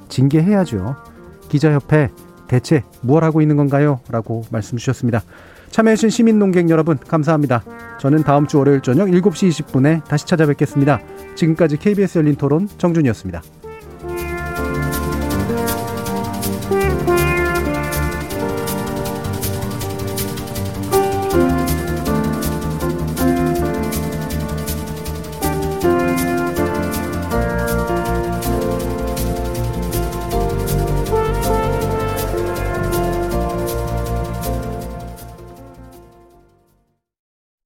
[0.10, 0.96] 징계해야죠.
[1.50, 2.10] 기자협회
[2.48, 4.00] 대체 무엇 하고 있는 건가요?
[4.10, 5.22] 라고 말씀 주셨습니다.
[5.72, 7.64] 참여해주신 시민 농객 여러분 감사합니다.
[8.00, 11.00] 저는 다음 주 월요일 저녁 7시 20분에 다시 찾아뵙겠습니다.
[11.36, 13.61] 지금까지 KBS 열린 토론 정준이었습니다.